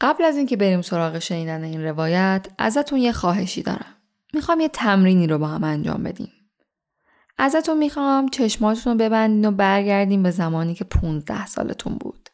[0.00, 3.94] قبل از اینکه بریم سراغ شنیدن این روایت ازتون یه خواهشی دارم.
[4.34, 6.32] می‌خوام یه تمرینی رو با هم انجام بدیم.
[7.38, 12.28] ازتون می‌خوام چشماتون رو ببندین و برگردین به زمانی که 15 سالتون بود.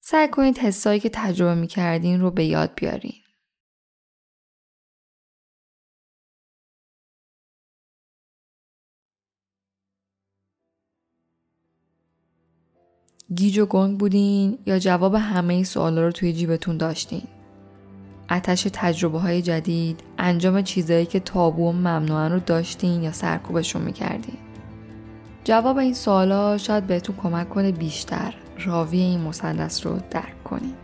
[0.00, 3.14] سعی کنید حسایی که تجربه می‌کردین رو به یاد بیارین.
[13.34, 17.22] گیج و گنگ بودین یا جواب همه سوالا رو توی جیبتون داشتین؟
[18.30, 24.36] اتش تجربه های جدید، انجام چیزهایی که تابو و ممنوعن رو داشتین یا سرکوبشون می‌کردین؟
[25.44, 30.74] جواب این سوالا شاید بهتون کمک کنه بیشتر راوی این مثلث رو درک کنین.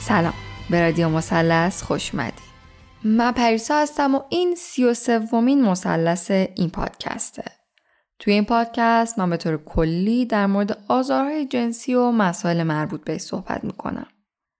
[0.00, 0.34] سلام.
[0.70, 2.50] به رادیو مثلث خوش اومدید
[3.04, 7.44] من پریسا هستم و این سی و سومین مثلث این پادکسته
[8.18, 13.18] توی این پادکست من به طور کلی در مورد آزارهای جنسی و مسائل مربوط به
[13.18, 14.06] صحبت می‌کنم.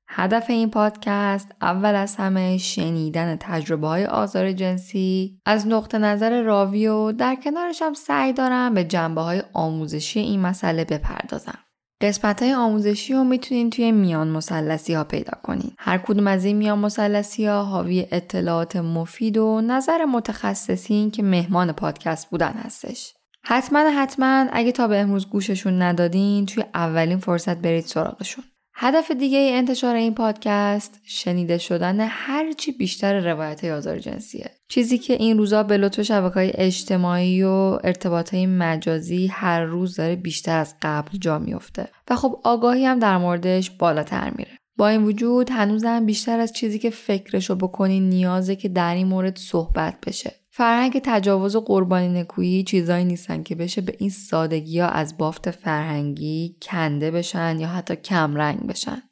[0.09, 6.87] هدف این پادکست اول از همه شنیدن تجربه های آزار جنسی از نقطه نظر راوی
[6.87, 11.59] و در کنارش هم سعی دارم به جنبه های آموزشی این مسئله بپردازم.
[12.01, 15.73] قسمت های آموزشی رو می‌تونین توی میان مسلسی ها پیدا کنین.
[15.79, 21.73] هر کدوم از این میان مسلسی ها حاوی اطلاعات مفید و نظر متخصصین که مهمان
[21.73, 23.15] پادکست بودن هستش.
[23.45, 28.45] حتما حتما اگه تا به امروز گوششون ندادین توی اولین فرصت برید سراغشون.
[28.83, 34.51] هدف دیگه ای انتشار این پادکست شنیده شدن هرچی بیشتر روایت آزار جنسیه.
[34.69, 39.97] چیزی که این روزا به لطف شبکه های اجتماعی و ارتباط های مجازی هر روز
[39.97, 44.59] داره بیشتر از قبل جا میفته و خب آگاهی هم در موردش بالاتر میره.
[44.79, 49.37] با این وجود هنوزم بیشتر از چیزی که فکرشو بکنین نیازه که در این مورد
[49.37, 50.40] صحبت بشه.
[50.61, 55.51] فرهنگ تجاوز و قربانی نکویی چیزایی نیستن که بشه به این سادگی ها از بافت
[55.51, 59.03] فرهنگی کنده بشن یا حتی کمرنگ بشن.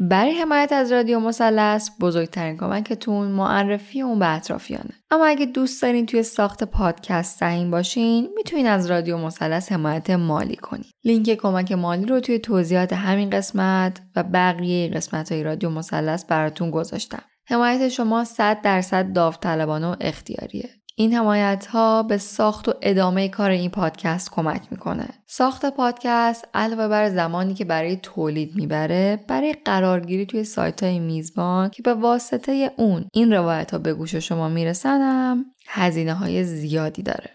[0.00, 4.90] برای حمایت از رادیو مثلث بزرگترین کمکتون معرفی اون به اطرافیانه.
[5.10, 10.56] اما اگه دوست دارین توی ساخت پادکست سهیم باشین می‌تونین از رادیو مثلث حمایت مالی
[10.56, 10.90] کنین.
[11.04, 16.70] لینک کمک مالی رو توی توضیحات همین قسمت و بقیه قسمت های رادیو مثلث براتون
[16.70, 17.22] گذاشتم.
[17.46, 23.50] حمایت شما 100 درصد داوطلبانه و اختیاریه این حمایت ها به ساخت و ادامه کار
[23.50, 25.08] این پادکست کمک می‌کنه.
[25.26, 31.70] ساخت پادکست علاوه بر زمانی که برای تولید می‌بره برای قرارگیری توی سایت های میزبان
[31.70, 37.02] که به واسطه اون این روایت ها به گوش شما می‌رسن هم هزینه های زیادی
[37.02, 37.30] داره.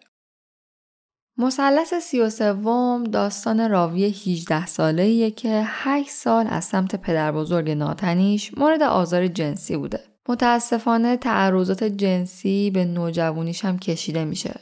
[1.40, 7.70] مثلث سی و سوم داستان راوی 18 ساله که 8 سال از سمت پدر بزرگ
[7.72, 10.00] ناتنیش مورد آزار جنسی بوده.
[10.30, 14.60] متاسفانه تعرضات جنسی به نوجوانیش هم کشیده میشه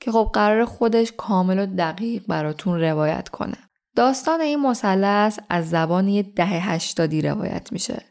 [0.00, 3.56] که خب قرار خودش کامل و دقیق براتون روایت کنه.
[3.96, 8.02] داستان این مثلث از زبان یه دهه هشتادی روایت میشه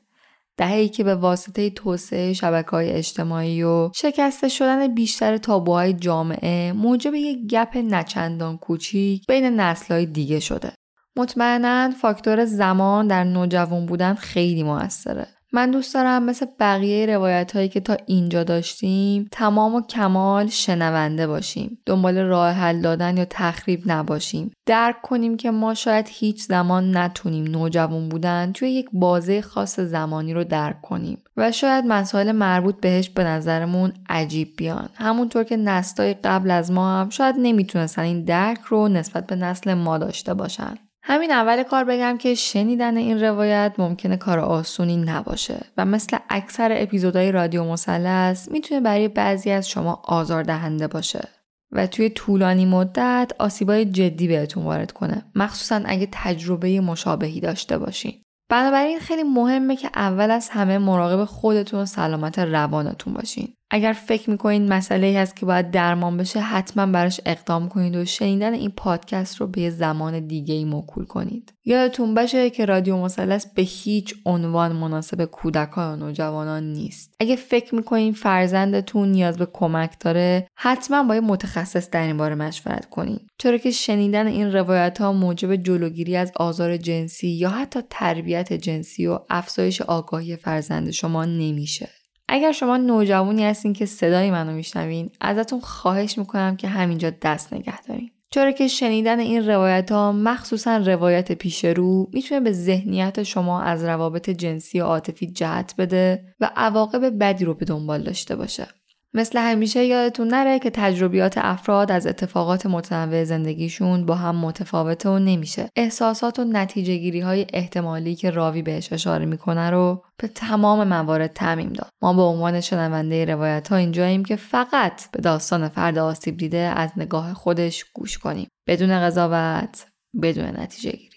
[0.57, 7.13] دهه‌ای که به واسطه توسعه شبکه های اجتماعی و شکسته شدن بیشتر تابوهای جامعه موجب
[7.13, 10.73] یک گپ نچندان کوچیک بین نسلهای دیگه شده.
[11.17, 15.27] مطمئنا فاکتور زمان در نوجوان بودن خیلی موثره.
[15.55, 21.27] من دوست دارم مثل بقیه روایت هایی که تا اینجا داشتیم تمام و کمال شنونده
[21.27, 21.77] باشیم.
[21.85, 24.51] دنبال راه حل دادن یا تخریب نباشیم.
[24.65, 30.33] درک کنیم که ما شاید هیچ زمان نتونیم نوجوان بودن توی یک بازه خاص زمانی
[30.33, 34.89] رو درک کنیم و شاید مسائل مربوط بهش به نظرمون عجیب بیان.
[34.95, 39.73] همونطور که نسلای قبل از ما هم شاید نمی‌تونستن این درک رو نسبت به نسل
[39.73, 40.75] ما داشته باشن.
[41.05, 46.71] همین اول کار بگم که شنیدن این روایت ممکنه کار آسونی نباشه و مثل اکثر
[46.75, 51.27] اپیزودهای رادیو مثلث می‌تونه برای بعضی از شما آزار دهنده باشه
[51.71, 58.13] و توی طولانی مدت آسیبای جدی بهتون وارد کنه مخصوصا اگه تجربه مشابهی داشته باشین.
[58.49, 63.53] بنابراین خیلی مهمه که اول از همه مراقب خودتون و سلامت روانتون باشین.
[63.75, 68.53] اگر فکر می‌کنید مسئله هست که باید درمان بشه حتما براش اقدام کنید و شنیدن
[68.53, 71.53] این پادکست رو به زمان دیگه ای موکول کنید.
[71.65, 77.15] یادتون باشه که رادیو مثلث به هیچ عنوان مناسب کودکان و نوجوانان نیست.
[77.19, 82.89] اگه فکر می‌کنید فرزندتون نیاز به کمک داره حتما با متخصص در این باره مشورت
[82.89, 88.53] کنید چرا که شنیدن این روایت ها موجب جلوگیری از آزار جنسی یا حتی تربیت
[88.53, 92.02] جنسی و افزایش آگاهی فرزند شما نمیشه.
[92.35, 97.81] اگر شما نوجوانی هستین که صدای منو میشنوین ازتون خواهش می‌کنم که همینجا دست نگه
[97.81, 98.11] دارین.
[98.29, 103.83] چرا که شنیدن این روایت ها مخصوصا روایت پیش رو می‌تونه به ذهنیت شما از
[103.83, 108.67] روابط جنسی و عاطفی جهت بده و عواقب بدی رو به دنبال داشته باشه.
[109.15, 115.19] مثل همیشه یادتون نره که تجربیات افراد از اتفاقات متنوع زندگیشون با هم متفاوته و
[115.19, 115.69] نمیشه.
[115.75, 121.33] احساسات و نتیجه گیری های احتمالی که راوی بهش اشاره می‌کنه رو به تمام موارد
[121.33, 121.89] تعمیم داد.
[122.01, 126.89] ما به عنوان شنونده روایت ها اینجاییم که فقط به داستان فرد آسیب دیده از
[126.97, 128.47] نگاه خودش گوش کنیم.
[128.67, 129.85] بدون قضاوت،
[130.21, 131.12] بدون نتیجه گیری.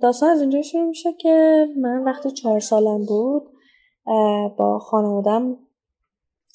[0.00, 3.42] داستان از اینجا شروع میشه که من وقتی چهار سالم بود
[4.58, 5.58] با خانوادم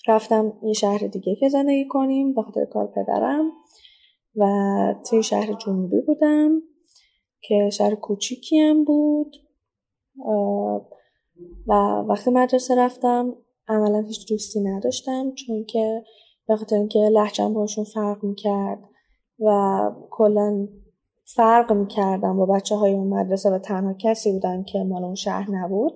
[0.08, 3.52] رفتم یه شهر دیگه که زندگی کنیم به خاطر کار پدرم
[4.36, 4.46] و
[5.10, 6.62] توی شهر جنوبی بودم
[7.42, 9.36] که شهر کوچیکی هم بود
[11.68, 11.74] و
[12.08, 13.36] وقتی مدرسه رفتم
[13.68, 16.04] عملا هیچ دوستی نداشتم چون که
[16.48, 18.80] به خاطر اینکه لحجم باشون فرق می‌کرد
[19.40, 20.68] و کلا
[21.36, 25.52] فرق می‌کردم با بچه های اون مدرسه و تنها کسی بودن که مال اون شهر
[25.52, 25.94] نبود.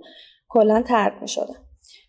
[0.49, 1.65] کلا ترک می‌شدم.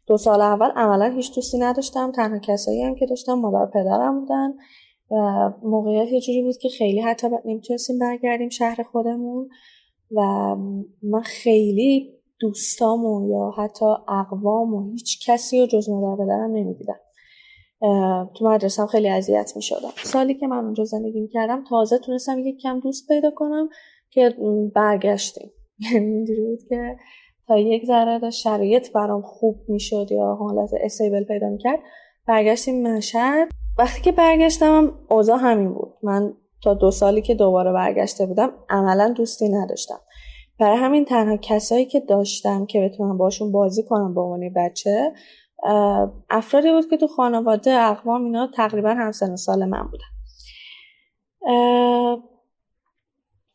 [0.06, 2.12] دو سال اول عملا هیچ دوستی نداشتم.
[2.12, 4.54] تنها کسایی هم که داشتم مادر پدرم بودن.
[5.10, 5.16] و
[5.62, 9.48] موقعیت یه جوری بود که خیلی حتی نمی‌تونستیم برگردیم شهر خودمون.
[10.10, 10.22] و
[11.02, 17.00] من خیلی دوستامو یا حتی اقوام و هیچ کسی رو جز مادر پدرم نمی‌دیدم.
[18.34, 21.98] تو مدرسه هم خیلی اذیت می شدم سالی که من اونجا زندگی می کردم تازه
[21.98, 23.68] تونستم یک کم دوست پیدا کنم
[24.10, 24.34] که
[24.74, 25.50] برگشتیم.
[25.92, 26.96] یعنی اینجوری بود که
[27.48, 31.78] تا یک ذره شرایط برام خوب می‌شد یا حالت استیبل پیدا می‌کرد
[32.26, 33.48] برگشتیم مشهد.
[33.78, 35.92] وقتی که برگشتم اوضاع همین بود.
[36.02, 40.00] من تا دو سالی که دوباره برگشته بودم عملا دوستی نداشتم.
[40.58, 45.12] برای همین تنها کسایی که داشتم که بتونم باشون بازی کنم به عنوان بچه
[46.30, 50.16] افرادی بود که تو خانواده اقوام اینا تقریبا همسن سال من بودن.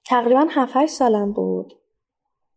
[0.05, 1.73] تقریبا 7 سالم بود.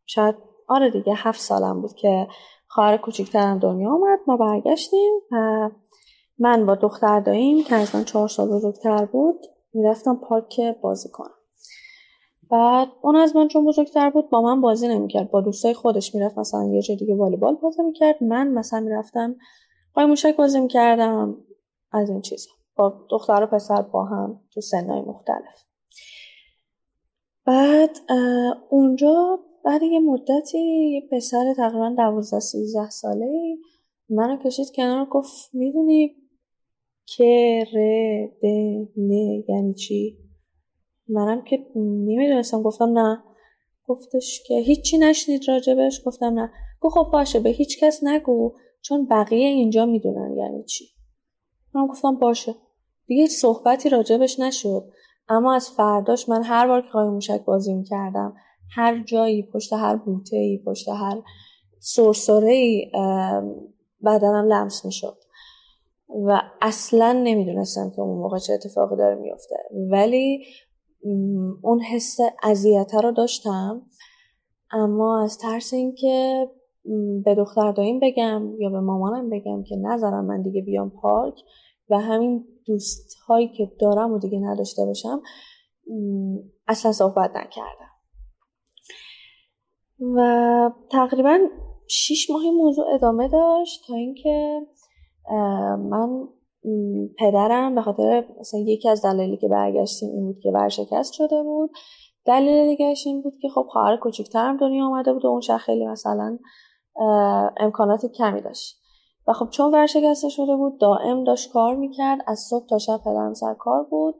[0.06, 0.34] شاید
[0.68, 2.28] آره دیگه هفت سالم بود که
[2.68, 5.70] خواهر کوچیکترم دنیا اومد ما برگشتیم و
[6.38, 9.40] من با دختر داییم که از من چهار سال بزرگتر بود
[9.74, 11.34] می‌رفتم پارک بازی کنم
[12.54, 15.30] بعد اون از من چون بزرگتر بود با من بازی نمی‌کرد.
[15.30, 18.22] با دوستای خودش می‌رفت مثلا یه جای دیگه والیبال بازی می‌کرد.
[18.22, 19.36] من مثلا می‌رفتم
[19.94, 21.36] پای موشک بازی می‌کردم.
[21.92, 22.50] از این چیزا.
[22.76, 25.64] با دختر و پسر با هم تو سنهای مختلف.
[27.46, 27.98] بعد
[28.70, 33.56] اونجا بعد یه مدتی یه پسر تقریبا دوازده سیزده ساله
[34.08, 36.16] منو کشید کنار گفت می‌دونی
[37.06, 37.76] که ر
[38.42, 38.46] د
[38.96, 39.10] ن
[39.48, 40.23] یعنی چی؟
[41.08, 43.22] منم که نمی‌دونستم گفتم نه.
[43.86, 46.50] گفتش که هیچی نشنید راجبش؟ گفتم نه.
[46.80, 50.84] گفت خب باشه به هیچ کس نگو چون بقیه اینجا می‌دونن یعنی چی.
[51.74, 52.54] من گفتم باشه.
[53.06, 54.84] دیگه صحبتی راجبش نشد.
[55.28, 58.34] اما از فرداش من هر بار که قایم موشک بازی می‌کردم
[58.70, 61.22] هر جایی پشت هر بوته ای پشت هر
[61.80, 62.90] سرسره ای
[64.04, 65.16] بدنم لمس می‌شد.
[66.26, 69.56] و اصلا نمی‌دونستم که اون موقع چه اتفاقی داره میفته
[69.90, 70.44] ولی
[71.62, 73.82] اون حس اذیت رو داشتم.
[74.72, 76.48] اما از ترس اینکه
[77.24, 81.34] به دختر داییم بگم یا به مامانم بگم که نذارم من دیگه بیام پارک
[81.90, 85.22] و همین دوست هایی که دارم و دیگه نداشته باشم
[86.68, 87.90] اصلا صحبت نکردم.
[90.16, 91.38] و تقریبا
[91.88, 94.60] شیش ماهی موضوع ادامه داشت تا اینکه
[95.90, 96.28] من
[97.18, 101.70] پدرم به خاطر مثلا یکی از دلایلی که برگشتیم این بود که ورشکست شده بود.
[102.24, 105.86] دلیل دیگهش این بود که خب خواهر کوچکترم دنیا آمده بود و اون شخص خیلی
[105.86, 106.38] مثلا
[107.56, 108.80] امکانات کمی داشت.
[109.28, 113.34] و خب چون ورشکسته شده بود دائم داشت کار می‌کرد از صبح تا شب پدرم
[113.34, 114.14] سر کار بود.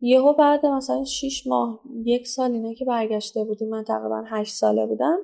[0.00, 4.86] یهو بعد مثلا 6 ماه یک سال اینا که برگشته بودیم من تقریبا 8 ساله
[4.86, 5.18] بودم.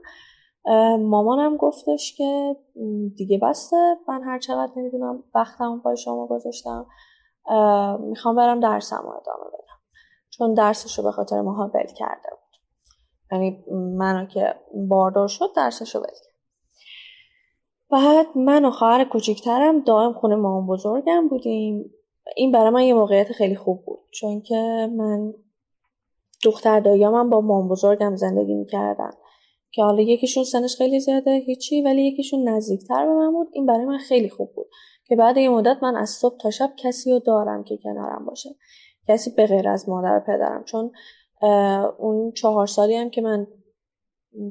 [1.01, 2.57] مامانم گفتش که
[3.17, 6.87] دیگه بسته من هر چقدر نمی‌دونم وقتم پای شما گذاشتم
[8.01, 9.79] می‌خوام برم درسم رو ادامه بدم.
[10.31, 12.39] چون درسش رو به خاطر ماها بل کرده بود.
[13.33, 13.65] یعنی
[13.97, 14.55] منو که
[14.89, 16.35] باردار شد درسش رو بل کرد.
[17.91, 21.91] بعد من و خواهر کوچیکترم دائم خونه مامان بزرگم بودیم.
[22.37, 23.99] این برای من یه موقعیت خیلی خوب بود.
[24.11, 25.35] چون که من
[26.45, 29.11] دختر داییامم با مام بزرگم زندگی می‌کردن.
[29.73, 33.49] که حالا یکیشون سنش خیلی زیاده هیچی ولی یکیشون نزدیکتر به من بود.
[33.53, 34.67] این برای من خیلی خوب بود
[35.05, 38.51] که بعد یه مدت من از صبح تا شب کسی رو دارم که کنارم باشه.
[39.09, 40.65] کسی به غیر از مادر و پدرم.
[40.65, 40.93] چون
[41.99, 43.47] اون چهار سالی هم که من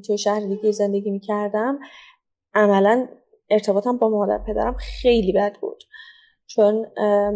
[0.06, 1.78] توی شهر دیگه زندگی می‌کردم
[2.54, 3.08] عملا
[3.50, 5.84] ارتباطم با مادر پدرم خیلی بد بود.
[6.46, 6.86] چون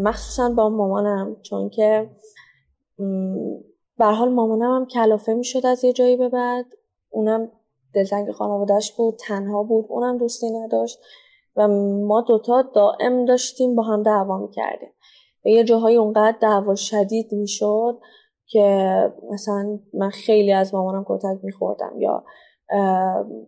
[0.02, 1.36] مخصوصا با مامانم.
[1.42, 2.10] چون که
[3.98, 6.66] به حال مامانم هم کلافه می‌شد از یه جایی به بعد.
[7.10, 7.50] اونم
[7.94, 10.98] دلتنگ خانوادهش بود تنها بود اونم دوستی نداشت
[11.56, 11.68] و
[12.06, 14.92] ما دوتا دائم داشتیم با هم دعوا می‌کردیم.
[15.44, 18.00] و یه جاهای اونقدر دعوا شدید می‌شد
[18.46, 18.96] که
[19.30, 22.24] مثلا من خیلی از مامانم کتک میخوردم یا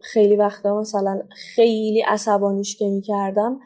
[0.02, 3.60] خیلی وقتا مثلا خیلی عصبانیش که می‌کردم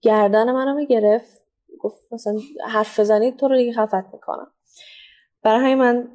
[0.00, 1.42] گردن منم گرفت
[1.80, 4.46] گفت مثلا حرف بزنید تو رو دیگه خفت می‌کنم.
[5.42, 6.08] برای من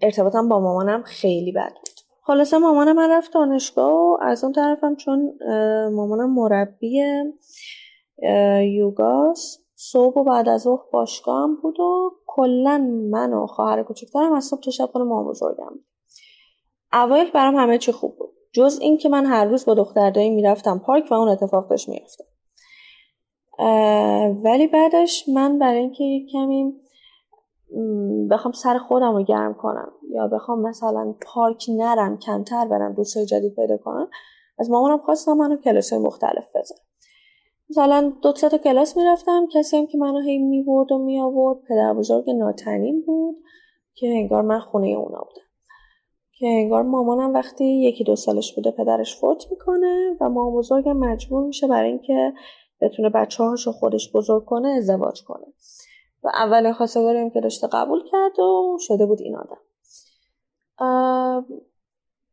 [0.00, 1.93] ارتباطم با مامانم خیلی بد بود.
[2.26, 5.38] خلاصه مامانم من رفت دانشگاه و از اون طرفم چون
[5.92, 7.02] مامانم مربی
[8.62, 12.78] یوگاس صبح و بعد از ظهر باشگاه هم بود و کلا
[13.10, 15.72] من و خواهر کوچکترم از صبح تا شب خونه مامان بزرگم
[16.92, 18.30] اوایل برام همه چی خوب بود.
[18.52, 22.26] جز اینکه من هر روز با دختر دایی می‌رفتم پارک و اون اتفاق داشت میافتاد.
[24.44, 26.72] ولی بعدش من برای اینکه کمی
[28.30, 29.92] بخوام سر خودم رو گرم کنم.
[30.10, 34.10] یا بخوام مثلا پارک نرم کمتر برم دوستای جدید پیدا کنم.
[34.58, 36.78] از مامانم خواستم منو کلاس های مختلف بزنم
[37.70, 39.46] مثلا دو تا کلاس می‌رفتم.
[39.54, 41.58] کسی هم که منو هی می‌برد و میآورد.
[41.68, 43.36] پدر بزرگ ناتنیم بود
[43.94, 45.46] که انگار من خونه اونا بودم.
[46.38, 51.46] که انگار مامانم وقتی یکی دو سالش بوده پدرش فوت می‌کنه و مامان بزرگم مجبور
[51.46, 52.32] میشه برای اینکه
[52.80, 55.46] بتونه بچه هاشو خودش بزرگ کنه ازدواج کنه.
[56.24, 59.60] و اولین خواستگاری هم که داشته قبول کرد و شده بود این آدم.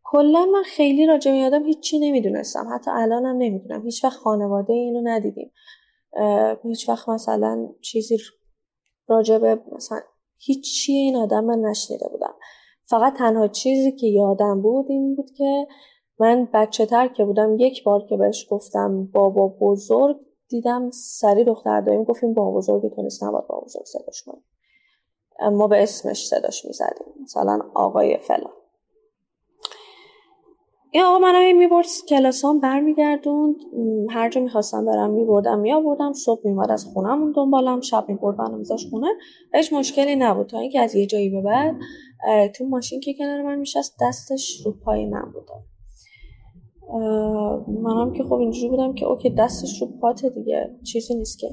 [0.03, 2.67] کلا من خیلی راجع به آدم هیچی نمی‌دونستم.
[2.75, 3.83] حتی الانم نمی‌دونم.
[3.83, 5.51] هیچ وقت خانواده اینو ندیدیم.
[6.63, 8.17] هیچ وقت مثلا چیزی
[9.07, 9.99] راجع به مثلا
[10.37, 12.33] هیچی این آدم من نشنیده بودم.
[12.85, 15.67] فقط تنها چیزی که یادم بود این بود که
[16.19, 20.17] من بچه تر که بودم یک بار که بهش گفتم بابا بزرگ
[20.51, 24.43] دیدم سری دختر داریم گفتیم با بزرگی تو نیست نباید با بزرگ صداش کنیم.
[25.57, 28.53] ما به اسمش صداش می‌زدیم مثلا آقای فلان.
[30.93, 33.55] این آقا من می‌برد کلاسام برمیگردوند
[34.09, 38.87] هر جا می‌خواستم برم میبردم میآوردم صبح میومد از خونهمون دنبالم شب می‌برد منو میذاش
[38.89, 39.07] خونه.
[39.53, 41.75] هیچ مشکلی نبود تا اینکه از یه جایی به بعد
[42.55, 45.70] تو ماشین که کنار من میشست دستش رو پای من بود.
[47.67, 51.47] منم که خب اینجوری بودم که اوکی دستش رو پات دیگه چیزی نیست که.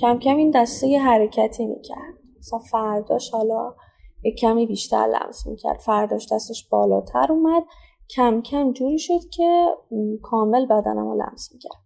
[0.00, 2.14] کم کم این دسته یه حرکتی می‌کرد.
[2.38, 3.74] مثلا فرداش حالا
[4.24, 5.78] یه کمی بیشتر لمس می‌کرد.
[5.78, 7.62] فرداش دستش بالاتر اومد.
[8.16, 9.66] کم کم جوری شد که
[10.22, 11.82] کامل بدنم رو لمس می‌کرد.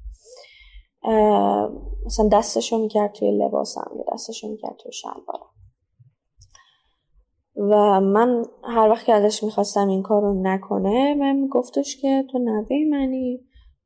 [2.06, 5.55] مثلا دستشو می‌کرد توی لباسم یا دستشو می‌کرد توی شلوارم.
[7.56, 12.38] و من هر وقت که ازش می‌خواستم این کار رو نکنه من میگفتش که تو
[12.38, 13.40] نوه منی.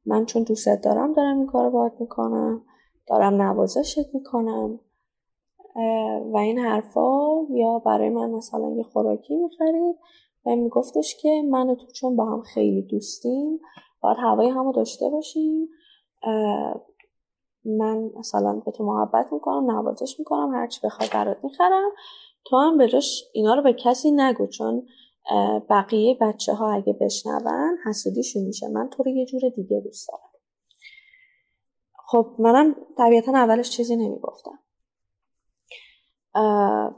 [0.07, 2.62] من چون دوستت دارم دارم این کار رو باید می‌کنم.
[3.07, 4.81] دارم نوازشت می‌کنم.
[6.33, 9.97] و این حرفا یا برای من مثلا یه خوراکی می‌خرید
[10.47, 13.61] و میگفتش که من و تو چون با هم خیلی دوستیم
[14.00, 15.69] باید هوای همو داشته باشیم.
[17.65, 21.91] من مثلا به تو محبت می‌کنم نوازش می‌کنم هرچی بخوای برات می‌خرم.
[22.45, 24.87] تو هم به جاش اینا رو به کسی نگو چون
[25.71, 28.69] بقیه بچه ها اگه بشنون حسودیشون میشه.
[28.69, 30.31] من تو رو یه جور دیگه دوست دارم.
[32.07, 34.59] خب منم طبیعتا اولش چیزی نمی‌گفتم.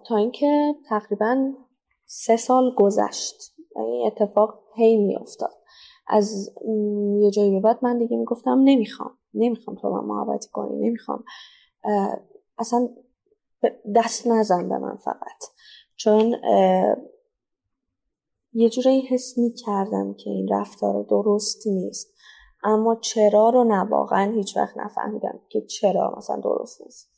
[0.08, 1.52] تا اینکه تقریبا
[2.06, 3.34] سه سال گذشت.
[3.76, 5.50] این اتفاق هی میافتاد.
[6.06, 6.50] از
[7.20, 9.18] یه جایی به بعد من دیگه می‌گفتم نمی‌خوام.
[9.34, 10.88] نمی‌خوام تو من محبتی کنی.
[10.88, 11.24] نمی‌خوام.
[12.58, 12.88] اصلا
[13.94, 15.44] دست نزن به من فقط.
[15.96, 16.36] چون
[18.52, 22.14] یه جوری حس می کردم که این رفتار درست نیست.
[22.64, 27.12] اما چرا رو نه واقعا هیچ وقت نفهمیدم که چرا مثلا درست نیست.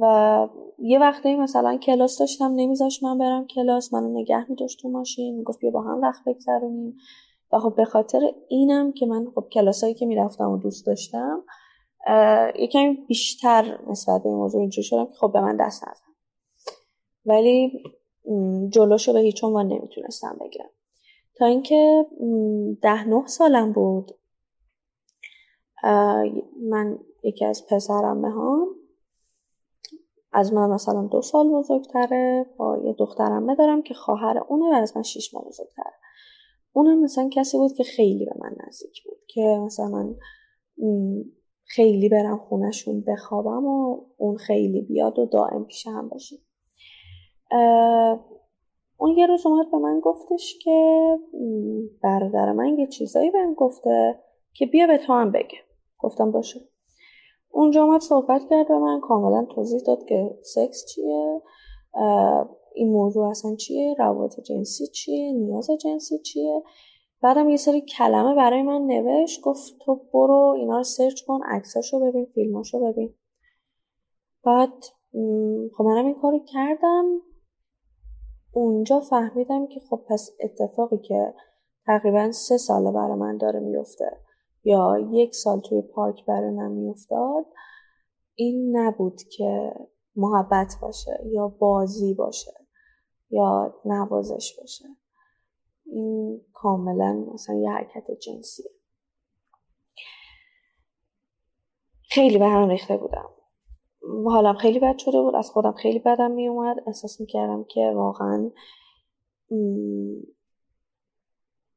[0.00, 0.48] و
[0.78, 5.58] یه وقتی مثلا کلاس داشتم نمیذاش من برم کلاس منو نگه میداشت تو ماشین می‌گفت
[5.58, 6.96] بیا با هم وقت بگذرونیم.
[7.52, 11.44] و خب به خاطر اینم که من خب کلاسایی که می‌رفتم و دوست داشتم
[12.58, 16.12] یکمی بیشتر نسبت به این موضوع اینجور شدم که خب به من دست نزن.
[17.26, 17.82] ولی
[18.68, 20.70] جلوشو به هیچ عنوان نمی‌تونستم بگیرم.
[21.34, 22.06] تا اینکه
[22.82, 24.10] ده نه سالم بود.
[26.70, 28.66] من یکی از پسرمه ها
[30.32, 32.46] از من مثلا دو سال بزرگتره.
[32.56, 35.92] با یه دخترمه دارم که خواهر اونه و از من شیش ماه بزرگتره.
[36.72, 39.18] اونم مثلا کسی بود که خیلی به من نزدیک بود.
[39.26, 40.14] که مثلا من
[41.68, 46.38] خیلی برم خونشون بخوابم و اون خیلی بیاد و دائم پیش هم باشیم
[48.96, 51.00] اون یه روز اومد به من گفتش که
[52.02, 54.18] برادر من یه چیزایی بهم گفته
[54.54, 55.58] که بیا به تو هم بگه.
[55.98, 56.60] گفتم باشه.
[57.50, 61.42] اونجا اومد صحبت کرد به من کاملا توضیح داد که سکس چیه
[62.74, 66.62] این موضوع اصلا چیه روابط جنسی چیه نیاز جنسی چیه.
[67.22, 72.00] بعدم یه سری کلمه برای من نوشت گفت تو برو اینا رو سرچ کن عکساشو
[72.00, 73.14] ببین فیلماشو ببین.
[74.44, 74.84] بعد
[75.76, 77.04] خب منم این کارو کردم.
[78.52, 81.34] اونجا فهمیدم که خب پس اتفاقی که
[81.86, 84.18] تقریبا سه ساله برای من داره میفته
[84.64, 87.46] یا یک سال توی پارک برای من میافتاد
[88.34, 89.72] این نبود که
[90.16, 92.52] محبت باشه یا بازی باشه
[93.30, 94.84] یا نوازش باشه.
[95.92, 98.70] این کاملا مثلا یه حرکت جنسیه.
[102.10, 103.28] خیلی به هم ریخته بودم.
[104.26, 106.76] حالم خیلی بد شده بود از خودم خیلی بدم می اومد.
[106.86, 108.50] احساس می‌کردم که واقعا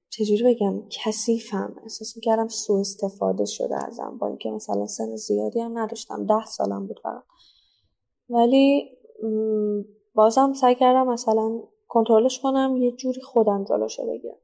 [0.09, 1.75] چجوری بگم کثیفم.
[1.83, 6.25] احساس می‌کردم سوء استفاده شده ازم با اینکه مثلا سن زیادی هم نداشتم.
[6.25, 7.23] ده سالم بود فقط.
[8.29, 8.97] ولی
[10.13, 11.63] بازم سعی کردم مثلا
[11.93, 14.37] کنترلش کنم یه جوری خودم جلوشو بگیرم.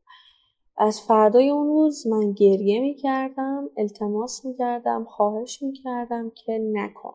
[0.78, 7.14] از فردای اون روز من گریه می‌کردم التماس می‌کردم خواهش می‌کردم که نکن.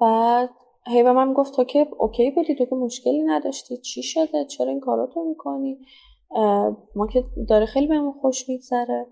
[0.00, 0.50] بعد
[0.86, 4.68] هی به من گفت تو که اوکی بودی تو که مشکلی نداشتی چی شده چرا
[4.68, 5.78] این کاراتو می‌کنی؟
[6.96, 9.06] ما که داره خیلی بهمون خوش میگذره.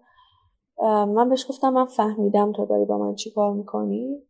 [0.83, 4.23] من بهش گفتم من فهمیدم تو داری با من چی کار می‌کنی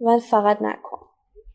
[0.00, 0.98] و فقط نکن.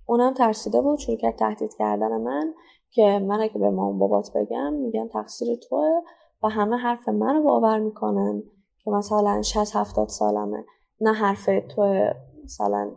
[0.05, 2.53] اونم ترسیده بود شروع کرد تهدید کردن من.
[2.91, 6.01] که من اگه به مام بابات بگم میگن تقصیر توه
[6.43, 8.43] و همه حرف منو باور می‌کنن
[8.83, 10.65] که مثلا 60 70 سالمه.
[11.01, 12.11] نه حرف تو
[12.43, 12.91] مثلا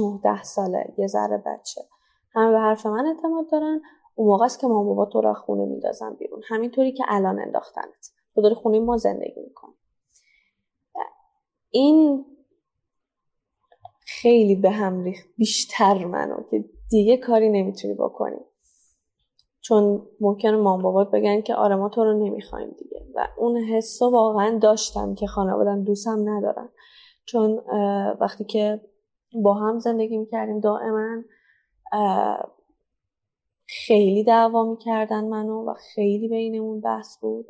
[0.00, 1.80] 9 10 ساله یه ذره بچه.
[2.34, 3.80] همه به حرف من اعتماد دارن.
[4.14, 6.42] اون موقع است که مام بابا تو را خونه میندازن بیرون.
[6.48, 8.12] همینطوری که الان انداختنت.
[8.34, 9.74] تو داری خونه ما زندگی می‌کنی.
[11.70, 12.24] این
[14.06, 15.28] خیلی به هم ریخت.
[15.36, 18.40] بیشتر منو که دیگه کاری نمی‌تونی بکنی.
[19.60, 23.06] چون ممکنه مام بابات بگن که آره ما تو رو نمی‌خوایم دیگه.
[23.14, 26.68] و اون حس واقعا داشتم که خانوادم دوستم ندارن.
[27.24, 27.62] چون
[28.20, 28.80] وقتی که
[29.44, 31.22] با هم زندگی می‌کردیم دائما
[33.66, 37.46] خیلی دعوا می‌کردن منو و خیلی بینمون بحث بود.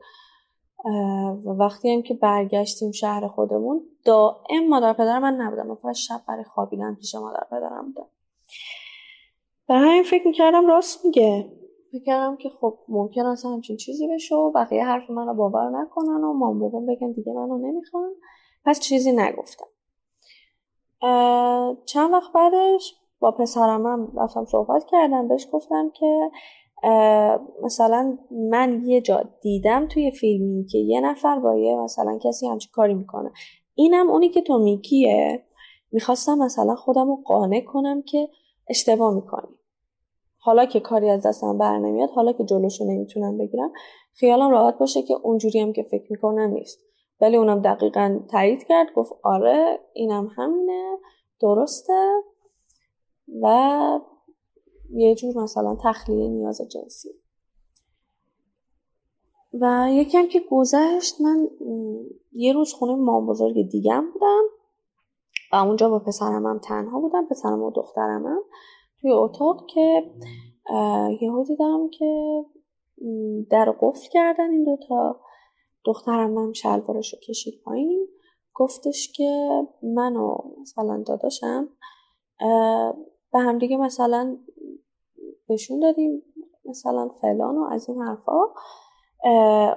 [1.45, 6.45] و وقتی هم که برگشتیم شهر خودمون دائم مادر پدر من نبودم من شب برای
[6.45, 8.09] خوابیدن پیش مادر پدرم بودم.
[9.69, 11.58] برای همین فکر می‌کردم راست میگه.
[11.93, 16.25] فکر کردم که خب ممکن است همچین چیزی بشه و بقیه حرف منو باور نکنن
[16.25, 18.11] و مام بابام بگن دیگه منو نمی‌خوان.
[18.65, 19.67] پس چیزی نگفتم.
[21.85, 25.29] چند وقت بعدش با پسرم هم رفتم صحبت کردم.
[25.29, 26.31] بهش گفتم که
[27.63, 28.19] مثلا
[28.51, 32.95] من یه جا دیدم توی فیلمی که یه نفر با یه مثلا کسی همچین کاری
[32.95, 33.33] می‌کنه.
[33.75, 35.45] اینم اونی که تو میگیه
[35.93, 38.29] می‌خواستم مثلا خودم رو قانع کنم که
[38.69, 39.58] اشتباه می‌کنی.
[40.49, 43.73] حالا که کاری از دستم بر نمیاد حالا که جلوشو نمی‌تونم بگیرم
[44.13, 46.79] خیالم راحت باشه که اونجوری هم که فکر می‌کنم نیست.
[47.21, 50.99] ولی اونم دقیقا تایید کرد گفت آره اینم همینه
[51.41, 52.23] درسته.
[53.43, 54.01] و
[54.91, 57.11] یه جور مثلا تخلیه نیاز جنسی.
[59.61, 61.49] و یکم که گذشت من
[62.33, 64.43] یه روز خونه مام بزرگ دیگم بودم
[65.53, 68.43] و اونجا با پسرم هم تنها بودم پسرم و دخترم هم
[69.01, 70.11] توی اتاق که
[71.21, 72.45] یهو دیدم که
[73.51, 75.21] در قفل کردن این دوتا
[75.85, 78.09] دخترم هم شلوارش رو کشید پایین.
[78.55, 79.49] گفتش که
[79.83, 81.69] من و مثلا داداشم
[83.33, 84.37] به همدیگه مثلا
[85.49, 86.23] بهشون دادیم
[86.65, 88.41] مثلا فلان و از این حرفا.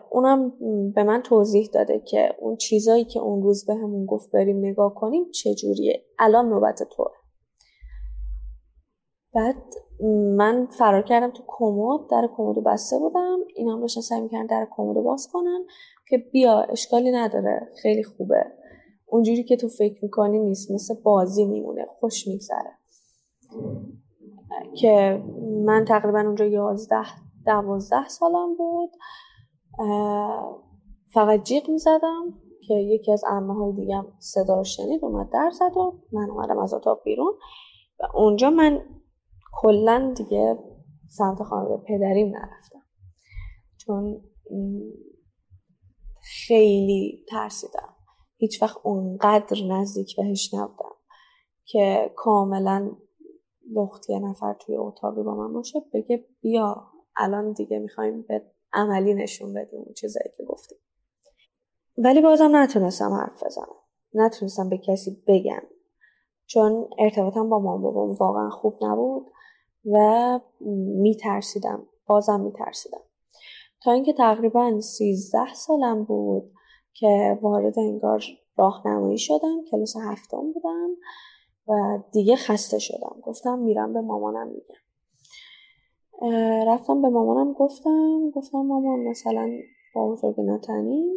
[0.09, 0.53] اونم
[0.95, 4.93] به من توضیح داده که اون چیزایی که اون روز به همون گفت بریم نگاه
[4.93, 6.05] کنیم چجوریه.
[6.19, 7.11] الان نوبت توه.
[9.33, 9.63] بعد
[10.37, 13.37] من فرار کردم تو کمد در کمدو بسته بودم.
[13.55, 15.65] اینا هم داشتن سعی می‌کردن در کمدو باز کنن
[16.09, 17.69] که بیا اشکالی نداره.
[17.81, 18.45] خیلی خوبه.
[19.05, 21.85] اونجوری که تو فکر می‌کنی نیست مثل بازی میمونه.
[21.99, 22.71] خوش میگذره.
[24.75, 25.23] که
[25.65, 27.05] من تقریبا اونجا یازده
[27.45, 28.89] دوازده سالم بود.
[31.13, 32.33] فقط جیغ می‌زدم
[32.67, 36.57] که یکی از امه های دیگم صدا رو شنید اومد در زد و من اومدم
[36.59, 37.33] از اتاق بیرون.
[37.99, 38.81] و اونجا من
[39.51, 40.57] کلا دیگه
[41.09, 42.83] سمت خانواده پدریم نرفتم.
[43.77, 44.21] چون
[46.47, 47.95] خیلی ترسیدم.
[48.37, 50.95] هیچ وقت اونقدر نزدیک بهش نبودم
[51.65, 52.91] که کاملا
[53.75, 58.41] وقت یه نفر توی اتاقی با من باشه بگه بیا الان دیگه می‌خوایم به
[58.73, 60.77] عملی نشون بدیم اون چیزایی که گفتیم.
[61.97, 63.75] ولی بازم نتونستم حرف بزنم.
[64.13, 65.61] نتونستم به کسی بگم.
[66.45, 69.31] چون ارتباطم با مام بابام واقعا خوب نبود.
[69.85, 70.39] و
[71.01, 71.87] میترسیدم.
[72.07, 73.01] بازم میترسیدم.
[73.83, 76.51] تا اینکه تقریبا سیزده سالم بود
[76.93, 78.23] که وارد انگار
[78.57, 79.63] راهنمایی شدم.
[79.71, 80.89] کلاس هفتم بودم
[81.67, 83.15] و دیگه خسته شدم.
[83.23, 84.81] گفتم میرم به مامانم میگم.
[86.67, 88.29] رفتم به مامانم گفتم.
[88.35, 89.49] گفتم مامان مثلا
[89.95, 91.15] با بزرگ نتنیم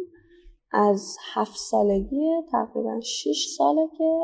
[0.71, 4.19] از هفت سالگی تقریبا شیش ساله که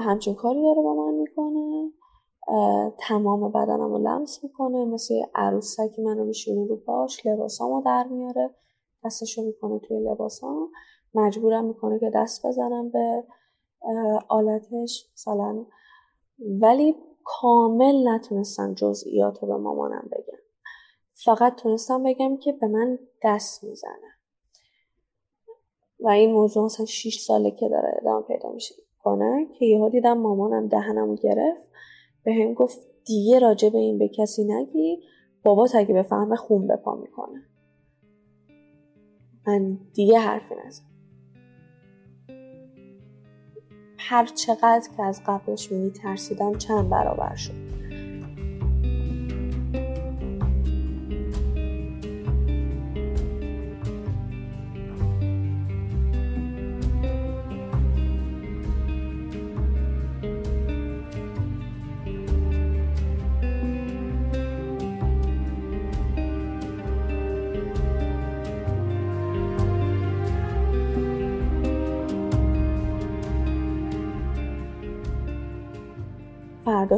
[0.00, 1.92] همچین کاری داره با من می‌کنه.
[2.98, 8.50] تمام بدنم رو لمس می‌کنه مثل عروسکی منو میشونه رو پاش لباسامو در میاره
[9.04, 10.70] دستشو می‌کنه توی لباسام
[11.14, 13.24] مجبورم می‌کنه که دست بزنم به
[14.28, 15.66] آلتش مثلا.
[16.60, 20.38] ولی کامل نتونستم جزئیات رو به مامانم بگم.
[21.24, 24.18] فقط تونستم بگم که به من دست می‌زنه.
[26.00, 30.18] و این موضوع مثلا 6 ساله که داره ادامه پیدا میشه کنه که یهو دیدم
[30.18, 31.67] مامانم دهنمو گرفت.
[32.28, 34.98] به هم گفت دیگه راجع به این به کسی نگی.
[35.44, 37.42] بابات اگه بفهمه خون به پا می‌کنه.
[39.46, 40.86] من دیگه حرفی نزدم.
[43.98, 47.77] هر چقدر که از قبلش می ترسیدم چند برابر شد.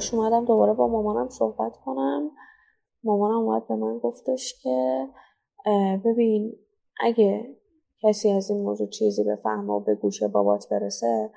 [0.01, 2.31] فرداش اومدم دوباره با مامانم صحبت کنم.
[3.05, 5.09] مامانم اومد به من گفتش که
[6.05, 6.57] ببین
[7.01, 7.57] اگه
[8.03, 11.31] کسی از این موضوع چیزی بفهمه و به گوش بابات برسه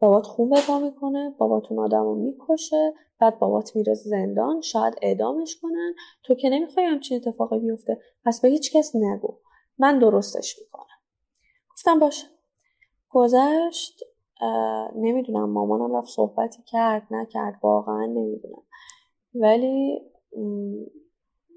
[0.00, 5.94] بابات خون به می‌کنه باباتون آدم رو می‌کشه بعد بابات میره زندان شاید اعدامش کنن.
[6.24, 9.38] تو که نمی‌خوای همچین اتفاقی بیفته؟ پس به هیچ کس نگو.
[9.78, 10.98] من درستش می‌کنم.
[11.72, 12.26] گفتم باشه.
[13.10, 14.04] گذشت.
[14.96, 18.62] نمی‌دونم مامانم رفت صحبتی کرد نکرد واقعا نمی‌دونم.
[19.34, 20.00] ولی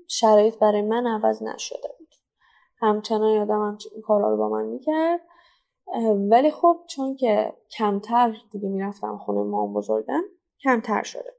[0.08, 2.10] شرایط برای من عوض نشده بود.
[2.82, 5.21] همچنان یادم هم این کارا رو با من می‌کرد.
[6.30, 10.24] ولی خب چون که کمتر دیگه می‌رفتم خونه مام بزرگم
[10.63, 11.35] کمتر شده.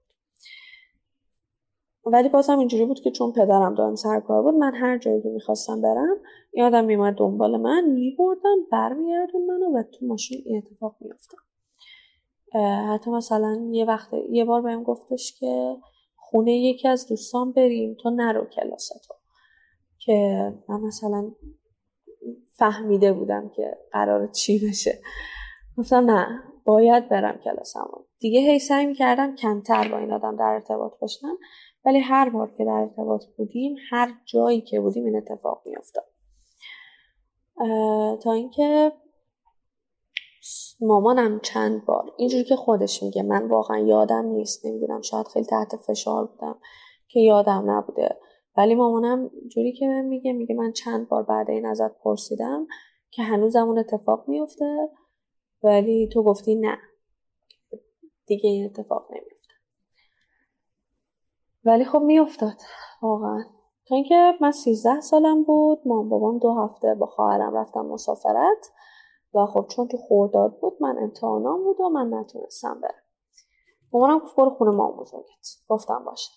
[2.06, 5.28] ولی بازم اینجوری بود که چون پدرم دارم سر کار بود من هر جایی که
[5.28, 6.16] می‌خواستم برم
[6.52, 11.38] یادم میومد دنبال من میبردم برمیگردون منو و تو ماشین اتفاق میافتم
[12.92, 15.76] حتی مثلا یه وقت یه بار بهم گفتش که
[16.16, 19.14] خونه یکی از دوستان بریم تو نرو کلاستو
[19.98, 21.30] که من مثلا
[22.52, 24.98] فهمیده بودم که قرار چی بشه.
[25.78, 30.92] گفتم نه باید برم کلاسم دیگه هی سعی می‌کردم کمتر با این آدم در ارتباط
[31.00, 31.38] باشم.
[31.86, 36.04] ولی هر بار که در ارتباط بودیم هر جایی که بودیم این اتفاق میافتاد.
[38.22, 38.92] تا اینکه
[40.80, 45.76] مامانم چند بار اینجوری که خودش میگه من واقعا یادم نیست نمی‌دونم شاید خیلی تحت
[45.76, 46.58] فشار بودم
[47.08, 48.16] که یادم نبوده.
[48.56, 52.66] ولی مامانم جوری که من میگه میگه من چند بار بعد این ازت پرسیدم
[53.10, 54.88] که هنوز اون اتفاق میفته
[55.62, 56.78] ولی تو گفتی نه.
[58.26, 59.35] دیگه این اتفاق نمیفته
[61.66, 62.56] ولی خب میافتاد
[63.02, 63.44] واقعا.
[63.88, 68.72] تا اینکه من سیزده سالم بود مام بابام دو هفته با خواهرم رفتم مسافرت
[69.34, 73.02] و خب چون تو خورداد بود من امتحانام بود و من نتونستم برم.
[73.92, 75.46] مامانم گفت برو خونه مام بزرگت.
[75.68, 76.30] گفتم باشه.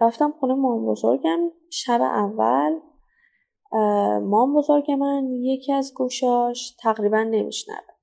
[0.00, 1.38] رفتم خونه مام بزرگم.
[1.70, 2.80] شب اول
[4.22, 7.95] مام بزرگ من یکی از گوشاش تقریبا نمیشنوه.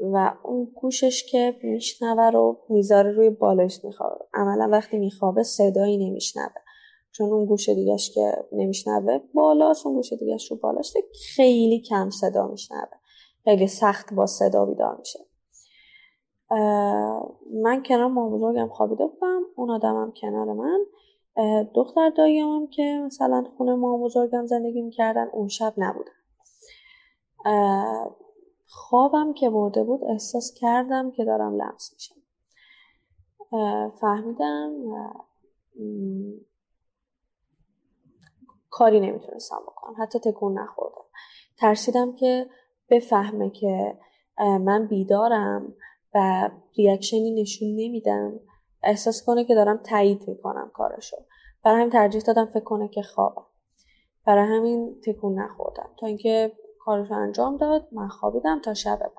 [0.00, 4.24] و اون گوشش که میشنوه رو می‌ذاره روی بالش میخوابه.
[4.34, 6.52] عملا وقتی میخوابه صدایی نمیشنوه
[7.12, 10.94] چون اون گوش دیگهش که نمیشنوه بالاست اون گوش دیگهش رو بالاست
[11.36, 12.98] خیلی کم صدا میشنوه.
[13.44, 15.18] خیلی سخت با صدا بیدار میشه.
[17.62, 19.42] من کنار مام بزرگم خوابیده بودم.
[19.56, 20.86] اون آدمم کنار من.
[21.74, 26.12] دختر داییامم که مثلا خونه مام بزرگم زندگی می‌کردن اون شب نبودن.
[28.70, 32.14] خوابم که برده بود احساس کردم که دارم لمس میشم.
[34.00, 35.12] فهمیدم و
[38.70, 39.94] کاری نمی‌تونستم بکنم.
[39.98, 41.04] حتی تکون نخوردم.
[41.58, 42.50] ترسیدم که
[42.90, 43.98] بفهمه که
[44.38, 45.74] من بیدارم
[46.14, 48.40] و ریاکشنی نشون نمیدم.
[48.82, 51.16] احساس کنه که دارم تایید می‌کنم کارشو.
[51.64, 53.46] برای همین ترجیح دادم فکر کنه که خوابم.
[54.26, 55.90] برای همین تکون نخوردم.
[56.00, 56.52] تا اینکه
[56.88, 57.88] کارش انجام داد.
[57.92, 59.12] من خوابیدم تا شب بعد.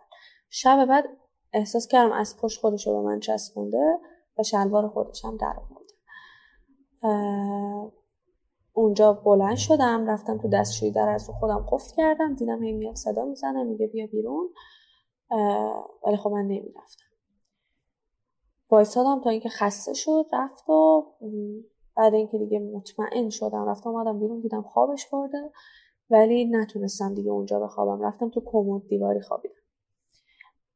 [0.50, 1.06] شب بعد
[1.54, 4.00] احساس کردم از پشت خودش رو به من چسبونده
[4.40, 5.94] و شلوار خودشم در آورده.
[8.74, 12.36] اونجا بلند شدم رفتم تو دستشویی در از خودم قفل کردم.
[12.36, 14.50] دیدم هی میاد صدا می‌زنه میگه بیا بیرون.
[16.06, 17.06] ولی خب من نمی‌رفتم.
[18.70, 21.04] وایسادم تا اینکه خسته شد رفت و
[21.98, 25.52] بعد اینکه دیگه مطمئن شدم رفتم اومدم بیرون دیدم خوابش برده.
[26.10, 28.02] ولی نتونستم دیگه اونجا بخوابم.
[28.02, 29.56] رفتم تو کمد دیواری خوابیدم.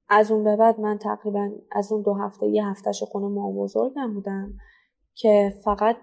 [0.09, 4.13] از اون به بعد من تقریبا از اون دو هفته یه هفتهش خونه ما بزرگم
[4.13, 4.53] بودم
[5.15, 5.97] که فقط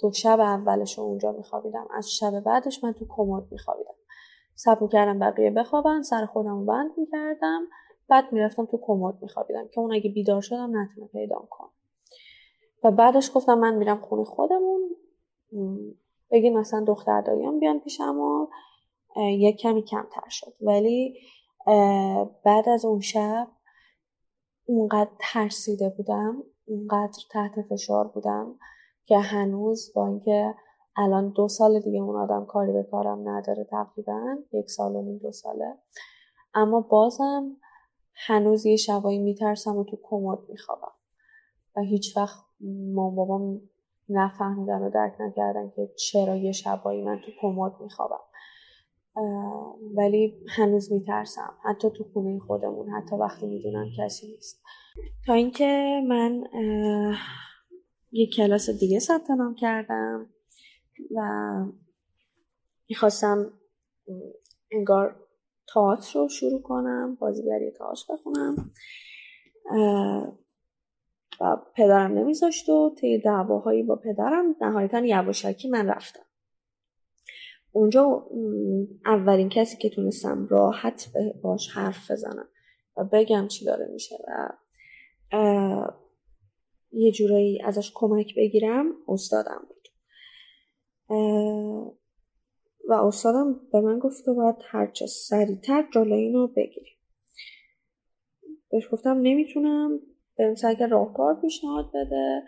[0.00, 1.86] دو شب اولش اونجا میخوابیدم.
[1.90, 3.94] از شب بعدش من تو کمد میخوابیدم.
[4.54, 7.62] سب می‌کردم بقیه بخوابن سر خودم رو بند می‌کردم.
[8.08, 11.70] بعد می‌رفتم تو کمد میخوابیدم که اون اگه بیدار شدم نتونه پیدا کنم
[12.84, 14.96] و بعدش گفتم من میرم خونه خودمون.
[16.30, 18.46] بگیم مثلا دختر داییام بیان پیشم و
[19.16, 20.52] یک کمی کمتر شد.
[20.60, 21.18] ولی
[22.44, 23.48] بعد از اون شب
[24.66, 28.58] اونقدر ترسیده بودم اونقدر تحت فشار بودم
[29.06, 30.54] که هنوز با اینکه
[30.96, 35.18] الان دو سال دیگه اون آدم کاری به کارم نداره تقریبا یک سال و نیم
[35.18, 35.78] دو ساله.
[36.54, 37.56] اما بازم
[38.14, 40.92] هنوز یه شبایی میترسم و تو کمد میخوابم.
[41.76, 42.44] و هیچ وقت
[42.94, 43.60] مام بابام
[44.08, 48.20] نفهمیدن و درک نکردن که چرا یه شبایی من تو کمد میخوابم.
[49.96, 51.54] ولی هنوز میترسم.
[51.64, 54.62] حتی تو خونه خودمون حتی وقتی می‌دونم کسی نیست.
[55.26, 56.44] تا اینکه من
[58.12, 60.30] یه کلاس دیگه ثبت نام کردم
[61.16, 61.22] و
[62.88, 63.52] می‌خواستم
[64.70, 65.16] انگار
[65.74, 68.70] تئاتر رو شروع کنم بازیگری تئاتر بخونم.
[71.40, 74.56] و پدرم نمیذاشت و طی دعواهایی با پدرم.
[74.60, 76.24] نهایتا یواشکی من رفتم.
[77.72, 78.26] اونجا
[79.04, 82.48] اولین کسی که تونستم راحت باش حرف بزنم
[82.96, 84.48] و بگم چی داره میشه و
[86.92, 89.88] یه جورایی ازش کمک بگیرم استادم بود.
[92.88, 96.90] و استادم به من گفت که باید هرچه سریعتر جلوی اینو بگیری.
[98.70, 100.00] بهش گفتم نمی‌تونم
[100.36, 102.42] به سعی راهکار پیشنهاد بده.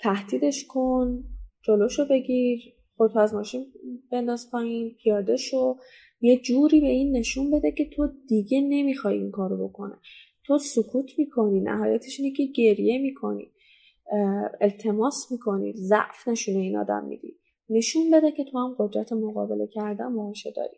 [0.00, 1.24] تهدیدش کن
[1.62, 2.60] جلوشو بگیر.
[2.96, 3.72] خودتو از ماشین
[4.12, 5.76] بنداز پایین پیاده شو.
[6.20, 9.96] یه جوری به این نشون بده که تو دیگه نمی‌خوای این کارو بکنه
[10.44, 13.52] تو سکوت می‌کنی نهایتش اینه که گریه می‌کنی
[14.60, 17.38] التماس می‌کنی ضعف نشونه این آدم میدی.
[17.68, 20.76] نشون بده که تو هم قدرت مقابله کردن باهاشه داری.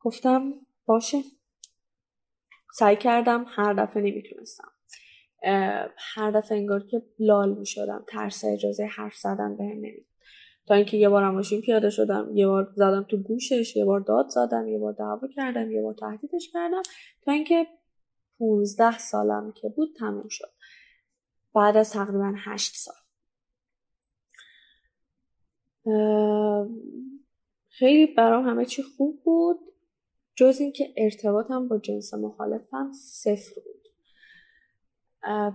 [0.00, 0.54] گفتم
[0.86, 1.22] باشه.
[2.74, 4.68] سعی کردم هر دفعه نمی‌تونستم.
[5.96, 10.06] هر دفعه انگار که لال می‌شدم ترس اجازه حرف زدن بهم نمید
[10.66, 14.28] تا اینکه یه بارم ماشین پیاده شدم یه بار زدم تو گوشش یه بار داد
[14.28, 16.82] زدم یه بار دعوا کردم یه بار تهدیدش کردم
[17.22, 17.66] تا اینکه
[18.38, 20.50] 15 سالم که بود تموم شد.
[21.54, 22.94] بعد از تقریبا 8 سال.
[27.68, 29.58] خیلی برام همه چی خوب بود.
[30.34, 33.88] جز اینکه ارتباطم با جنس مخالفم صفر بود.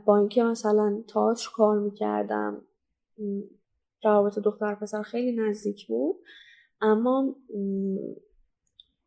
[0.06, 2.62] با اینکه مثلا تاچ کار می‌کردم
[4.04, 6.16] روابط دختر پسر خیلی نزدیک بود.
[6.82, 7.36] اما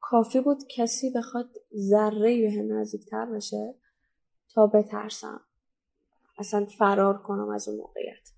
[0.00, 3.74] کافی بود کسی بخواد ذره به نزدیکتر بشه
[4.54, 5.40] تا بترسم.
[6.38, 8.30] اصلا فرار کنم از اون موقعیت.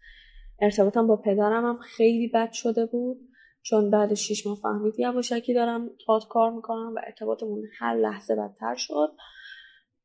[0.60, 3.28] ارتباطم با پدرم هم خیلی بد شده بود.
[3.62, 8.74] چون بعد شیش ماه فهمید یواشکی دارم تات کار می‌کنم و ارتباطمون هر لحظه بدتر
[8.76, 9.12] شد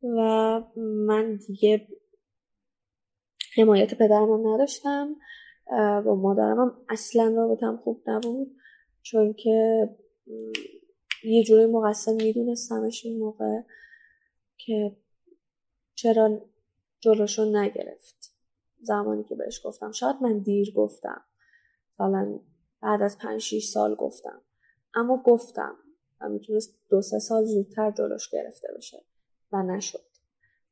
[0.03, 0.17] و
[1.07, 1.87] من دیگه
[3.57, 5.15] حمایت پدرم هم نداشتم.
[6.05, 8.55] با مادرم هم اصلا رابطم خوب نبود.
[9.01, 9.89] چون که
[11.23, 13.61] یه جوری مقصر میدونستمش این موقع
[14.57, 14.97] که
[15.95, 16.41] چرا
[16.99, 18.33] جلوشون نگرفت.
[18.81, 19.91] زمانی که بهش گفتم.
[19.91, 21.21] شاید من دیر گفتم.
[21.93, 22.39] مثلا
[22.81, 24.41] بعد از پنج شیش سال گفتم.
[24.93, 25.75] اما گفتم.
[26.21, 29.03] و می‌تونست دو سه سال زودتر جلوش گرفته بشه.
[29.51, 30.05] و نشد.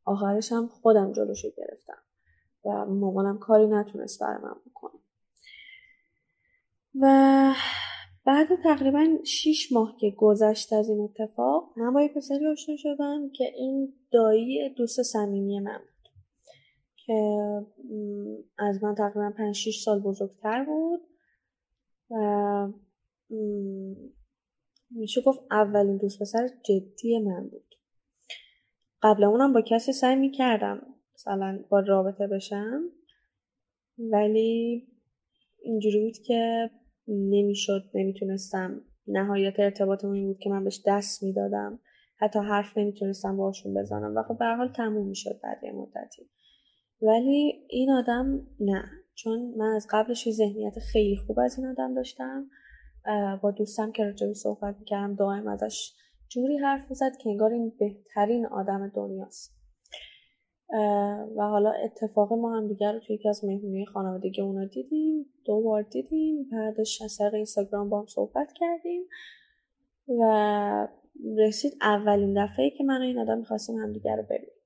[0.05, 2.01] آخرش هم خودم جلوش گرفتم.
[2.65, 4.99] و مامانم کاری نتونست برای من بکنه.
[7.01, 7.53] و
[8.25, 13.29] بعد تقریبا شیش ماه که گذشت از این اتفاق من با یه پسری آشنا شدم
[13.35, 16.11] که این دایی دوست صمیمی من بود.
[17.05, 17.41] که
[18.57, 21.01] از من تقریبا پنج شیش سال بزرگتر بود.
[22.11, 22.67] و
[24.91, 27.75] میشه گفت اولین دوست پسر جدی من بود.
[29.01, 32.81] قبل اونم با کسی سعی می‌کردم مثلا با رابطه بشم.
[33.97, 34.87] ولی
[35.63, 36.69] اینجوری بود که
[37.07, 38.81] نمی‌شد نمی‌تونستم.
[39.07, 41.79] نهایت ارتباطمون این بود که من بهش دست می‌دادم.
[42.17, 44.17] حتی حرف نمی‌تونستم باشون بزنم.
[44.17, 46.29] و خب به حال تموم می‌شد بعد یه مدتی.
[47.01, 48.83] ولی این آدم نه.
[49.15, 52.49] چون من از قبلش یه ذهنیت خیلی خوب از این آدم داشتم.
[53.41, 55.93] با دوستم که راجبی صحبت می‌کردم دائم ازش
[56.29, 59.58] جوری حرف می‌زد که انگار این بهترین آدم دنیاست.
[61.37, 65.61] و حالا اتفاق ما هم دیگر رو توی یکی از مهمونی خانوادگی اونا دیدیم دو
[65.61, 69.01] بار دیدیم بعدش از طریق اینستاگرام با هم صحبت کردیم
[70.07, 70.87] و
[71.37, 74.59] رسید اولین دفعه که من و این آدم می‌خواستیم همدیگر رو ببینیم.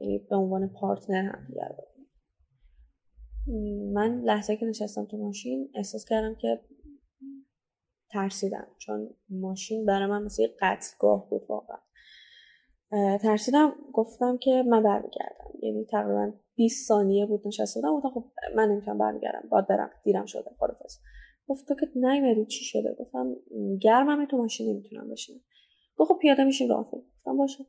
[0.00, 1.84] یعنی به عنوان پارتنر همدیگر رو
[3.92, 6.60] من لحظه که نشستم تو ماشین احساس کردم که
[8.10, 11.78] ترسیدم چون ماشین برای من مثل قتلگاه بود واقعا.
[13.22, 15.50] ترسیدم گفتم که من برمیگردم.
[15.62, 18.24] یعنی تقریبا 20 ثانیه بود نشسته بودم گفتم خب
[18.56, 19.48] من نمی‌تونم برمیگردم.
[19.50, 20.98] باید برم دیرم شده خدافظ
[21.48, 23.36] گفت تو که نیومدی چی شده؟ گفتم
[23.80, 25.40] گرمم تو ماشین نمی‌تونم بشینم.
[25.96, 27.64] گفت خب پیاده میشیم راه گفتم باشه.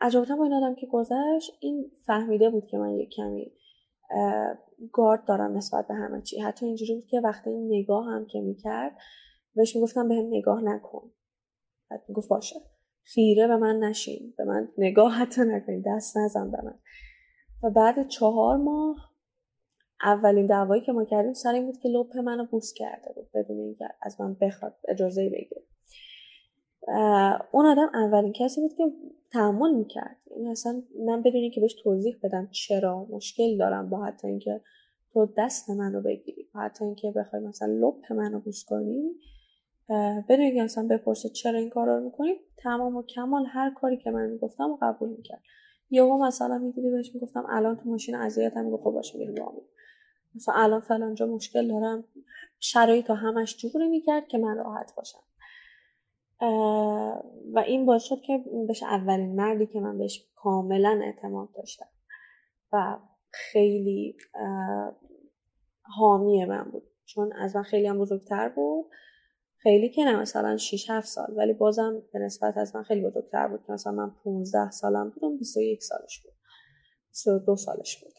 [0.00, 3.52] عجبتم با این آدم که گذشت این فهمیده بود که من یک کمی
[4.92, 6.40] گارد دارم نسبت به همه چی.
[6.40, 8.96] حتی اینجوری بود که وقتی این نگاه هم که می‌کرد
[9.54, 11.12] بهش می‌گفتم به هم نگاه نکن.
[11.90, 12.56] بعد می‌گفت باشه.
[13.04, 14.34] خیره به من نشین.
[14.38, 15.84] به من نگاه حتی نکنین.
[15.86, 16.78] دست نزن به من.
[17.62, 19.10] و بعد چهار ماه
[20.02, 23.60] اولین دعوایی که ما کردیم سر این بود که لپ منو بوس کرده بود بدون
[23.60, 25.62] اینکه از من بخواد اجازه بگیره.
[27.52, 28.84] اون آدم اولین کسی بود که
[29.32, 30.16] تحمل می‌کرد.
[30.30, 34.60] یعنی اصلا من بدون که بهش توضیح بدم چرا مشکل دارم با حتی اینکه
[35.12, 39.10] تو دست منو بگیری حتی اینکه بخوای مثلا لپ منو بوس کنی
[40.28, 44.10] بدون اینکه اصلا بپرسه چرا این کار رو می‌کنی تمام و کمال هر کاری که
[44.10, 45.42] من می‌گفتم و قبول می‌کرد.
[45.90, 49.34] یهو مثلا می‌دیدی بهش می‌گفتم الان تو ماشین اذیتم میگه خب باشه میریم
[50.34, 52.04] مثلا الان فلانجا مشکل دارم.
[52.60, 55.18] شرایط همش جوری می‌کرد که من راحت باشم.
[57.54, 61.88] و این باعث شد که بشه اولین مردی که من بهش کاملا اعتماد داشتم.
[62.72, 62.98] و
[63.30, 64.16] خیلی
[65.82, 66.82] حامی من بود.
[67.04, 68.86] چون از من خیلی هم بزرگتر بود.
[69.64, 71.34] خیلی که نه مثلا 6 7 سال.
[71.36, 75.82] ولی بازم به نسبت از من خیلی بزرگتر بود مثلا من 15 سالم بودم 21
[75.82, 76.32] سالش بود.
[77.08, 78.12] 22 سالش بود.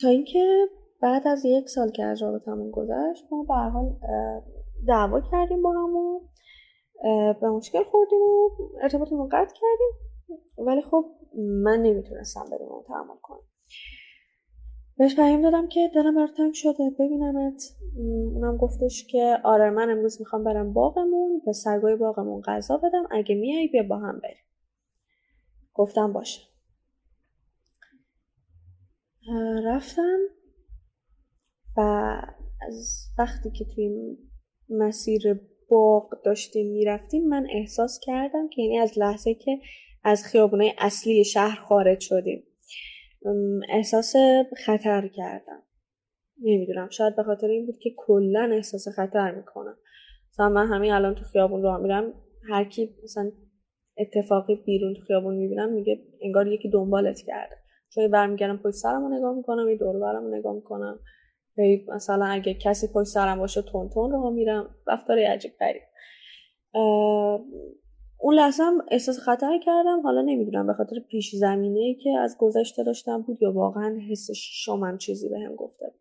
[0.00, 0.68] تا اینکه
[1.02, 3.98] بعد از یک سال که از رابطمون گذشت ما به حال
[4.88, 6.28] دعوا کردیم با همون
[7.40, 8.50] به مشکل خوردیم و
[8.82, 9.92] ارتباطمون قطع کردیم.
[10.58, 11.04] ولی خب
[11.36, 13.42] من نمی‌تونستم بدون اون تحمل کنم.
[14.96, 17.62] بهش پیام دادم که دلم برات تنگ شده ببینمت.
[18.34, 23.34] اونم گفتش که آره من امروز می‌خوام برم باغمون به سگای باغمون غذا بدم اگه
[23.34, 24.44] میای بیا با هم بریم.
[25.74, 26.40] گفتم باشه.
[29.64, 30.18] رفتم
[31.76, 31.80] و
[32.68, 34.16] از وقتی که توی
[34.68, 35.40] مسیر
[35.70, 39.58] باغ داشتیم می‌رفتیم من احساس کردم که یعنی از لحظه که
[40.04, 42.44] از خیابونای اصلی شهر خارج شدیم.
[43.68, 44.14] احساس
[44.66, 45.62] خطر کردم.
[46.42, 49.76] نمی‌دونم شاید به خاطر این بود که کلا احساس خطر می‌کنم.
[50.32, 52.12] مثلا من همین الان تو خیابون راه میرم
[52.48, 53.32] هر کی مثلا
[53.98, 57.56] اتفاقی بیرون تو خیابون می‌بینم میگه انگار یکی دنبالت کرده.
[57.94, 61.00] چون برمیگردم پشت سرمو نگاه می‌کنم یه دور برمو نگاه می‌کنم.
[61.88, 64.74] مثلا اگه کسی پشت سرم باشه تون تون راه میرم.
[64.86, 65.82] رفتار عجیب غریب.
[68.22, 70.00] اون لحظه هم احساس خطر کردم.
[70.00, 74.30] حالا نمی‌دونم به خاطر پیش زمینه ای که از گذشته داشتم بود یا واقعا حس
[74.34, 76.00] شامم چیزی به گفته بود.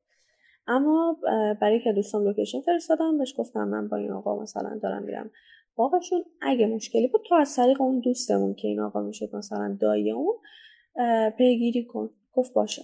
[0.68, 1.18] اما
[1.62, 5.32] برای که دوستان لوکیشن فرستادم بهش گفتم من با این آقا مثلا دارم میرم
[5.76, 10.12] باقشون اگه مشکلی بود تو از طریق اون دوستمون که این آقا می‌شد مثلا دایی
[10.12, 10.36] اون
[11.38, 12.10] پیگیری کن.
[12.34, 12.82] گفت باشه.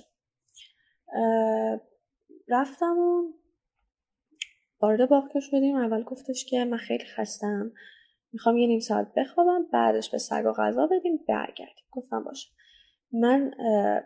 [2.48, 3.34] رفتم و
[4.82, 5.76] وارد باغ شدیم.
[5.76, 7.72] اول گفتش که من خیلی خستم
[8.38, 11.86] می‌خوام یه نیم ساعت بخوابم بعدش به سگا غذا بدیم برگردیم.
[11.92, 12.50] گفتم باشه.
[13.12, 13.52] من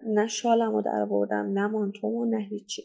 [0.05, 2.83] نه شالم رو در بردم نه مانتوم نه هیچی.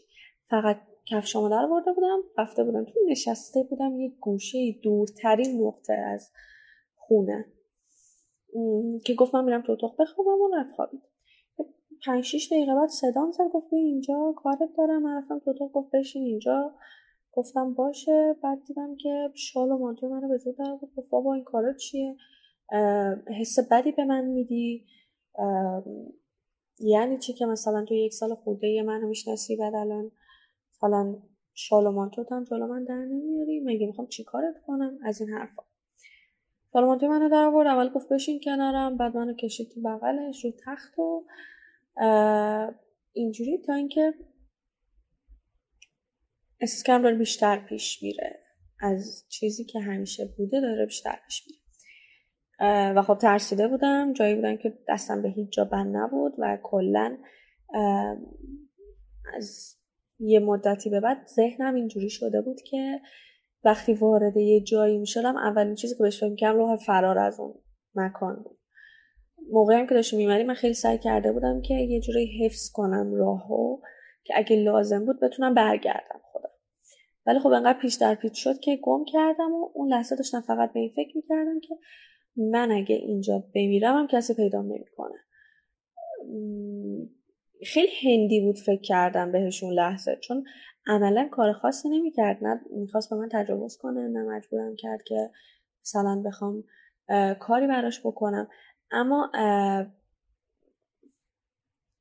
[0.49, 6.31] فقط کفشامو در برده بودم رفته بودم تو نشسته بودم یه گوشه دورترین نقطه از
[6.95, 7.45] خونه.
[9.05, 11.01] که گفتم میرم تو اتاق بخوابم و رفت خوابید.
[12.05, 15.01] پنج شیش دقیقه بعد صدام زد گفت اینجا کارت دارم.
[15.03, 16.75] من رفتم تو اتاق گفت بشین اینجا.
[17.37, 18.35] گفتم باشه.
[18.43, 22.15] بعد دیدم که شال و مانتو منو به زور در گفت بابا این کارا چیه؟
[23.39, 24.85] حس بدی به من میدی؟
[26.79, 30.11] یعنی چی که مثلا تو یک سال خورده منو می‌شناسی بعد الان
[30.75, 31.15] مثلا
[31.53, 35.29] شال و مانتو هم جلو من در نمیاری؟ مگه می‌خوام چی کارت کنم؟ از این
[35.29, 35.63] حرفا.
[36.73, 37.67] شال و مانتو منو در آورد.
[37.67, 38.97] اول گفت بشین کنارم.
[38.97, 41.23] بعد منو کشید تو بغلش رو تخت و
[43.13, 44.13] اینجوری تا اینکه
[46.61, 48.39] اسکم داره بیشتر پیش میره.
[48.79, 51.57] از چیزی که همیشه بوده داره بیشتر پیش میره.
[52.93, 54.13] و خب ترسیده بودم.
[54.13, 57.17] جایی بودم که دستم به هیچ جا بند نبود و کلا
[59.33, 59.75] از
[60.19, 63.01] یه مدتی به بعد ذهنم اینجوری شده بود که
[63.63, 67.53] وقتی وارد یه جایی می‌شدم اولین چیزی که بهش فکر می‌کردم راه فرار از اون
[67.95, 68.57] مکان بود.
[69.51, 73.13] موقعی هم که داشتم میمری من خیلی سعی کرده بودم که یه جوری حفظ کنم
[73.13, 73.81] راهو
[74.23, 76.46] که اگه لازم بود بتونم برگردم خودم.
[77.27, 80.73] ولی خب انقدر پیش در پیش شد که گم کردم و اون لحظه داشتم فقط
[80.73, 81.75] به این فکر می‌کردم که
[82.37, 85.15] من اگه اینجا بمیرم هم کسی پیدا نمی‌کنه.
[87.65, 90.43] خیلی هندی بود فکر کردم بهشون لحظه چون
[90.87, 95.29] عملا کار خاصی نمی‌کرد نه می‌خواست به من تجاوز کنه نه مجبورم کرد که
[95.85, 96.63] مثلا بخوام
[97.39, 98.47] کاری براش بکنم.
[98.91, 99.31] اما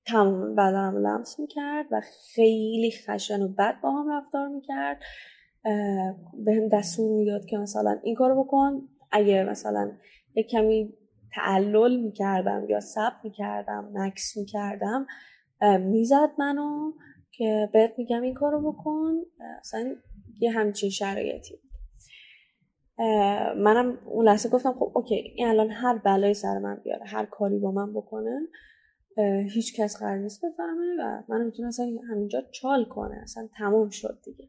[0.09, 2.01] تمام بدنم لمس می‌کرد و
[2.35, 5.01] خیلی خشن و بد با هم رفتار می‌کرد.
[6.45, 8.89] به هم دستور می‌داد که مثلا این کارو بکن.
[9.13, 9.93] اگه مثلا
[10.35, 10.95] یک کمی
[11.35, 15.07] تعلل می‌کردم یا سب می‌کردم مکس می‌کردم
[15.81, 16.93] می‌زد منو
[17.31, 19.15] که بهت میگم این کارو بکن.
[19.61, 19.97] اصلا
[20.41, 21.55] یه همچین شرایطی
[23.57, 27.59] منم اون لحظه گفتم خب اوکی این الان هر بلایی سر من بیاره هر کاری
[27.59, 28.41] با من بکنه.
[29.55, 34.19] هیچ کس قرار نیست بفهمه و من می‌تونم اصلا همینجا چال کنه اصلا تموم شد
[34.25, 34.49] دیگه.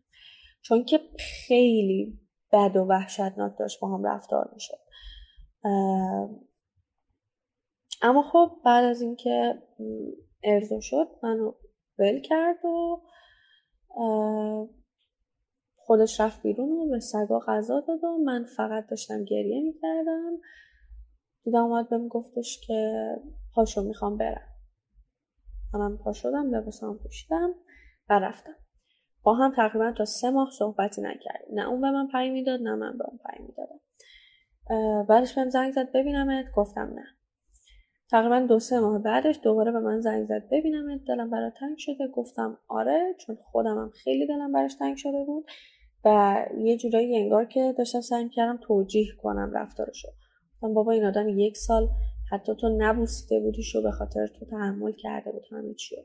[0.61, 2.20] چون که خیلی
[2.51, 4.80] بد و وحشتناک داشت با هم رفتار می‌شد.
[8.01, 9.63] اما خب بعد از اینکه
[10.43, 11.53] ارزو شد منو
[11.99, 13.01] ول کرد و
[15.76, 20.38] خودش رفت بیرون و به سگا غذا داد و من فقط داشتم گریه می‌کردم.
[21.43, 22.93] دیدم اومد بهم گفتش که
[23.53, 24.57] پاشو می‌خوام برم.
[25.74, 27.53] منم پا شدم لباسم پوشیدم
[28.09, 28.55] و رفتم.
[29.24, 31.53] با هم تقریبا تا سه ماه صحبتی نکردیم.
[31.53, 33.80] نه اون به من پیام می‌داد نه من به اون پیام می‌دادم.
[35.03, 37.05] بعدش بهم زنگ زد ببینمت؟ گفتم نه.
[38.11, 42.07] تقریبا دو سه ماه بعدش دوباره به من زنگ زد ببینمت؟ دلم برای تنگ شده.
[42.13, 45.45] گفتم آره چون خودم هم خیلی دلم براش تنگ شده بود.
[46.05, 50.07] و یه جورایی انگار که داشتم سعی کردم توجیه کنم رفتارشو.
[50.53, 51.89] گفتم بابا این آدم یک سال
[52.32, 55.99] حتی تو نبوسیده بودیش و به خاطر تو تحمل کرده بود همه چیو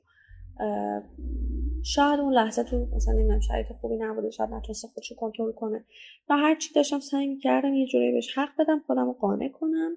[1.84, 5.84] شاید اون لحظه تو مثلا نمی‌دونم شرایط خوبی نبوده شاید نتونسته خودشو کنترل کنه.
[6.28, 9.96] و هر چی داشتم سعی می‌کردم یه جوری بهش حق بدم خودم رو قانع کنم.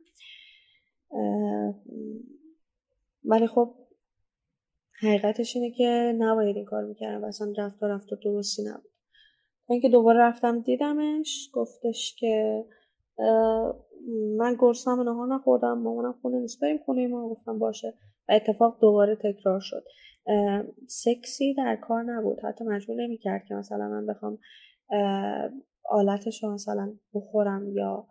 [3.25, 3.75] ولی خب
[5.01, 8.91] حقیقتش اینه که نباید این کار می‌کردم و اصلا رفت و رفت و درستی نبود.
[9.69, 12.65] اینکه دوباره رفتم دیدمش گفتش که
[14.37, 16.61] من گرسنم نهار نخوردم مامانم خونه نیست.
[16.61, 17.93] بریم خونه ما گفتم باشه.
[18.29, 19.83] و اتفاق دوباره تکرار شد.
[20.87, 22.39] سکسی در کار نبود.
[22.43, 24.39] حتی مجبور نمی‌کرد که مثلا من بخوام
[25.89, 28.07] آلتش رو مثلا بخورم یا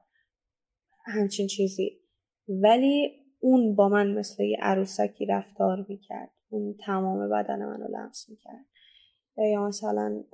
[1.04, 2.00] همچین چیزی.
[2.48, 6.30] ولی اون با من مثل یه عروسکی رفتار می‌کرد.
[6.50, 8.64] اون تمام بدن منو لمس می‌کرد.
[9.52, 10.24] یا مثلا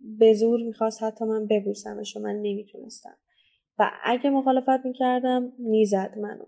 [0.00, 3.16] به زور می‌خواست حتی من ببوسمش و من نمی‌تونستم.
[3.82, 6.44] و اگه مخالفت می‌کردم می‌زد منو.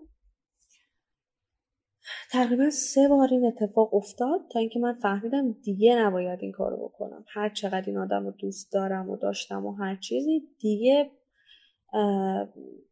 [2.31, 7.25] تقریبا سه بار این اتفاق افتاد تا اینکه من فهمیدم دیگه نباید این کارو بکنم.
[7.27, 11.11] هر چقدر این آدم رو دوست دارم و داشتم و هر چیزی دیگه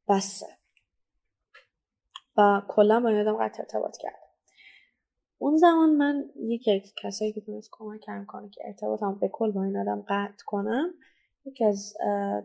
[0.09, 0.47] بسه.
[2.37, 4.17] و کلا با این آدم قطع ارتباط کردم.
[5.37, 9.51] اون زمان من یکی از کسایی که تونست کمک کردم کنه که ارتباطم به کل
[9.51, 10.93] با این آدم قطع کنم
[11.45, 11.93] یکی از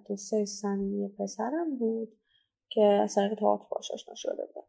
[0.08, 2.08] دوستای صمیمی پسرم بود
[2.68, 4.64] که از طریق تئاتر باش آشنا شده بود.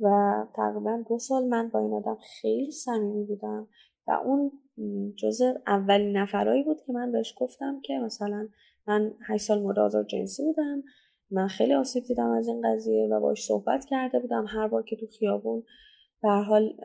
[0.00, 0.10] و
[0.54, 3.68] تقریبا دو سال من با این آدم خیلی صمیمی بودم
[4.06, 4.52] و اون
[5.16, 8.48] جز اولین نفرایی بود که من بهش گفتم که مثلا
[8.86, 10.82] من هشت سال مورد آزار جنسی بودم.
[11.30, 14.44] من خیلی آسیب دیدم از این قضیه و باش صحبت کرده بودم.
[14.48, 15.62] هر بار که تو خیابون
[16.22, 16.76] به حال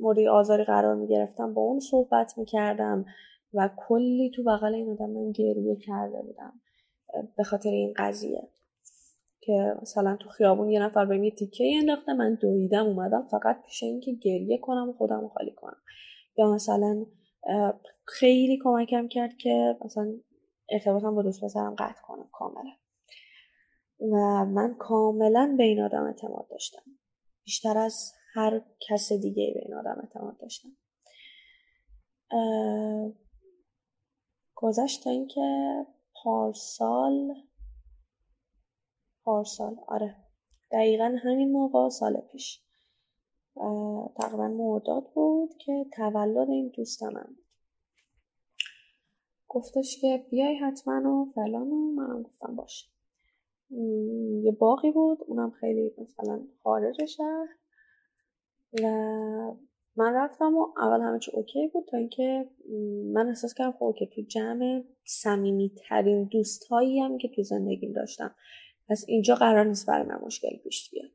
[0.00, 3.04] مورد آزاری قرار می گرفتم با اون صحبت می کردم
[3.54, 6.60] و کلی تو بغل این آدم من گریه کرده بودم
[7.36, 8.48] به خاطر این قضیه.
[9.40, 13.82] که مثلا تو خیابون یه نفر به یه تیکه انداخته من دویدم اومدم فقط پیش
[13.82, 15.76] اینکه گریه کنم و خودم خالی کنم.
[16.38, 17.06] یا مثلا
[18.06, 20.12] خیلی کمکم کرد که مثلا
[20.70, 22.70] ارتباطم با دوست پسرم قطع کنم کاملا.
[24.00, 26.82] و من کاملا به این آدم اعتماد داشتم.
[27.44, 30.68] بیشتر از هر کس دیگه به این آدم اعتماد داشتم.
[34.60, 35.86] گذشت تا اینکه
[36.22, 37.34] پارسال
[39.24, 40.16] پارسال آره.
[40.70, 42.62] دقیقا همین موقع سال پیش.
[44.16, 47.44] تقریبا مرداد بود که تولد این دوست من بود.
[49.48, 52.86] گفتش که بیای حتما و فلان و منم گفتم باشه.
[54.42, 57.48] یه باقی بود اونم خیلی مثلا خارج شهر.
[58.82, 59.67] و
[59.98, 62.50] من رفتم و اول همه چی اوکی بود تا اینکه
[63.12, 67.92] من احساس کردم خب اوکی تو جمع صمیمی ترین دوست هایی هم که تو زندگیم
[67.92, 68.34] داشتم.
[68.88, 71.10] پس اینجا قرار نیست برای من مشکل پیش بیاد.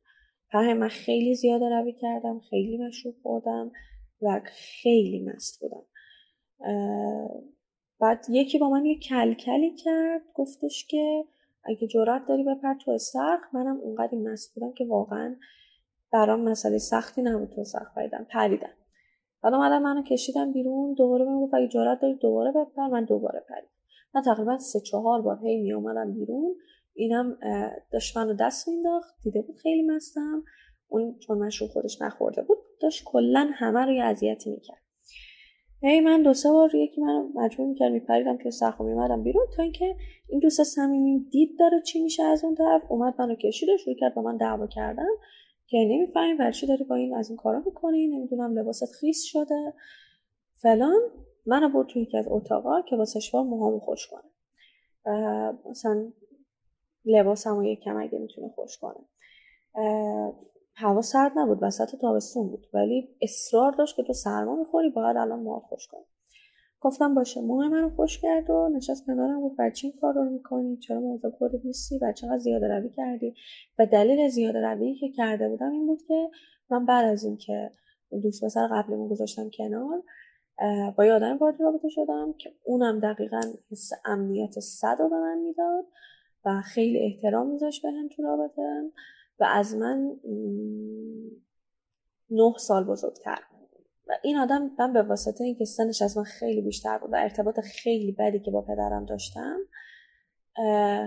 [0.53, 3.71] برای من خیلی زیاده روی کردم خیلی مشروب خوردم
[4.21, 4.41] و
[4.81, 5.85] خیلی مست بودم.
[7.99, 11.25] بعد یکی با من یه کلکلی کرد گفتش که
[11.63, 15.35] اگه جرات داری بپر تو استخ منم اونقدر مست بودم که واقعا
[16.13, 18.27] برام مسئله سختی نبود تو سخت پریدم.
[18.29, 18.73] پریدم.
[19.43, 20.93] بعد اومدم منو کشیدم بیرون.
[20.93, 22.87] دوباره من گفت اگه جرات داری دوباره بپر.
[22.87, 23.67] من دوباره پریدم
[24.15, 26.55] من تقریبا سه چهار بار هی می اومدم بیرون.
[26.93, 27.37] اینم
[27.91, 30.43] داشت منو دست مینداخت دیده بود خیلی مستم.
[30.87, 34.83] اون چون مشروب خودش نخورده بود داشت کلا همه رو یه اذیتی می‌کرد.
[35.81, 39.63] هی من دو سه بار یکی منو مجبور می‌کرد میپریدم که سخت میمدم بیرون تا
[39.63, 39.95] اینکه
[40.29, 42.81] این دوست صمیمی دید داره چی میشه از اون طرف.
[42.89, 45.09] اومد منو کشید و شروع کرد با من دعوا کردن.
[45.67, 49.73] که نمی‌فهمیم برای چی داری با این از این کارا می‌کنی نمی‌دونم لباست خیس شده.
[50.55, 50.99] فلان
[51.45, 54.29] منو برد تو یکی از اتاقا که شما موهامو خوش کنه.
[55.69, 56.11] مثلا
[57.05, 58.99] لباسم و یکم اگه می‌تونه خوش کنه.
[60.75, 62.67] هوا سرد نبود وسط تابستون بود.
[62.73, 66.05] ولی اصرار داشت که تو سرما می‌خوری باید الان موهات خوش کنی.
[66.83, 70.77] گفتم باشه موهای منو خوش کرد و نشست کنارم گفت بچه این کار رو می‌کنی؟
[70.77, 73.35] چرا موضوع خودت نیستی؟ و چقدر زیاده روی کردی؟
[73.79, 76.29] و دلیل زیاده روی که کرده بودم این بود که
[76.69, 77.71] من بعد از اینکه
[78.23, 80.03] دوست پسر قبلیمون گذاشتم کنار
[80.97, 85.37] با یه آدم وارد رابطه شدم که اونم دقیقا حس امنیت صد رو به من
[85.37, 85.85] می‌داد
[86.45, 88.91] و خیلی احترام میذاشت بهم تو رابطه.
[89.39, 90.15] و از من
[92.29, 93.39] نه سال بزرگتر
[94.23, 98.11] این آدم من به واسطه اینکه سنش از من خیلی بیشتر بود و ارتباط خیلی
[98.11, 99.59] بدی که با پدرم داشتم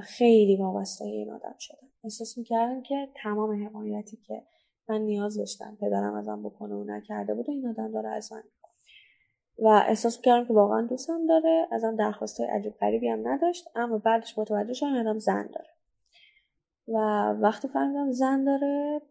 [0.02, 1.88] خیلی وابسته این آدم شدم.
[2.04, 4.42] احساس می‌کردم که تمام حمایتی که
[4.88, 8.42] من نیاز داشتم پدرم ازم بکنه و نکرده بود و این آدم داره از من
[9.58, 14.38] و احساس کردم که واقعا دوستم داره ازم درخواست عجیب غریبی هم نداشت اما بعدش
[14.38, 15.68] متوجه شدم آدم زن داره.
[16.88, 16.98] و
[17.40, 19.02] وقتی فهمیدم زن داره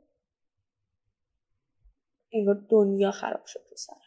[2.34, 3.97] انگار دنیا خراب شد تو سرم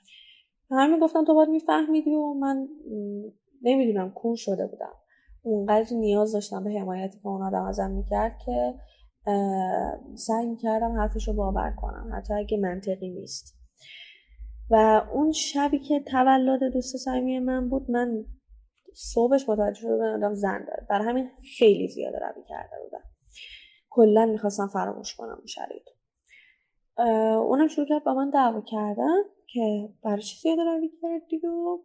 [0.70, 2.68] همین گفتم تو باید میفهمیدی و من
[3.62, 4.92] نمی‌دونم کور شده بودم.
[5.42, 8.74] اونقدر نیاز داشتم به حمایتی که اون آدم ازم می‌کرد که
[10.14, 13.58] سعی می‌کردم حرفش رو باور کنم حتی اگه منطقی نیست.
[14.70, 18.24] و اون شبی که تولد دوست صمیمی من بود من
[18.94, 20.86] صبحش متوجه شده بودم آدم زن داره.
[20.90, 23.04] برای همین خیلی زیاده روی کرده بودم.
[23.90, 25.82] کلا می‌خواستم فراموش کنم اون شرایط
[26.98, 31.78] اونم شروع کرد با من دعوا کردن که برای چی زیاده روی کردی و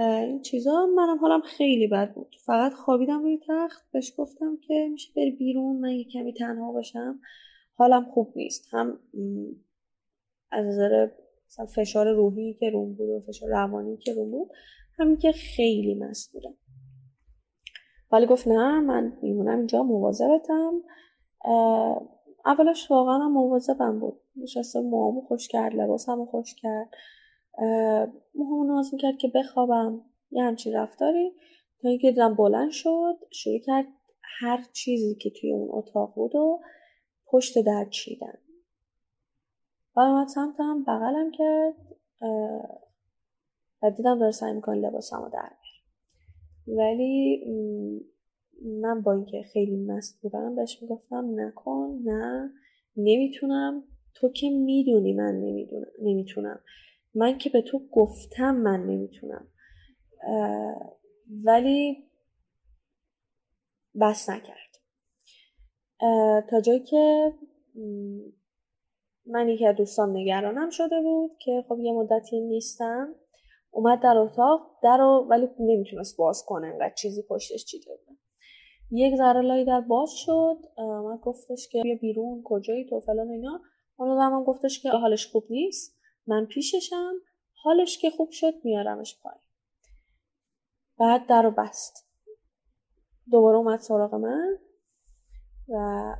[0.00, 0.86] این چیزا.
[0.86, 2.36] منم حالم خیلی بد بود.
[2.46, 7.20] فقط خوابیدم روی تخت بهش گفتم که میشه بری بیرون من یه کمی تنها باشم.
[7.74, 8.68] حالم خوب نیست.
[8.72, 8.98] هم
[10.50, 11.08] از نظر
[11.74, 14.50] فشار روحی که روم بود و فشار روانی که روم بود
[14.98, 16.54] همین که خیلی مست بودم.
[18.12, 20.82] ولی گفت نه من میمونم اینجا مواظبتم.
[22.46, 24.20] اولش واقعا هم مواظبم بود.
[24.36, 26.88] نشسته موامو خوش کرد لباسمو خوش کرد.
[28.34, 30.00] موهامو ناز می‌کرد که بخوابم.
[30.30, 31.32] یه همچین رفتاری.
[31.82, 33.86] تا اینکه دیدم بلند شد شروع کرد
[34.40, 36.60] هر چیزی که توی اون اتاق بود و
[37.26, 38.38] پشت در چیدن.
[39.96, 41.74] و اومد سمتم بغلم کرد
[43.82, 45.50] و دیدم داره سعی می‌کنه لباسم رو در
[46.66, 47.44] ولی
[48.64, 52.50] من با اینکه خیلی مست بودم بهش می‌گفتم نکن نه
[52.96, 53.84] نمی‌تونم.
[54.14, 56.60] تو که می‌دونی من نمی‌دونم نمی‌تونم.
[57.14, 59.48] من که به تو گفتم من نمی‌تونم.
[61.44, 62.04] ولی
[64.00, 64.76] بس نکرد.
[66.50, 67.32] تا جایی که
[69.26, 73.14] من یکی دوستان نگرانم شده بود که خب یه مدتی نیستم.
[73.70, 76.66] اومد در اتاق در رو ولی نمی‌تونست باز کنه.
[76.66, 78.05] انقدر چیزی پشتش چیده بود.
[78.90, 80.58] یک ذره لای در باز شد.
[80.78, 83.60] من گفتش که بیا بیرون کجایی تو فلان اینا.
[83.96, 85.96] اون من گفتش که حالش خوب نیست.
[86.26, 87.12] من پیششم.
[87.64, 89.40] حالش که خوب شد میارمش پایین.
[90.98, 92.08] بعد در رو بست.
[93.30, 94.58] دوباره اومد سراغ من
[95.68, 96.14] و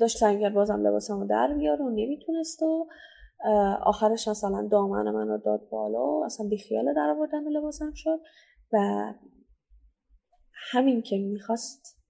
[0.00, 2.88] داشت سعی بازم لباسم رو در بیاره و نمی‌تونست و
[3.82, 6.06] آخرش مثلا دامن من رو داد بالا.
[6.06, 8.20] و اصلا بیخیال در آوردن لباسم شد.
[8.72, 8.78] و
[10.54, 12.00] همین که می‌خواست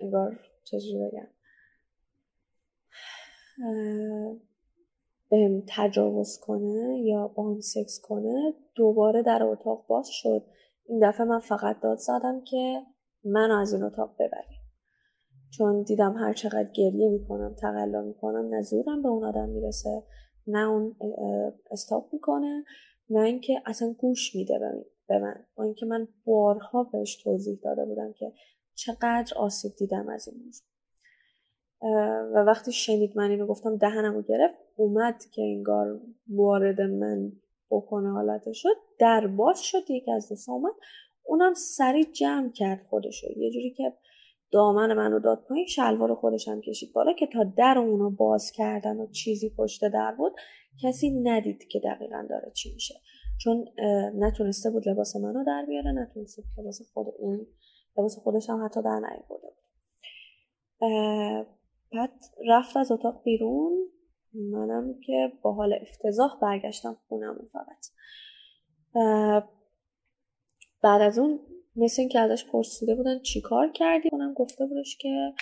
[0.00, 1.28] انگار چجوری بگم؟
[5.30, 10.46] بهم تجاوز کنه یا با هم سکس کنه دوباره در اتاق باز شد.
[10.86, 12.82] این دفعه من فقط داد زدم که
[13.24, 14.60] منو از این اتاق ببریم.
[15.56, 20.02] چون دیدم هر چقدر گریه می‌کنم تقلا می‌کنم نه زورم به اون آدم می‌رسه
[20.46, 20.96] نه اون
[21.70, 22.64] استاپ می‌کنه
[23.10, 24.58] نه اینکه اصلا گوش میده
[25.08, 28.32] به من با اینکه من بارها بهش توضیح داده بودم که
[28.74, 30.66] چقدر آسیب دیدم از این موضوع.
[32.34, 37.32] و وقتی شنید من اینو گفتم دهنمو گرفت اومد که انگار وارد من
[37.70, 40.72] بکنه حالت شد در باز شد یکی از دوست اومد
[41.24, 43.26] اونم سریع جمع کرد خودشو.
[43.36, 43.92] یه جوری که
[44.52, 48.96] دامن منو داد پایین شلوار خودش هم کشید بالا که تا در اونو باز کردن
[49.00, 50.32] و چیزی پشت در بود
[50.82, 52.94] کسی ندید که دقیقا داره چی میشه.
[53.44, 53.68] چون
[54.14, 57.46] نتونسته بود لباس منو در بیاره نتونسته بود لباس خود اون
[57.98, 59.62] لباس خودش هم حتی در نیاورده بود.
[61.92, 62.10] بعد
[62.48, 63.88] رفت از اتاق بیرون.
[64.34, 67.86] منم که با حال افتضاح برگشتم خونم فقط.
[70.82, 71.40] بعد از اون
[71.76, 75.32] مثل اینکه ازش پرسیده بودن چی کار کردی؟ اونم گفته بودش که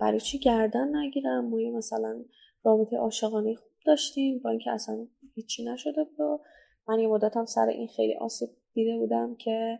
[0.00, 2.24] برای چی گردن نگیرم؟ ما مثلا
[2.64, 6.40] رابطه عاشقانه خوب داشتیم با اینکه اصلا هیچی نشده بود
[6.88, 9.78] من یه مدت سر این خیلی آسیب دیده بودم که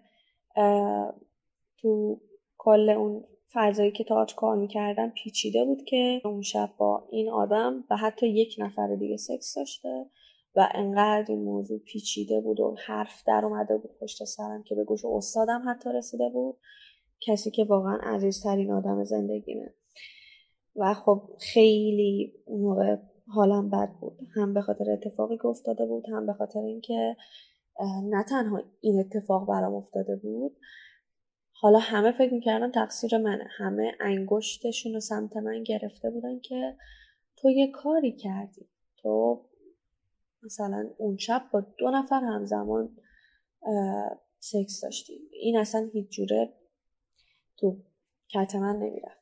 [1.78, 2.20] تو
[2.58, 7.84] کل اون فضایی که تاج کار می‌کردم پیچیده بود که اون شب با این آدم
[7.90, 10.06] و حتی یک نفر دیگه سکس داشته
[10.56, 14.84] و انقدر این موضوع پیچیده بود و حرف در اومده بود پشت سرم که به
[14.84, 16.56] گوش استادم حتی رسیده بود.
[17.26, 19.74] کسی که واقعا عزیزترین آدم زندگیمه.
[20.76, 22.96] و خب خیلی اون موقع
[23.34, 24.18] حالم بد بود.
[24.34, 27.16] هم به خاطر اتفاقی که افتاده بود هم به خاطر اینکه
[28.02, 30.56] نه تنها این اتفاق برام افتاده بود
[31.60, 33.44] حالا همه فکر می‌کردن تقصیر منه.
[33.58, 36.76] همه انگشتشون رو سمت من گرفته بودن که
[37.36, 38.68] تو یه کاری کردی.
[38.96, 39.44] تو
[40.42, 42.96] مثلا اون شب با دو نفر همزمان
[44.38, 45.28] سکس داشتی.
[45.32, 46.52] این اصلا هیچ جوره
[47.56, 47.76] تو
[48.34, 49.21] کت من نمی‌رفت.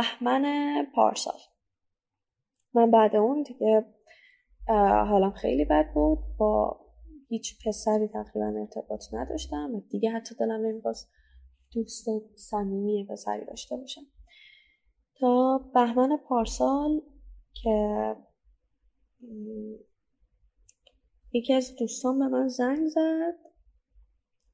[0.00, 1.38] بهمن پارسال.
[2.74, 3.84] من بعد اون دیگه
[5.08, 6.18] حالم خیلی بد بود.
[6.38, 6.80] با
[7.28, 9.80] هیچ پسری تقریبا ارتباط نداشتم.
[9.90, 11.10] دیگه حتی دلم نمی‌خواست
[11.74, 12.04] دوست
[12.36, 14.00] صمیمی پسری داشته باشم.
[15.20, 17.00] تا بهمن پارسال
[17.54, 18.16] که
[21.32, 23.38] یکی از دوستان به من زنگ زد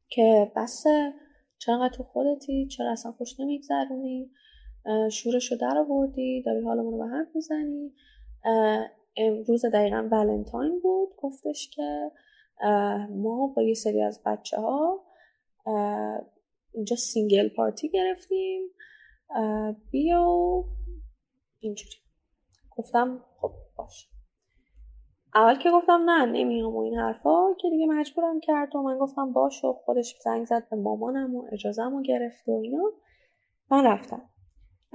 [0.08, 1.12] که بسه
[1.58, 4.30] چقدر تو خودتی؟ چرا اصلا خوش نمیگذرونی؟
[5.12, 7.92] شورش رو در آوردی داری حالمون رو به هم می‌زنی.
[9.16, 12.10] امروز دقیقا ولنتاین بود گفتش که
[13.10, 15.04] ما با یه سری از بچه ها
[16.74, 18.62] اینجا single party گرفتیم.
[19.90, 20.64] بیا
[21.60, 21.96] اینجوری.
[22.76, 24.08] گفتم خب باش.
[25.34, 29.32] اول که گفتم نه نمیام و این حرفا که دیگه مجبورم کرد و من گفتم
[29.32, 32.92] باش و خودش زنگ زد به مامانم و اجازم و گرفت و اینا.
[33.70, 34.28] من رفتم.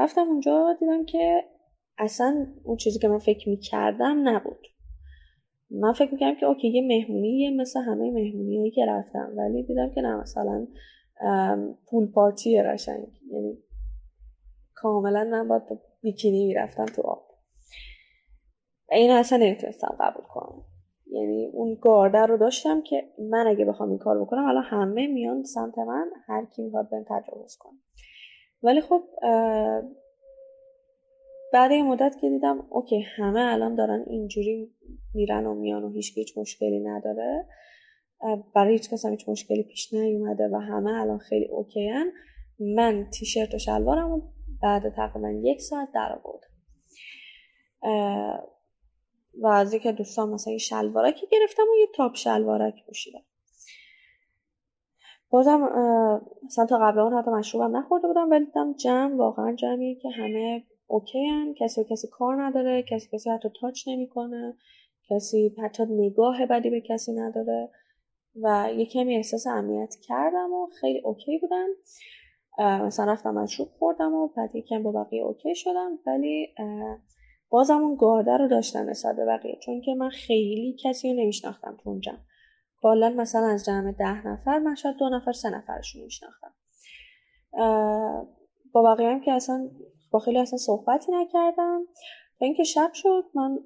[0.04, 1.44] رفتم اونجا دیدم که
[1.98, 4.68] اصلا اون چیزی که من فکر می‌کردم نبود.
[5.70, 9.90] من فکر می‌کردم که اوکی یه مهمونی مثل همه مهمونی هایی که رفتم ولی دیدم
[9.90, 10.68] که نه مثلا
[11.90, 13.08] پول پارتی قشنگ.
[13.32, 13.58] یعنی
[14.74, 15.64] کاملا من باید
[16.02, 17.28] بیکینی می‌رفتم تو آب.
[18.92, 20.64] این اصلا نمی‌تونستم قبول کنم.
[21.12, 25.44] یعنی اون گارده رو داشتم که من اگه بخوام این کار بکنم الان همه میان
[25.44, 27.80] سمت من هر کی می‌خواد بهم تجاوز کنه.
[28.64, 29.04] ولی خب
[31.54, 34.72] بعد یه مدت که دیدم okay همه الان دارن اینجوری
[35.14, 37.48] میرن و میان و هیچ هیچ مشکلی نداره.
[38.56, 42.12] برای هیچ کس هم هیچ مشکلی پیش نیومده و همه الان خیلی okay هن.
[42.60, 46.52] من تیشرت و شلوارم بعد تقریبا یک ساعت در آوردم.
[49.42, 53.24] و از یکی دوستان مثلا یه شلوارکی گرفتم و یه top شلوارک پوشیدم.
[55.32, 55.60] بازم
[56.46, 60.64] مثلا تا قبل اون حتی مشروبم نخورده بودم ولی دیدم جمع واقعا جمعیه که همه
[60.88, 61.54] okay هن.
[61.54, 64.58] کسی و کسی کار نداره کسی کسی حتی touch نمی‌کنه
[65.10, 67.70] کسی حتی نگاه بدی به کسی نداره.
[68.44, 71.68] و یه کمی احساس امنیت کردم و خیلی okay بودم.
[72.86, 76.00] مثلا رفتم مشروب خوردم و بعد یکم با بقیه okay شدم.
[76.08, 76.48] ولی
[77.50, 79.58] بازم اون گارده رو داشتم نسبت به بقیه.
[79.66, 82.02] چون که من خیلی کسی رو نمیشناختم تو اون
[82.82, 86.54] کلا مثلا از جمع ده نفر من شاید دو نفر سه نفرشون میشناختم.
[88.74, 89.70] با بقیه هم که اصلا
[90.12, 91.82] با خیلی اصلا صحبتی نکردم.
[92.40, 93.60] تا اینکه شب شد من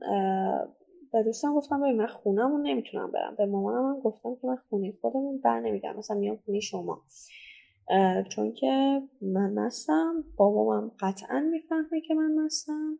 [1.13, 3.35] به دوستم گفتم ببین من خونمون نمی‌تونم برم.
[3.35, 7.01] به مامانم هم گفتم که من خونه خودمون بر نمیگم مثلا میام خونه شما.
[8.29, 12.99] چون که من مستم بابامم قطعا می‌فهمه که من مستم.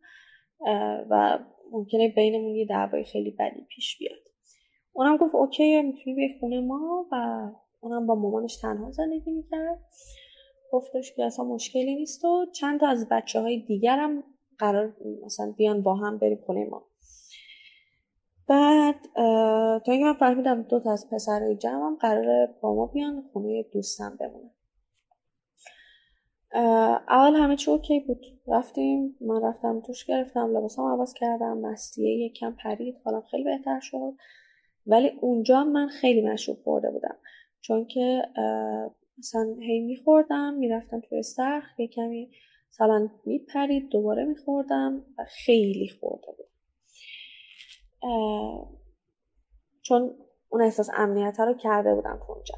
[1.10, 1.40] و
[1.72, 4.25] ممکنه بینمون یه دعوای خیلی بدی پیش بیاد.
[4.98, 7.16] اونم گفت اوکی می‌تونی به خونه ما؟ و
[7.82, 9.80] اونم با مامانش تنها زندگی می‌کرد.
[10.72, 14.24] گفتش که اصلا مشکلی نیست و چند تا از بچه های دیگرم
[14.58, 14.94] قرار
[15.26, 16.86] مثلا بیان با هم بریم خونه ما.
[18.48, 18.96] بعد
[19.86, 24.18] تا اینکه من فهمیدم دو تا از پسرهای جمعم قرار با ما بیان خونه دوستم
[24.20, 24.52] بمونه
[27.10, 28.26] اول همه چی اوکی بود.
[28.48, 33.80] رفتیم من رفتم توش گرفتم لباسم عوض کردم مستیه یک کم پرید حالم خیلی بهتر
[33.80, 34.14] شد.
[34.88, 37.16] ولی اونجا من خیلی مشروب برده بودم.
[37.62, 38.22] چون که
[39.18, 42.32] مثلا هی میخوردم می‌رفتم توی استرخ یه کمی
[42.70, 46.46] مثلا میپرید دوباره میخوردم و خیلی خورده بود.
[49.82, 50.16] چون
[50.50, 52.56] اون احساس امنیت رو کرده بودم تو اونجا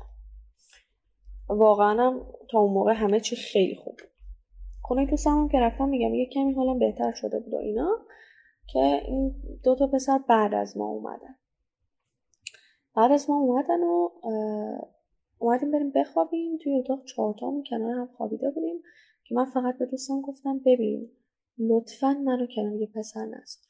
[1.50, 2.20] واقعا
[2.52, 4.10] تا اون موقع همه چی خیلی خوب بود.
[4.82, 7.98] خونه هم که رفتم میگم یه کمی حالم بهتر شده بود و اینا
[8.74, 11.36] که این دو تا پسر بعد از ما اومدن.
[12.98, 14.10] بعد از ما اومدن و
[15.40, 16.58] اومدیم بریم بخوابیم.
[16.58, 18.82] توی اتاق چهارتامون کنار هم خوابیده بودیم
[19.24, 21.12] که من فقط به دوستم گفتم ببین
[21.60, 23.68] لطفا منو کنار یه پسر نذار.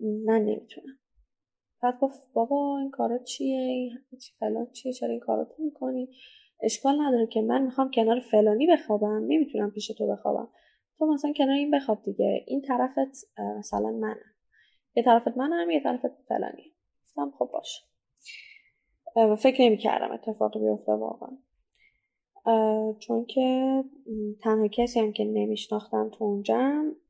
[0.00, 0.98] من نمی‌تونم.
[1.82, 6.08] بعد گفت بابا این کارا چیه؟ این فلان چیه؟ چرا این کارا تو می‌کنی؟
[6.60, 9.24] اشکال نداره که من می‌خوام کنار فلانی بخوابم.
[9.28, 10.48] نمی‌تونم پیش تو بخوابم.
[10.98, 12.44] تو مثلا کنار این بخواب دیگه.
[12.46, 13.26] این طرفت
[13.58, 14.34] مثلا منم.
[14.96, 16.75] یه طرفت منم یه طرفت فلانی
[17.16, 17.82] گفتم خب باشه.
[19.36, 21.36] فکر نمی کردم اتفاقی بیفته واقعا.
[22.98, 23.84] چون که
[24.42, 26.44] تنها کسی هم که نمیشناختم تو اون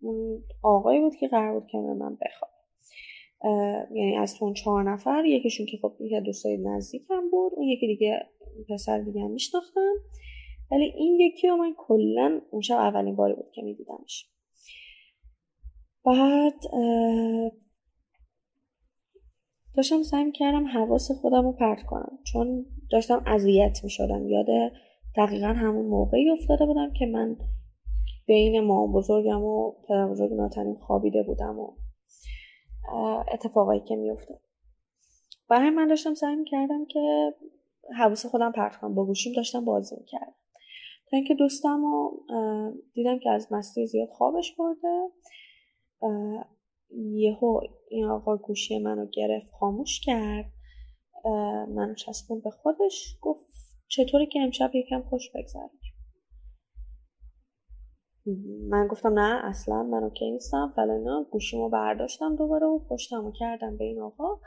[0.01, 2.51] اون آقایی بود که قرار بود کنار من بخواب
[3.95, 8.27] یعنی از اون چهار نفر یکیشون که خب یکی دوستای نزدیکم بود اون یکی دیگه
[8.69, 9.95] پسر دیگه هم میشناختم.
[10.71, 14.31] ولی این یکی رو من کلا اون شب اولین باری بود که میدیدمش.
[16.05, 16.55] بعد
[19.77, 22.19] داشتم سعی کردم حواس خودم رو پرت کنم.
[22.33, 24.47] چون داشتم اذیت می شدم یاد
[25.17, 27.37] دقیقا همون موقعی افتاده بودم که من
[28.27, 31.73] بین ما بزرگم و پدر بزرگ ناتنیم خوابیده بودم و
[33.33, 34.41] اتفاقایی که میافتاد.
[35.49, 37.35] برای من داشتم سعی کردم که
[37.99, 38.95] حواس خودم پرت کنم.
[38.95, 40.35] با گوشیم داشتم بازی می‌کردم.
[41.11, 42.25] تا اینکه دوستم رو
[42.95, 45.09] دیدم که از مستی زیاد خوابش برده.
[46.91, 50.53] یهو این آقا گوشی منو گرفت خاموش کرد.
[51.69, 53.47] منو چسبون به خودش گفت
[53.89, 55.71] چطوری که امشب یکم خوش بگذره.
[58.69, 60.73] من گفتم نه اصلا من اوکی نیستم.
[60.77, 64.41] فلانا گوشیمو برداشتم دوباره و پشتمو کردم به این آقا.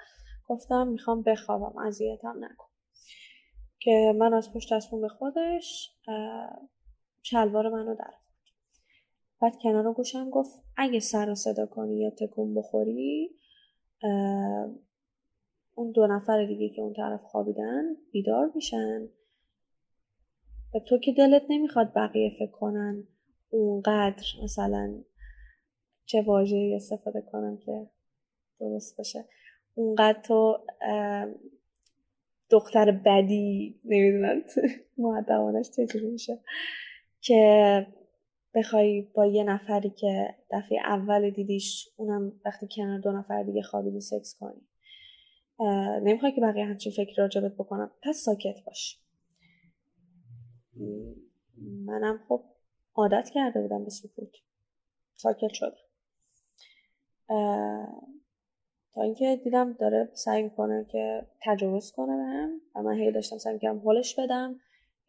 [0.48, 2.70] گفتم می‌خوام بخوابم اذیتم نکن.
[3.80, 5.98] که من از پشت اسبون به خودش
[7.24, 8.14] شلوار منو در
[9.42, 13.30] بعد کنار گوشم گفت اگه سر و صدا کنی یا تکون بخوری
[15.76, 19.02] اون دو نفر دیگه که اون طرف خوابیدن بیدار میشن.
[20.74, 23.04] و تو که دلت نمی‌خواد بقیه فکر کنن
[23.50, 25.04] اونقدر مثلا
[26.06, 27.90] چه واژه‌ای استفاده کنم که
[28.60, 29.26] درست باشه
[29.76, 30.58] اونقدر تو
[32.50, 34.42] دختر بدی نمی‌دونم
[34.98, 36.40] معدبانش چجوری میشه
[37.22, 37.88] که
[38.56, 44.02] بخوای با یه نفری که دفعه اول دیدیش اونم وقتی کنار دو نفر دیگه خوابیدی
[44.02, 44.62] سکس کنی.
[46.04, 49.00] نمی‌خوای که بقیه همچین فکر راجبت بکنم پس ساکت باش.
[51.86, 52.44] منم خب
[52.96, 54.32] عادت کرده بودم به سکوت.
[55.16, 55.74] ساکت شد
[58.94, 63.54] تا اینکه دیدم داره سعی می‌کنه که تجاوز کنه بهم و من هی داشتم سعی
[63.54, 64.60] می‌کردم هلش بدم.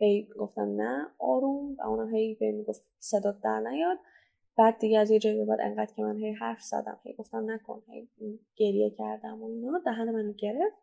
[0.00, 1.76] هی گفتم نه آروم.
[1.78, 3.98] و اونم هی به می‌گفت صدات در نیاد.
[4.56, 7.82] بعد دیگه از یه جایی بعد انقدر که من هی حرف زدم هی گفتم نکن
[7.88, 8.08] هی
[8.56, 10.76] گریه کردم و اینا دهن منو گرفت.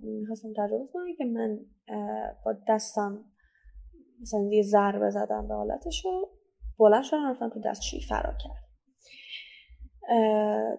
[0.00, 1.60] می‌خواستم تجاوز کنم که من
[2.44, 3.24] با دستم
[4.20, 6.28] مثلا یه ضربه زدم به حالتش و
[6.78, 8.70] بلند شدم رفتم تو دستشویی فرا کرد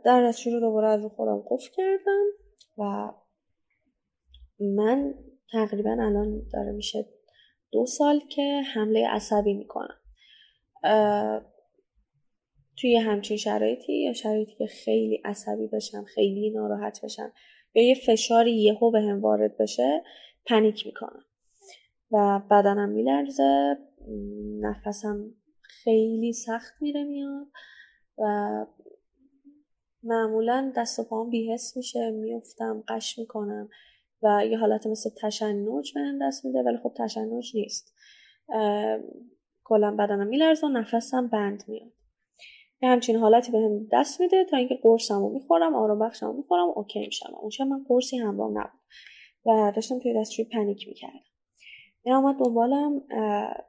[0.04, 2.26] در دستشویی رو دوباره از رو خودم قفل کردم
[2.78, 3.14] و
[4.60, 5.14] من
[5.52, 7.06] تقریبا الان داره میشه
[7.72, 9.98] دو سال که حمله عصبی می‌کنم.
[12.78, 17.32] توی همچین شرایطی یا شرایطی که خیلی عصبی بشم خیلی ناراحت بشم
[17.74, 20.04] یا یه فشاری یهو به هم وارد بشه
[20.46, 21.26] پنیک می‌کنم.
[22.12, 23.78] و بدنم میلرزه
[24.60, 27.48] نفسم خیلی سخت میره میاد
[28.18, 28.26] و
[30.04, 33.70] معمولا دست و پاهم بیهست میشه میفتم قش می‌کنم.
[34.24, 37.96] و یه حالت مثل تشنج به دست میده ولی خب تشنج نیست.
[39.64, 41.92] کلا بدنم میلرزه و نفسم بند میاد.
[42.82, 46.74] یه همچین حالتی به هم دست میده تا اینکه قرصمو می‌خورم آرام بخشمو می‌خورم و
[46.76, 47.34] اوکی میشم.
[47.42, 48.80] اون من قرصی همراه نبود
[49.46, 51.20] و داشتم توی دستشوی پنیک می‌کردم.
[52.04, 53.00] این آمد دنبالم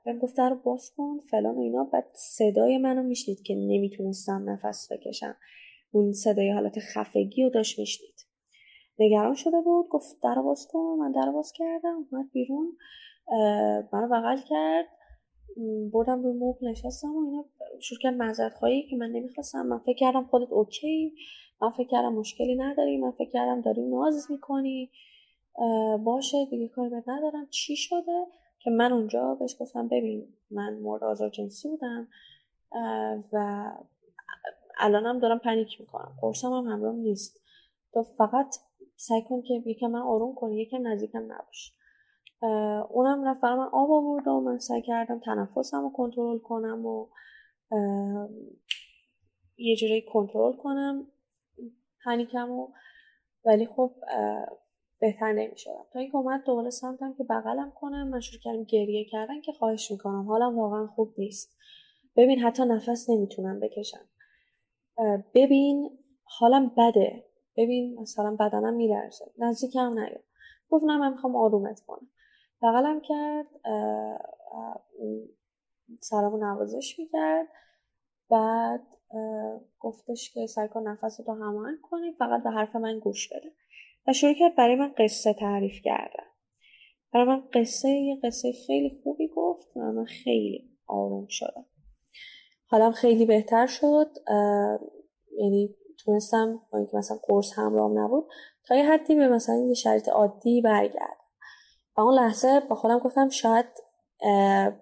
[0.05, 1.85] بهم گفت رو باز کن فلان و اینا.
[1.85, 5.37] بعد صدای منو میشنید که نمی‌تونستم نفس بکشم.
[5.91, 8.32] اون صدای حالت خفگی رو داشت میشنید.
[9.03, 12.77] نگران شده بود گفت در باز کن من در باز کردم اومد بیرون
[13.93, 14.87] منو بغل کرد
[15.93, 17.45] بردم روی مبل نشستم و اینا
[17.81, 19.67] شروع کرد معذرت خواهی که من نمی‌خواستم.
[19.67, 21.15] من فکر کردم خودت اوکی
[21.63, 24.91] من فکر کردم مشکلی نداری من فکر کردم داری ناز می‌کنی.
[26.05, 27.47] باشه دیگه کاری بهت ندارم.
[27.51, 28.27] چی شده؟
[28.59, 32.09] که من اونجا بهش گفتم ببین من مورد آزار جنسی بودم
[33.33, 33.65] و
[34.79, 36.13] الانم دارم پنیک می‌کنم.
[36.21, 37.43] قرصم هم همراه نیست.
[37.93, 38.57] تو فقط
[38.97, 41.75] سعی کن که یکم من آروم کنی یکم نزدیکم نباش.
[42.91, 47.09] اونم رفت برای من آب آورد و من سعی کردم تنفسم رو کنترل کنم و
[49.57, 51.07] یه جوری کنترل کنم
[52.05, 52.69] پنیکم و
[53.45, 53.95] ولی خب
[55.01, 55.87] بهتر نمی‌شدم.
[55.93, 59.91] تا اینکه اومد دوباره سمتم که بغلم کنم من شروع کردم گریه کردن که خواهش
[59.91, 60.27] می‌کنم.
[60.29, 61.59] حالم واقعا خوب نیست.
[62.17, 64.09] ببین حتی نفس نمی‌تونم بکشم.
[65.35, 67.25] ببین حالم بده.
[67.57, 69.25] ببین مثلا بدنم میلرزه.
[69.39, 70.21] نزدیکم نیا
[70.71, 72.09] گفت نه من می‌خوام آرومت کنم.
[72.63, 73.47] بغلم کرد
[76.01, 77.49] سرمو نوازش می‌کرد.
[78.31, 78.87] بعد
[79.81, 83.53] گفتش که سعی کن نفس تو هماهنگ کنی فقط به حرف من گوش بده.
[84.07, 86.27] و شروع کرد برای من قصه تعریف کردن.
[87.13, 91.67] برای من قصه یه قصه خیلی خوبی گفت و من خیلی آروم شدم.
[92.67, 94.09] حالم خیلی بهتر شد.
[95.39, 95.75] یعنی
[96.05, 98.29] تونستم با اینکه مثلا قرص همراهم نبود
[98.65, 101.19] تا یه حدی به مثلا یه شرایط عادی برگرد
[101.97, 103.67] و اون لحظه با خودم گفتم شاید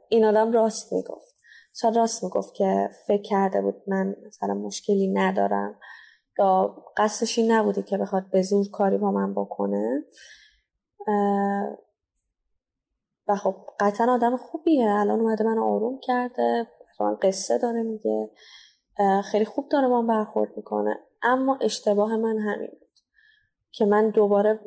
[0.08, 1.36] این آدم راست می‌گفت.
[1.74, 5.78] شاید راست می‌گفت که فکر کرده بود من مثلا مشکلی ندارم
[6.38, 10.04] یا قصدش این نبوده که بخواد به زور کاری با من بکنه.
[13.28, 14.90] و خب قطعا آدم خوبیه.
[14.90, 16.66] الان اومده من آروم کرده
[17.22, 18.30] قصه داره میگه
[19.24, 20.98] خیلی خوب داره من برخورد می‌کنه.
[21.22, 22.98] اما اشتباه من همین بود
[23.72, 24.60] که من دوباره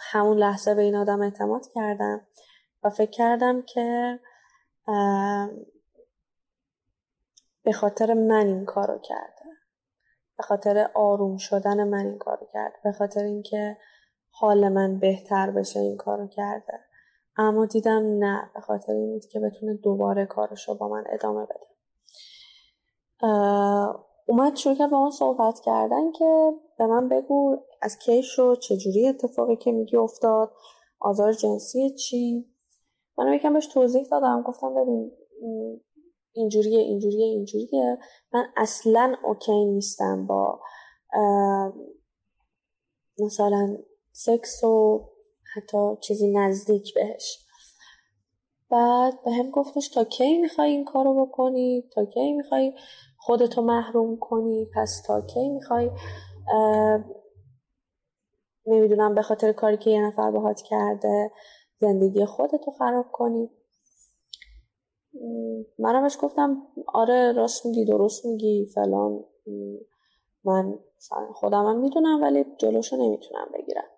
[0.00, 2.26] همون لحظه به این آدم اعتماد کردم
[2.84, 4.20] و فکر کردم که
[7.62, 9.42] به خاطر من این کارو کرده.
[10.36, 12.76] به خاطر آروم شدن من این کارو کرده.
[12.84, 13.76] به خاطر اینکه
[14.30, 16.80] حال من بهتر بشه این کارو کرده.
[17.36, 21.46] اما دیدم نه به خاطر این بود که بتونه دوباره کارش رو با من ادامه
[21.46, 21.66] بده.
[24.26, 29.08] اومد شروع کرد با من صحبت کردن که به من بگو از کی شد چجوری
[29.08, 30.52] اتفاقی که میگی افتاد
[31.00, 32.46] آزار جنسی چی؟
[33.18, 35.12] من یکم بهش توضیح دادم گفتم ببین
[36.32, 37.98] اینجوریه اینجوریه اینجوریه.
[38.32, 40.60] من اصلا اوکی نیستم با
[43.18, 43.76] مثلا
[44.12, 45.04] سکس و
[45.54, 47.38] حتی چیزی نزدیک بهش.
[48.70, 52.72] بعد به هم گفتش تا کی می‌خوای این کارو بکنی؟ تا کی می‌خوای
[53.26, 55.90] خودتو محروم کنی پس تا کی می‌خوای؟
[58.66, 61.30] نمی‌دونم به خاطر کاری که یه نفر باهات کرده
[61.80, 63.50] زندگی خودتو خراب کنی.
[65.78, 66.62] منم گفتم
[66.94, 69.24] آره راست میگی درست میگی فلان.
[70.44, 70.78] من
[71.34, 73.88] خودم می‌دونم ولی جلوشو نمی‌تونم بگیرم.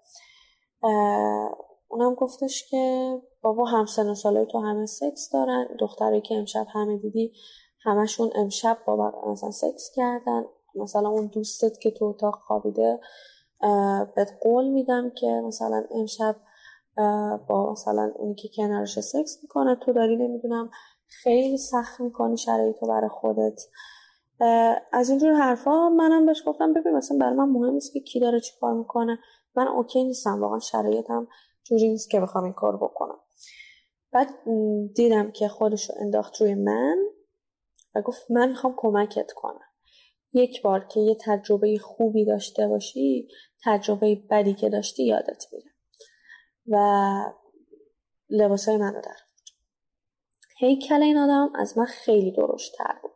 [1.88, 5.68] اونم گفتش که بابا همسن و سالای تو همه سکس دارن.
[5.80, 7.32] دختری که امشب همه دیدی
[7.82, 10.44] همشون امشب با مثلا سکس کردن.
[10.74, 13.00] مثلا اون دوستت که تو اتاق خوابیده
[14.16, 16.36] بهت قول میدم که مثلا امشب
[17.48, 20.70] با مثلا اونی که کنارش سکس می‌کنه تو داری نمی‌دونم
[21.06, 23.60] خیلی سخت می‌کنی شرایطو برای خودت.
[24.92, 28.40] از اینجور حرفا منم بهش گفتم ببین مثلا برای من مهم نیست که کی داره
[28.40, 29.18] چی کار می‌کنه.
[29.56, 31.28] من اوکی نیستم واقعا شرایطم
[31.64, 33.18] جوری نیست که بخوام این کار بکنم.
[34.12, 34.28] بعد
[34.94, 36.96] دیدم که خودش رو انداخت روی من.
[38.02, 39.60] گفت من می‌خوام کمکت کنم.
[40.32, 43.28] یک بار که یه تجربه خوبی داشته باشی
[43.64, 45.70] تجربه بدی که داشتی یادت میره.
[46.66, 47.34] و
[48.30, 49.16] لباسای منو در
[50.58, 53.10] هیکل این آدم از من خیلی درشت تر بود.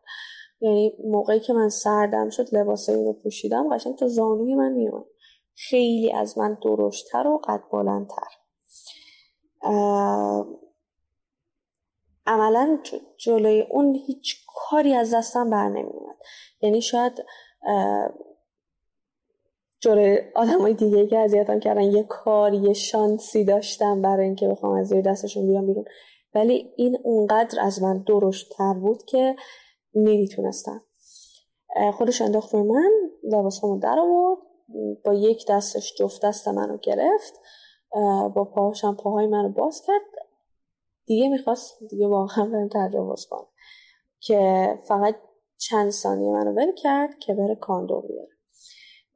[0.60, 5.06] یعنی موقعی که من سردم شد لباسایی رو پوشیدم قشنگ تو زانوی من میومد
[5.54, 8.28] خیلی از من درشتتر و قد بلندتر.
[12.26, 12.78] عملا
[13.16, 16.16] جلوی اون هیچ کاری از دستم بر نمیومد
[16.60, 17.24] یعنی شاید
[19.80, 24.72] جلوی آدم های دیگه که اذیتم کردن یه کاری یه شانسی داشتم برای اینکه بخوام
[24.72, 25.84] از زیر دستشون بیام بیرون.
[26.34, 29.36] ولی این اونقدر از من درشتتر بود که
[29.94, 30.82] نمی‌تونستم.
[31.92, 32.90] خودش انداخت روی من
[33.22, 34.38] لباسامو در آورد
[35.04, 37.40] با یک دستش جفت دست منو گرفت
[38.34, 40.11] با پاهاشم پاهای منو باز کرد.
[41.06, 43.46] دیگه می‌خواست دیگه واقعا برم تجاوز کنه.
[44.20, 45.16] که فقط
[45.58, 48.28] چند ثانیه منو ول کرد که بره کاندو بیاره.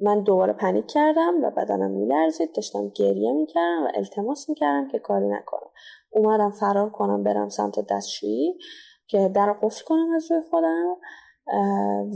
[0.01, 5.29] من دوباره پنیک کردم و بدنم میلرزید داشتم گریه می‌کردم و التماس می‌کردم که کاری
[5.29, 5.71] نکنم.
[6.11, 8.59] اومدم فرار کنم برم سمت دستشویی
[9.07, 10.97] که در قفل کنم از روی خودم.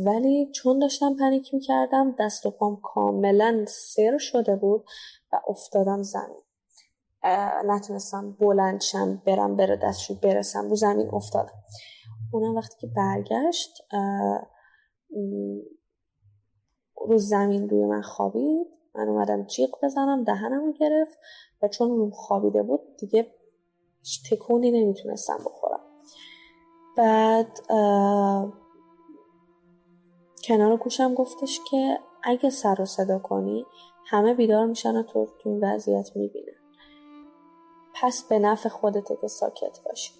[0.06, 4.84] ولی چون داشتم پنیک می‌کردم دست و پام کاملا سر شده بود
[5.32, 6.42] و افتادم زمین.
[7.66, 10.68] نتونستم بلند شم برم بره دستشو برسم.
[10.68, 11.62] رو زمین افتادم.
[12.32, 13.82] اونم وقتی که برگشت
[17.08, 18.66] رو زمین روی من خوابید.
[18.94, 21.18] من اومدم جیغ بزنم دهنم رو گرفت
[21.62, 23.34] و چون اون خوابیده بود دیگه
[24.30, 25.80] تکونی نمی‌تونستم بخورم.
[26.96, 27.58] بعد
[30.44, 33.66] کنار گوشم گفتش که اگه سر و صدا کنی
[34.06, 36.59] همه بیدار میشن و تو تو این وضعیت می‌بینن
[38.02, 40.12] پس به نفع خودته که ساکت باشی.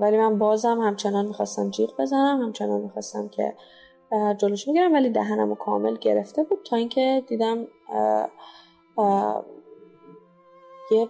[0.00, 3.56] ولی من بازم همچنان می‌خواستم جیغ بزنم همچنان می‌خواستم که
[4.38, 7.66] جلوش می‌گیرم ولی دهنم رو کامل گرفته بود تا اینکه دیدم
[10.90, 11.08] یه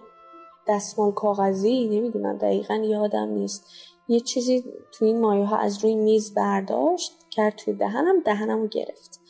[0.67, 3.67] دستمال کاغذی نمی‌دونم دقیقا یادم نیست.
[4.07, 8.67] یه چیزی تو این مایه ها از روی میز برداشت کرد توی دهنم دهنم رو
[8.67, 9.21] گرفت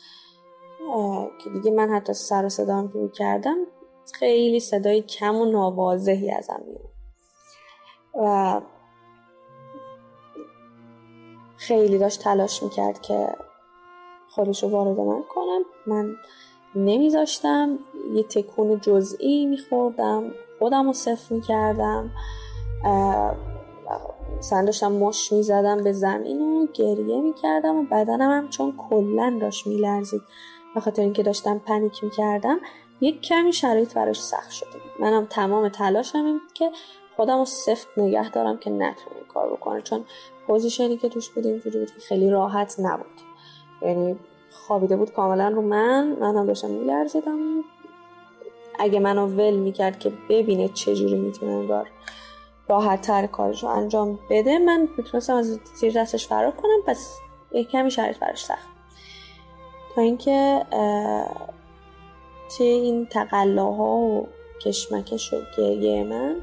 [1.44, 3.56] که دیگه من حتی سر و صدام که کردم
[4.12, 6.90] خیلی صدای کم و ناواضحی ازم میاد.
[8.14, 8.60] و
[11.56, 13.28] خیلی داشت تلاش می‌کرد که
[14.30, 15.62] خودش رو وارد من کنم.
[15.86, 16.16] من
[16.74, 17.78] نمیذاشتم
[18.14, 22.10] یه تکون جزئی میخوردم خودم رو صفر می‌کردم.
[24.38, 29.66] مثلا داشتم مش می‌زدم به زمین و گریه می‌کردم و بدنم هم چون کلا داشت
[29.66, 30.22] میلرزید.
[30.74, 32.58] به خاطر اینکه داشتم پنیک می‌کردم
[33.00, 34.80] یک کمی شرایط براش سخت شده.
[35.00, 36.70] منم تمام تلاشم این که
[37.16, 39.82] خودم رو سفت نگه دارم که نتونه کار بکنه.
[39.82, 40.04] چون
[40.46, 43.20] پوزیشنی که توش بود اینجوری بود که خیلی راحت نبود.
[43.82, 44.16] یعنی
[44.50, 46.16] خوابیده بود کاملا رو من.
[46.20, 47.64] منم داشتم میلرزیدم.
[48.78, 51.88] اگه منو ول می‌کرد که ببینه چجوری می‌تونه انگار
[52.68, 56.82] راحت تر کارش رو انجام بده من می‌تونستم از زیر دستش فرار کنم.
[56.86, 57.18] پس
[57.52, 58.68] یک کمی شرایط براش سخت
[59.94, 60.66] تا اینکه
[62.56, 64.28] توی این تقلاها و
[64.62, 66.36] کشمکش و گریه من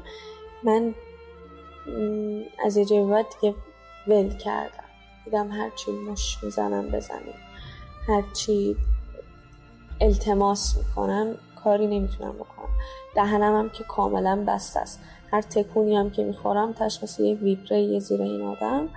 [0.62, 0.94] من
[2.64, 3.54] از یه جای بعد دیگه
[4.06, 4.84] ول کردم.
[5.24, 7.34] دیدم هرچی مش می‌زنم به زمین
[8.08, 8.76] هرچی
[10.00, 11.34] التماس می‌کنم
[11.64, 12.68] کاری نمی‌تونم بکنم.
[13.14, 15.00] دهنم هم که کاملا بسته است.
[15.32, 18.88] هر تکونی هم که می‌خورم تشخیص یه ویبره یه زیر این آدم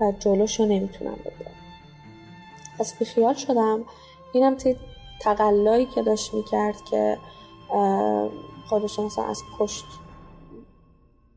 [0.00, 1.54] و جلوشو نمی‌تونم بگیرم
[2.78, 3.84] پس بیخیال شدم.
[4.32, 4.76] اینم تی
[5.20, 7.18] تقلایی که داشت می‌کرد که
[8.68, 9.84] خودش مثلا از پشت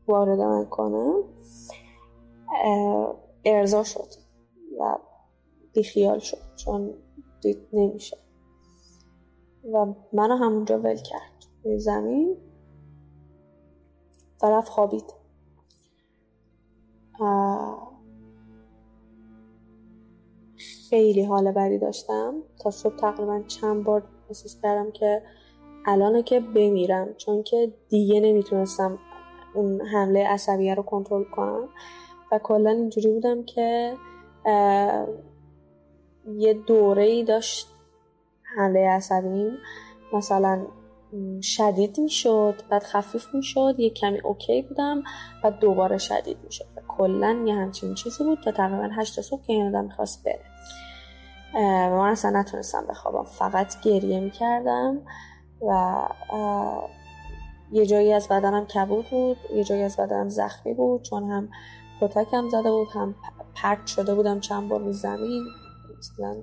[0.06, 1.22] وارد من کنم
[3.44, 4.08] ارضا شد
[4.80, 4.98] و
[5.72, 6.94] بیخیال شد چون
[7.40, 8.16] دید نمیشه.
[9.74, 11.44] و منو همونجا ول کرد.
[11.64, 12.36] روی زمین
[14.42, 15.14] و رفت خوابید.
[20.90, 22.34] خیلی حال بدی داشتم.
[22.62, 25.22] تا صبح تقریبا چند بار احساس کردم که
[25.86, 28.98] الانه که بمیرم چون که دیگه نمی‌تونستم
[29.54, 31.68] اون حمله عصبیه رو کنترل کنم.
[32.32, 33.94] و کلا اینجوری بودم که
[36.36, 37.68] یه دوره ای داشت
[38.56, 39.52] حمله عصبیم.
[40.12, 40.66] مثلا
[41.42, 45.02] شدید می‌شد بعد خفیف می‌شد یه کمی اوکی بودم
[45.44, 46.66] و دوباره شدید می‌شد.
[46.76, 50.49] و کلا یه همچین چیزی بود تا تقریبا هشت صبح که این آدم می‌خواست بره.
[51.54, 53.24] و من اصلا نتونستم بخوابم.
[53.24, 54.98] فقط گریه می‌کردم
[55.68, 55.96] و
[57.72, 61.48] یه جایی از بدنم کبود بود یه جایی از بدنم زخمی بود چون هم
[62.00, 63.14] کتکم زده بود هم
[63.54, 65.44] پرت شده بودم چند بار رو زمین.
[65.98, 66.36] مثلا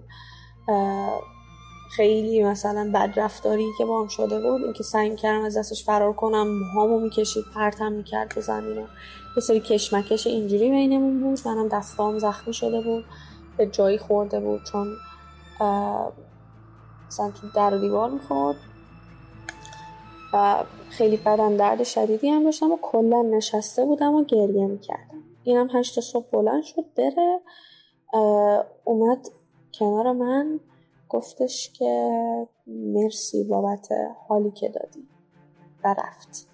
[1.95, 6.13] خیلی مثلا بد رفتاری که با هم شده بود اینکه سعی کردم از دستش فرار
[6.13, 8.87] کنم موهامو می‌کشید پرتم می‌کرد به زمین
[9.35, 13.05] یه سری کشمکش اینجوری بینمون بود منم دستام زخمی شده بود.
[13.57, 14.87] به جایی خورده بود چون
[17.07, 18.57] مثلا تو در و دیوار می‌خورد
[20.33, 25.23] و خیلی بدن درد شدیدی هم داشتم و کلا نشسته بودم و گریه می‌کردم.
[25.43, 27.41] اینم هشت صبح بلند شد بره
[28.83, 29.27] اومد
[29.79, 30.59] کنار من
[31.09, 32.09] گفتش که
[32.67, 33.87] مرسی بابت
[34.27, 35.07] حالی که دادی
[35.83, 36.49] و رفت.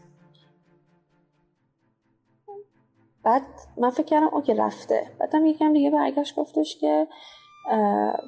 [3.23, 3.41] بعد
[3.77, 5.11] من فکر کردم اوکی رفته.
[5.19, 7.07] بعدم یکم دیگه برگشت گفتش که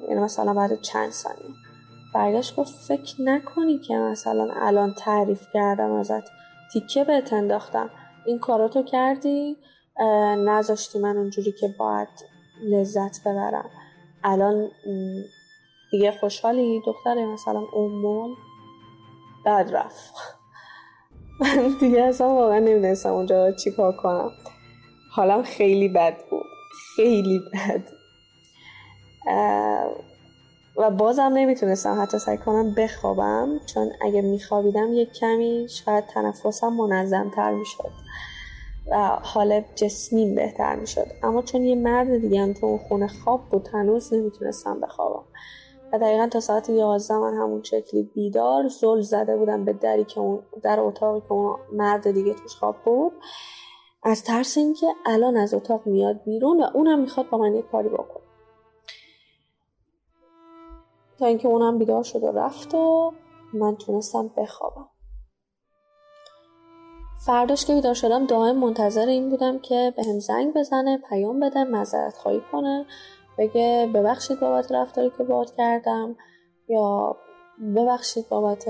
[0.08, 1.54] یعنی مثلا بعد چند ثانیه.
[2.14, 6.22] برگشت گفت فکر نکنی که مثلا الان تعریف کردم ازت
[6.72, 7.90] تیکه بهت انداختم.
[8.26, 9.56] این کاراتو کردی؟
[10.38, 12.08] نذاشتی من اونجوری که باید
[12.62, 13.70] لذت ببرم.
[14.24, 14.68] الان
[15.90, 18.34] دیگه خوشحالی؟ دختره مثلا امول
[19.44, 20.14] بعد رفت.
[21.40, 24.30] من دیگه اصلا واقعا نمی‌دونستم اونجا چی کار کنم.
[25.16, 26.46] حالم خیلی بد بود.
[26.96, 27.82] خیلی بد.
[30.76, 37.30] و بازم نمی‌تونستم حتی سعی کنم بخوابم چون اگه میخوابیدم یک کمی شاید تنفسم منظم
[37.36, 37.90] تر می‌شد
[38.90, 41.06] و حال جسمیم بهتر می‌شد.
[41.22, 45.24] اما چون یه مرد دیگه هم تو اون خونه خواب بود هنوز نمی‌تونستم بخوابم.
[45.92, 50.20] و دقیقا تا ساعت یازده من همون شکلی بیدار زل زده بودم به دری که
[50.20, 53.12] اون در اتاقی که اون مرد دیگه توش خواب بود.
[54.06, 57.88] از ترس اینکه الان از اتاق میاد بیرون و اونم می‌خواد با من یه کاری
[57.88, 58.22] بکنه.
[61.18, 63.12] تا اینکه اونم بیدار شد و رفت و
[63.54, 64.88] من تونستم بخوابم.
[67.26, 71.64] فرداش که بیدار شدم دائم منتظر این بودم که به هم زنگ بزنه پیام بده
[71.64, 72.86] معذرت خواهی کنه
[73.38, 76.16] بگه ببخشید بابت رفتاری که باد کردم
[76.68, 77.16] یا
[77.76, 78.68] ببخشید بابت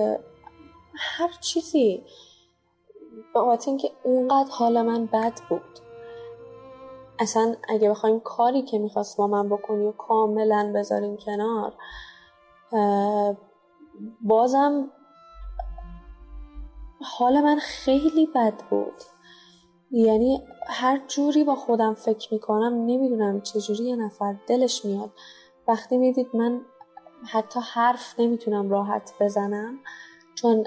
[0.95, 2.05] هر چیزی.
[3.37, 5.79] بابت اینکه اونقدر حال من بد بود.
[7.19, 11.73] اصلا اگه بخوایم کاری که می‌خواست با من بکنی و کاملا بذاریم کنار
[14.21, 14.91] بازم
[17.03, 19.03] حال من خیلی بد بود.
[19.91, 25.11] یعنی هر جوری با خودم فکر می‌کنم نمی‌دونم چجوری یه نفر دلش میاد.
[25.69, 26.61] وقتی می‌دید من
[27.25, 29.79] حتی حرف نمی‌تونم راحت بزنم
[30.35, 30.65] چون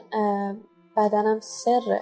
[0.97, 2.01] بدنم سره.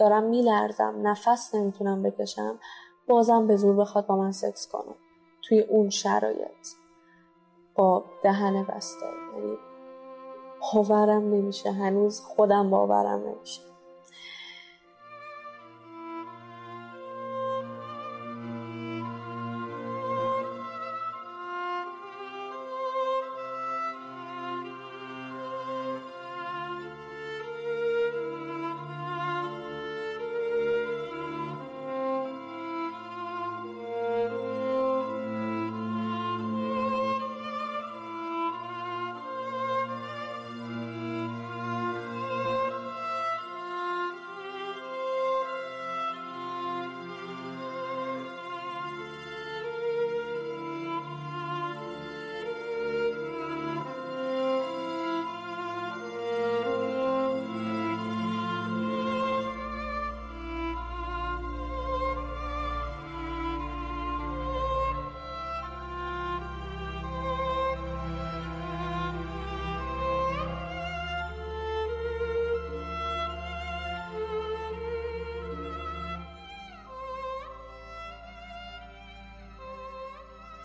[0.00, 2.58] دارم میلرزم نفس نمی‌تونم بکشم
[3.08, 4.94] بازم به زور بخواد با من سکس کنم
[5.42, 6.66] توی اون شرایط.
[7.74, 9.06] با دهن بسته.
[9.36, 9.58] یعنی
[10.72, 11.70] باورم نمیشه.
[11.72, 13.69] هنوز خودم باورم نمیشه.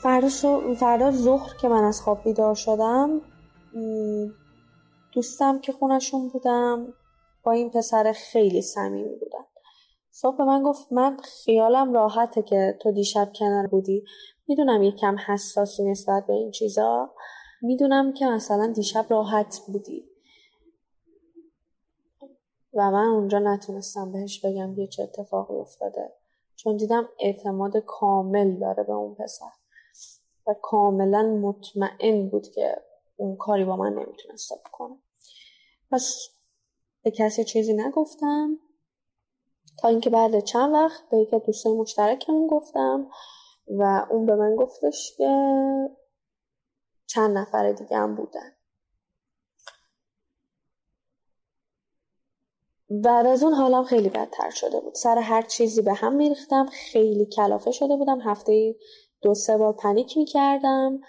[0.05, 0.29] فردا,
[0.75, 3.21] فردا ظهر که من از خواب بیدار شدم
[5.13, 6.93] دوستم که خونشون بودم
[7.43, 9.45] با این پسر خیلی صمیمی بودن.
[10.11, 14.03] صبح من گفت من خیالم راحته که تو دیشب کنار بودی.
[14.47, 17.13] می‌دونم یه کم حساسی نسبت به این چیزا.
[17.61, 20.09] می‌دونم که مثلا دیشب راحت بودی.
[22.73, 26.13] و من اونجا نتونستم بهش بگم یه چه اتفاقی افتاده.
[26.55, 29.64] چون دیدم اعتماد کامل داره به اون پسر.
[30.47, 32.81] و کاملا مطمئن بود که
[33.15, 34.97] اون کاری با من نمی‌تونسته بکنه
[35.91, 36.29] پس
[37.03, 38.59] به کسی چیزی نگفتم.
[39.77, 43.07] تا اینکه بعد چند وقت به یکی دوستای مشترکمون گفتم
[43.67, 45.29] و اون به من گفتش که
[47.07, 48.51] چند نفر دیگه هم بودن.
[52.89, 54.95] بعد از اون حالم خیلی بدتر شده بود.
[54.95, 56.65] سر هر چیزی به هم میریختم.
[56.65, 58.21] خیلی کلافه شده بودم.
[58.21, 58.75] هفته
[59.25, 60.99] دو سه بار پنیک می‌کردم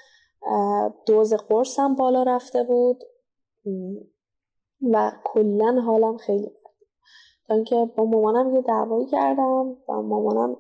[1.07, 3.05] دوز قرصم بالا رفته بود
[4.93, 6.71] و کلا حالم خیلی بد
[7.49, 10.57] تا اینکه با مامانم یه دعوایی کردم و مامانم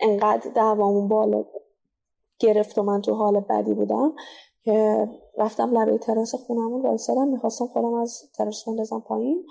[0.00, 1.44] انقدر دعوامون بالا
[2.38, 4.14] گرفت و من تو حال بدی بودم
[4.64, 7.28] که رفتم لبه تراس خونمون وایسادم.
[7.28, 9.46] می‌خواستم خودم از تراس بندازم پایین.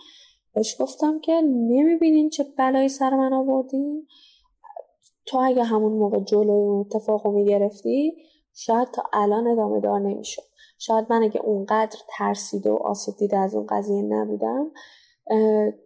[0.53, 4.07] بهش گفتم که نمی‌بینین چه بلایی سر من آوردین؟
[5.25, 8.15] تو اگه همون موقع جلوی اون اتفاق رو می‌گرفتی
[8.53, 10.41] شاید تا الان ادامه دار نمی‌شد.
[10.79, 14.71] شاید من اگه اونقدر ترسیده و آسیب دیده از اون قضیه نبودم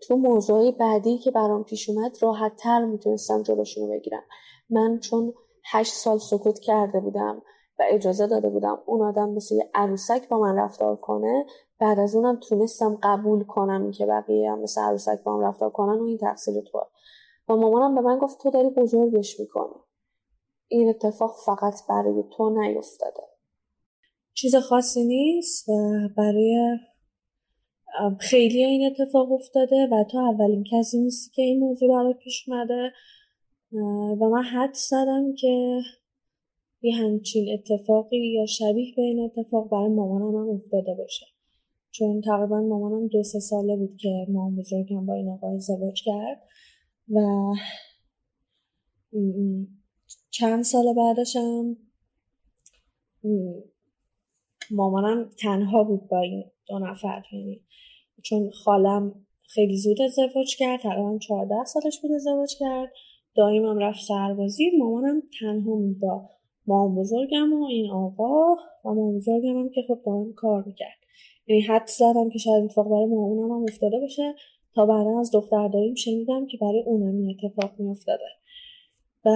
[0.01, 4.23] تو موضوعی بعدی که برام پیش اومد راحت تر می‌تونستم جلوشون رو بگیرم.
[4.69, 5.33] من چون
[5.71, 7.41] هشت سال سکوت کرده بودم
[7.79, 11.45] و اجازه داده بودم اون آدم مثل یه عروسک با من رفتار کنه
[11.79, 15.99] بعد از اونم تونستم قبول کنم که بقیه هم مثل عروسک با من رفتار کنن
[15.99, 16.83] و این تقصیر توه
[17.49, 19.73] و مامانم به من گفت تو داری بزرگش می‌کنی.
[20.67, 23.23] این اتفاق فقط برای تو نیفتاده.
[24.33, 25.73] چیز خاصی نیست و
[26.17, 26.77] برای
[28.19, 32.91] خیلی این اتفاق افتاده و تو اولین کسی نیستی که این موضوع برات پیش اومده.
[34.21, 35.81] و من حد زدم که
[36.81, 41.25] یه همچین اتفاقی یا شبیه به این اتفاق برای مامانم هم افتاده باشه.
[41.91, 46.41] چون تقریبا مامانم دو سه ساله بود که مام بزرگم با این آقای ازدواج کرد.
[47.09, 47.19] و
[50.29, 51.77] چند سال بعدشم
[54.71, 57.23] مامانم تنها بود با این دو نفر.
[57.31, 57.61] یعنی
[58.23, 62.91] چون خالم خیلی زود ازدواج کرد تقریبا 14 سالش بود ازدواج کرد.
[63.35, 64.71] دایمم رفت سربازی.
[64.77, 66.29] مامانم تنها بود با
[66.67, 68.53] مام بزرگم و این آقا
[68.85, 70.97] و مام بزرگم هم که خب دائم کار می‌کرد.
[71.47, 74.35] یعنی حد زدم که شاید اتفاق برای مامانم هم افتاده باشه.
[74.79, 78.23] تا بعدا از دختر داییم شنیدم که برای اونم این اتفاق میافتاده.
[79.25, 79.29] و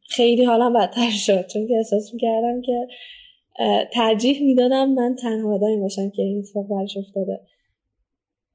[0.00, 2.88] خیلی حالم بدتر شد چون که احساس می‌کردم که
[3.92, 7.40] ترجیح می‌دادم من تنها دایم باشم که این اتفاق برش افتاده.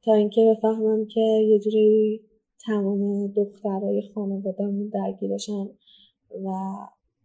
[0.04, 2.22] تا اینکه بفهمم که یه جوری
[2.66, 5.70] تمام دخترهای خانوادهمون درگیرشن
[6.46, 6.50] و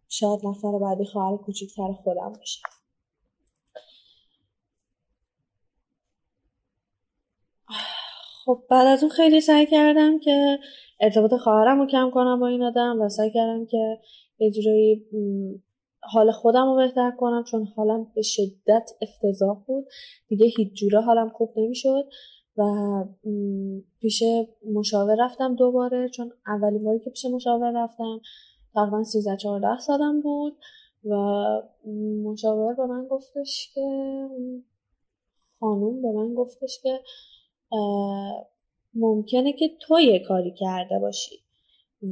[0.09, 2.59] شاید نفر بعدی خواهر کوچیکتر خودم باشه.
[8.47, 10.59] خب بعد از اون خیلی سعی کردم که
[10.99, 13.99] ارتباط خواهرم رو کم کنم با این آدم و سعی کردم که
[14.39, 15.05] یه جورایی
[16.01, 19.85] حال خودم رو بهتر کنم چون حالم به شدت افتضاح بود.
[20.27, 22.05] دیگه هیچ جوره حالم خوب نمی‌شد
[22.57, 22.63] و
[23.99, 24.23] پیش
[24.73, 28.21] مشاور رفتم دوباره چون اولین باری که پیش مشاور رفتم
[28.73, 30.57] تقریبا 13 14 سالم بود
[31.05, 31.15] و
[32.23, 33.81] مشاور به من گفتش که
[35.59, 36.99] خانوم به من گفتش که
[38.93, 41.35] ممکنه که تو یه کاری کرده باشی.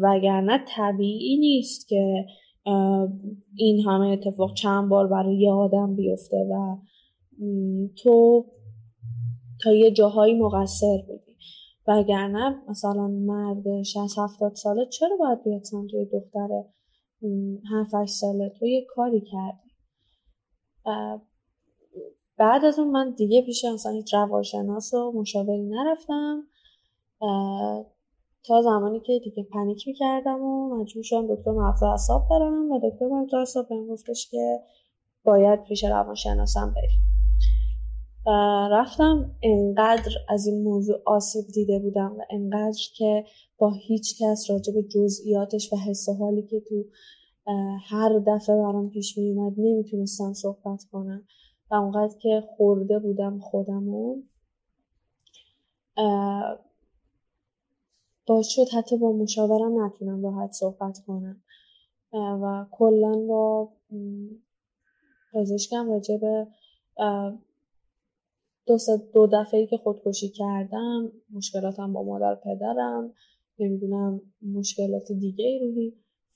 [0.02, 2.26] وگرنه طبیعی نیست که
[3.56, 6.77] این همه اتفاق چند بار برای یه آدم بیفته و
[8.03, 8.45] تو
[9.64, 11.36] تا یه جاهایی مقصر بودی.
[11.88, 16.48] وگرنه مثلا مرد 60 70 ساله چرا باید بیاد سمت دختر
[17.94, 19.72] 7 ساله؟ تو یه کاری کردی.
[22.38, 26.44] بعد از اون من دیگه پیش مثلا هیچ روانشناس و مشاوری نرفتم.
[28.44, 33.07] تا زمانی که دیگه پنیک می‌کردم و مجبور شدم دکتر مغز اعصاب برم و دکتر
[33.07, 34.60] مغز اعصاب بهم گفتش که
[35.26, 37.06] باید پیش روانشناسم بریم
[38.72, 43.26] رفتم انقدر از این موضوع آسیب دیده بودم و انقدر که
[43.57, 46.86] با هیچ کس راجع به جزئیاتش و حس حالی که تو
[47.90, 51.24] هر دفعه برام پیش میومد نمی‌تونستم صحبت کنم.
[51.71, 54.21] و اونقدر که خورده بودم خودمو
[58.27, 61.41] باعث شد حتی با مشاورم نتونم راحت صحبت کنم.
[62.13, 63.69] و کلا با
[65.33, 66.47] پزشکم راجع به
[68.65, 68.77] دو,
[69.13, 73.13] دو دفعه که خودکشی کردم مشکلاتم با مادر پدرم
[73.59, 75.93] نمی‌دونم مشکلات دیگه روحی.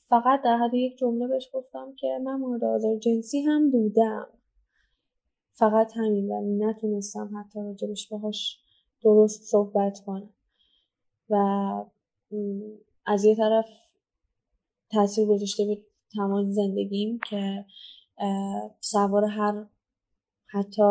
[0.09, 4.27] فقط در حد یک جمله بهش گفتم که من مورد آزار جنسی هم بودم.
[5.59, 8.59] فقط همین و نتونستم حتی راجبش باهاش
[9.03, 10.29] درست صحبت کنم.
[11.29, 11.35] و
[13.05, 13.65] از یه طرف
[14.91, 15.77] تاثیر گذاشته به
[16.15, 17.65] تمام زندگیم که
[18.79, 19.65] سوار هر
[20.45, 20.83] حتی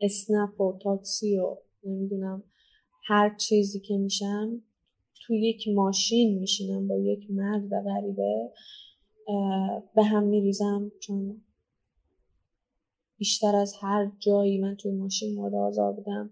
[0.00, 2.42] اسنپ و تاکسی و نمی‌دونم
[3.06, 4.62] هر چیزی که میشم
[5.26, 8.52] تو یک ماشین میشینم با یک مرد غریبه
[9.94, 11.42] به هم میریزم چون
[13.18, 16.30] بیشتر از هر جایی من توی ماشین مورد آزار بودم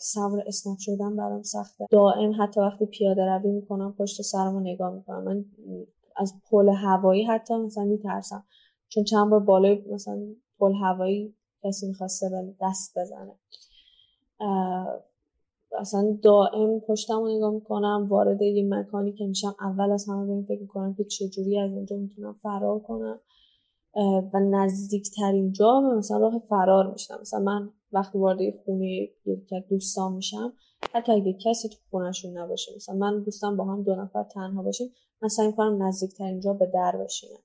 [0.00, 1.86] سوار اسنپ شدن برام سخته.
[1.90, 5.24] دائم حتی وقتی پیاده روی می‌کنم پشت سرمو نگاه می‌کنم.
[5.24, 5.44] من
[6.16, 8.44] از پل هوایی حتی مثلا میترسم.
[8.88, 11.34] چون چند بار بالای مثلا پل هوایی
[11.64, 13.32] کسی می‌خواسته به دست بزنه.
[15.78, 20.32] اصلا دائم پشتم رو نگاه می‌کنم وارد یه مکانی که میشم اول از همه به
[20.32, 23.20] این فکر می‌کنم که چجوری از اونجا می‌تونم فرار کنم.
[24.32, 29.08] و نزدیکترین جا مثلا راه فرار میشم مثلا من وقتی وارد خونه
[29.52, 30.52] از دوستان میشم
[30.94, 34.92] حتی اگه کسی تو خونهشون نباشه مثلا من دوستم با هم دو نفر تنها باشیم
[35.22, 37.40] من سعی می‌کنم نزدیکترین جا به در بشینم.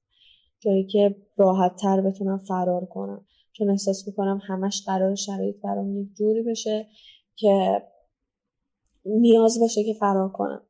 [0.59, 3.25] جایی که راحت تر بتونم فرار کنم.
[3.51, 6.87] چون احساس می‌کنم همش قرار شرایط برام یک جوری بشه
[7.35, 7.83] که
[9.05, 10.61] نیاز باشه که فرار کنم.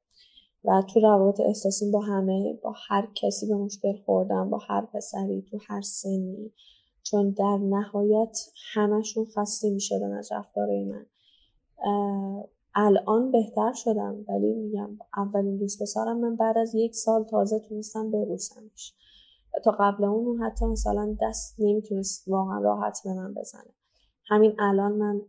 [0.65, 5.41] و تو روابط احساسیم با همه با هر کسی به مشکل خوردم با هر پسری
[5.51, 6.51] تو هر سنی.
[7.03, 8.37] چون در نهایت
[8.73, 11.05] همشون خسته می شدن از رفتارهای من.
[12.75, 18.11] الان بهتر شدم ولی میگم اولین دوست پسرم من بعد از یک سال تازه تونستم
[18.11, 18.93] ببوسمش.
[19.63, 23.73] تا قبل اون حتی مثلا دست نمی‌تونست واقعا راحت به من بزنه.
[24.27, 25.21] همین الان من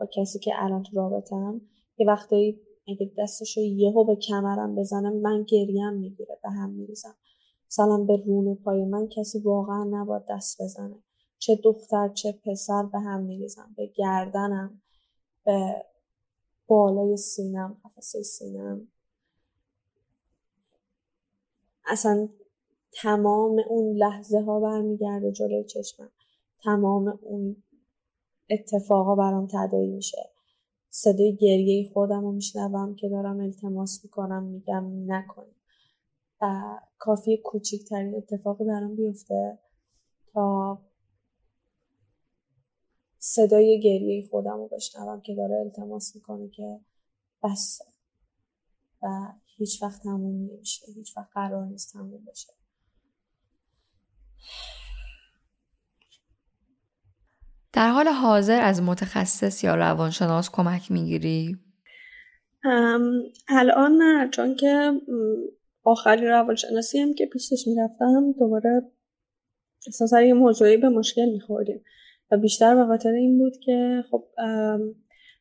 [0.00, 1.60] با کسی که الان تو رابطم
[1.98, 7.16] یه وقتایی اگه دستش رو یهو به کمرم بزنم من گریم می‌گیره به هم میریزم.
[7.66, 11.02] مثلا به رون پای من کسی واقعا نباید دست بزنه.
[11.38, 13.74] چه دختر چه پسر به هم میریزم.
[13.76, 14.82] به گردنم
[15.44, 15.84] به
[16.66, 18.88] بالای سینم قفسه سینم.
[21.86, 22.28] اصلا
[22.92, 26.10] تمام اون لحظه ها برمیگرده جلوی چشمم.
[26.62, 27.62] تمام اون
[28.50, 30.30] اتفاقا برام تدایی میشه.
[30.90, 35.54] صدای گریه خودم رو میشنوم که دارم التماس می‌کنم میگم نکنیم
[36.40, 36.62] و
[36.98, 39.58] کافی کوچکترین اتفاقی برام بیفته
[40.32, 40.78] تا
[43.18, 46.80] صدای گریه خودم رو بشنوم که داره التماس می‌کنه که
[47.42, 47.84] بسه
[49.02, 52.52] و هیچ وقت تموم نمیشه هیچ وقت قرار نیست تموم بشه.
[57.72, 61.56] در حال حاضر از متخصص یا روانشناس کمک می‌گیری؟
[63.48, 64.92] الان نه چون که
[65.84, 68.82] آخری روانشناسی هم که پیشش می‌رفتم دوباره
[69.86, 71.84] احساسا یه موضوعی به مشکل میخوردیم
[72.30, 74.24] و بیشتر به خاطر این بود که خب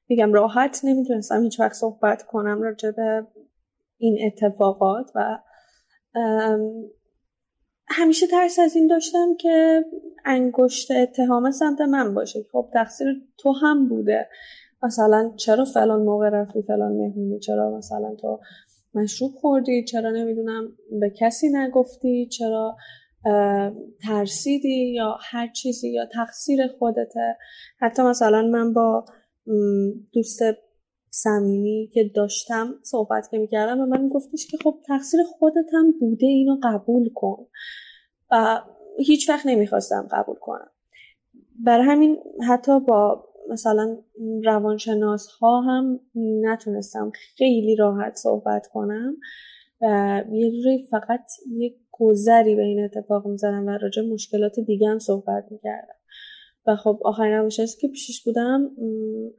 [0.10, 3.28] میگم راحت نمی‌تونستم هیچ وقت صحبت کنم راجع به
[3.98, 5.40] این اتفاقات و
[7.90, 9.86] همیشه ترس از این داشتم که
[10.26, 12.40] انگشت اتهام سمت من باشه.
[12.52, 13.08] خب تقصیر
[13.38, 14.30] تو هم بوده.
[14.84, 18.40] مثلا چرا فلان موقع رفتی فلان مهمونی؟ چرا مثلا تو
[18.94, 22.78] مشروب خوردی؟ چرا نمی‌دونم به کسی نگفتی؟ چرا
[24.04, 27.38] ترسیدی؟ یا هر چیزی یا تقصیر خودته؟
[27.80, 29.06] حتی مثلا من با
[30.14, 30.40] دوست
[31.12, 36.26] صمیمی که داشتم صحبت که می‌کردم و من گفتش که خب تقصیر خودت هم بوده
[36.26, 37.46] اینو قبول کن.
[38.32, 38.62] و
[38.98, 40.70] هیچ وقت نمی‌خواستم قبول کنم.
[41.60, 42.18] برای همین
[42.48, 43.98] حتی با مثلا
[44.46, 49.18] روانشناس ها هم نتونستم خیلی راحت صحبت کنم
[49.82, 51.26] و یه جوری فقط
[51.58, 55.99] یه گذری به این اتفاق می‌زنم و راجع مشکلات دیگه هم صحبت می‌کردم.
[56.70, 58.72] و خب آخرین روانشناسی که پیشش بودم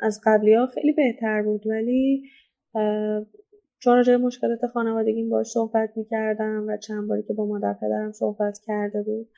[0.01, 1.67] از قبلی ها خیلی بهتر بود.
[1.67, 2.23] ولی
[3.79, 8.59] چون راجع مشکلات خانوادگیم باش صحبت می‌کردم و چند باری که با مادر پدرم صحبت
[8.67, 9.29] کرده بود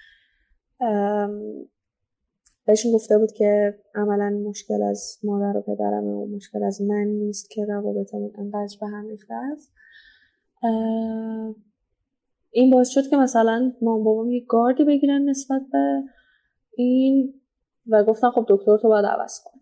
[2.66, 7.50] بهشون گفته بود که عملا مشکل از مادر و پدرم و مشکل از من نیست
[7.50, 9.72] که روابطمون انقدر به هم ریخته است.
[12.50, 16.02] این باعث شد که مثلا مام بابام یه گاردی بگیرن نسبت به
[16.76, 17.34] این
[17.86, 19.60] و گفتن خب دکتر تو باید عوض کن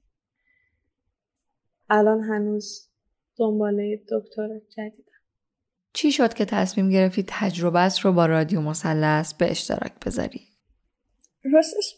[1.89, 2.91] الان هنوز
[3.39, 5.11] دنباله دکتر جدیدم
[5.93, 10.41] چی شد که تصمیم گرفتی تجربت رو با رادیو مثلث به اشتراک بذاری؟
[11.55, 11.95] راستش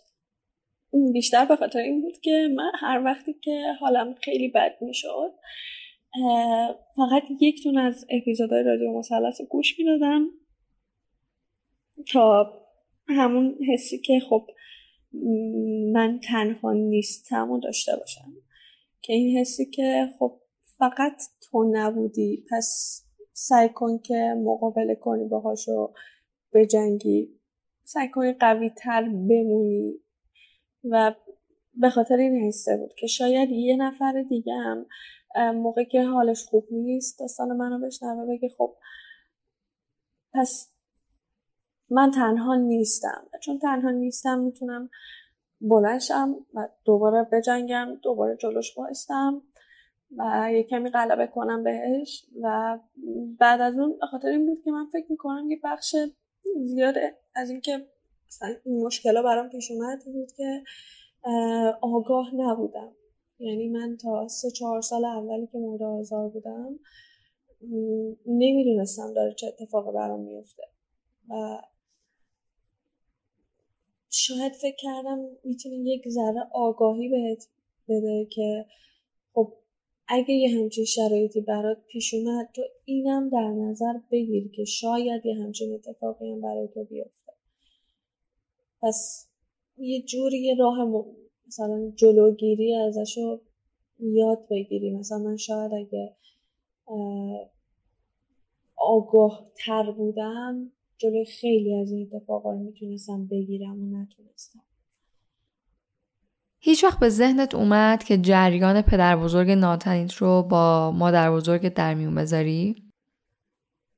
[1.13, 5.31] بیشتر به خاطر این بود که من هر وقتی که حالم خیلی بد می‌شد
[6.97, 10.27] فقط یک تون از اپیزودهای رادیو مثلث رو گوش می‌دادم
[12.13, 12.53] تا
[13.09, 14.47] همون حسی که خب
[15.93, 18.33] من تنها نیستم و داشته باشم.
[19.03, 20.41] که این حسی که خب
[20.79, 22.99] فقط تو نبودی پس
[23.33, 25.93] سعی کن که مقابله کنی باهاشو
[26.55, 27.41] بجنگی.
[27.85, 29.95] سعی کنی قوی تر بمونی.
[30.91, 31.15] و
[31.75, 34.87] به خاطر این حسه بود که شاید یه نفر دیگه هم
[35.55, 38.77] موقع که حالش خوب نیست داستان منو بشنوه بگه خب
[40.35, 40.72] پس
[41.93, 43.27] من تنها نیستم.
[43.43, 44.91] چون تنها نیستم می‌تونم
[45.61, 49.43] بلنشم و دوباره بجنگم دوباره جلوش بایستم
[50.17, 52.27] و یه کمی غلبه کنم بهش.
[52.43, 52.79] و
[53.39, 55.97] بعد از اون خاطر این بود که من فکر می‌کنم یه بخش
[56.65, 56.95] زیاد
[57.35, 57.87] از اینکه
[58.65, 60.63] این مشکل برام پیش اومد بود که
[61.83, 62.93] آگاه نبودم.
[63.39, 66.79] یعنی من تا سه چهار سال اولی که مورد آزار بودم
[68.27, 70.63] نمی‌دونستم داره چه اتفاقی برام میفته
[71.29, 71.63] و
[74.15, 77.49] شاید فکر کردم می‌تونه یک ذره آگاهی بهت
[77.89, 78.67] بده که
[79.35, 79.53] خب
[80.09, 85.35] اگه یه همچین شرایطی برات پیش اومد تو اینم در نظر بگیر که شاید یه
[85.35, 87.33] همچین اتفاقی هم برای تو بیفته.
[88.83, 89.29] پس
[89.79, 91.05] یه جوری یه راه
[91.47, 93.41] مثلا جلوگیری ازشو
[94.01, 94.91] یاد بگیری.
[94.91, 96.17] مثلا من شاید اگه
[98.77, 100.73] آگاه تر بودم
[101.03, 104.63] جلوی خیلی از این اتفاقا رو می‌تونستم بگیرم و نتونستم
[106.59, 111.95] هیچ وقت به ذهنت اومد که جریان پدر بزرگ ناتنیت رو با مادر بزرگ در
[111.95, 112.77] میون بذاری؟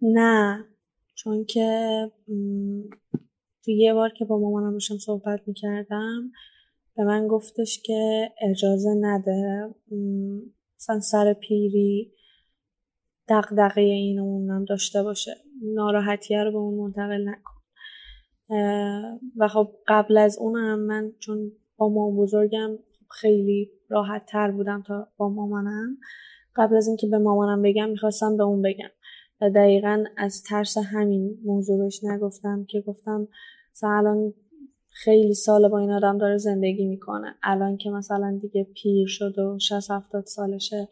[0.03, 0.65] نه
[1.15, 2.11] چون که
[3.65, 6.31] تو یه بار که با مامانم داشتم صحبت می‌کردم
[6.97, 9.75] به من گفتش که اجازه نده
[10.77, 12.13] مثلا سر پیری
[13.29, 15.44] دقدقه این اونم داشته باشه
[15.75, 17.55] ناراحتیه رو به اون منتقل نکن.
[19.37, 22.71] و خب قبل از اونم من چون با مام بزرگم
[23.11, 25.99] خیلی راحت تر بودم تا با مامانم.
[26.57, 28.91] قبل از اینکه به مامانم بگم می‌خواستم به اون بگم.
[29.41, 33.29] و دقیقا از ترس همین موضوع نگفتم که گفتم
[33.83, 34.35] الان
[34.89, 37.35] خیلی سال با این آدم داره زندگی می‌کنه.
[37.43, 40.89] الان که مثلا دیگه پیر شد و 60 70 سالشه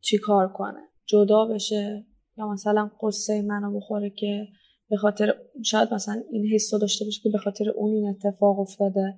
[0.00, 2.06] چی کار کنه؟ جدا بشه
[2.36, 4.46] یا مثلا قصه منو بخوره که
[4.90, 5.34] به خاطر
[5.64, 9.16] شاید مثلا این حس داشته باشه که به خاطر اون این اتفاق افتاده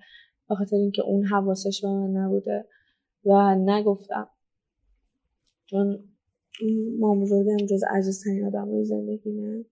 [0.49, 2.65] به خاطر اینکه اون حواسش به من نبوده
[3.25, 4.29] و نگفتم.
[5.67, 6.05] چون
[6.99, 9.65] ما هم جز عجزترین آدم های زندگیمه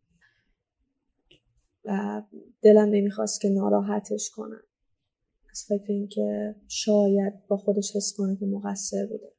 [1.85, 2.23] و
[2.62, 4.62] دلم نمی‌خواست که ناراحتش کنم.
[5.51, 9.34] از فکر اینکه شاید با خودش حس کنه که مقصر بوده.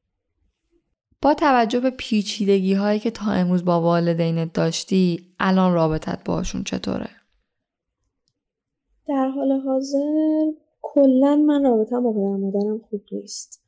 [1.26, 7.08] با توجه به پیچیدگی هایی که تا امروز با والدینت داشتی الان رابطت باشون چطوره؟
[9.08, 13.62] در حال حاضر کلا من رابطم با پدر مادرم خوب نیست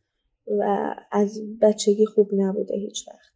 [0.58, 3.32] و از بچگی خوب نبوده هیچ وقت.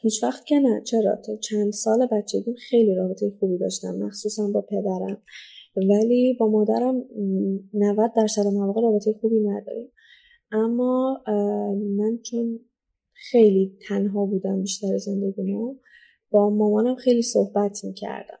[0.00, 0.82] هیچ وقت که نه.
[0.84, 5.22] چرا؟ تا چند سال بچگیم خیلی رابطه خوبی داشتم مخصوصا با پدرم.
[5.76, 7.02] ولی با مادرم
[7.74, 9.92] 90 درصد مواقع رابطه خوبی نداریم.
[10.52, 11.22] اما
[11.96, 12.60] من چون
[13.30, 15.76] خیلی تنها بودم بیشتر زندگی ما
[16.30, 18.38] با مامانم خیلی صحبت می‌کردم.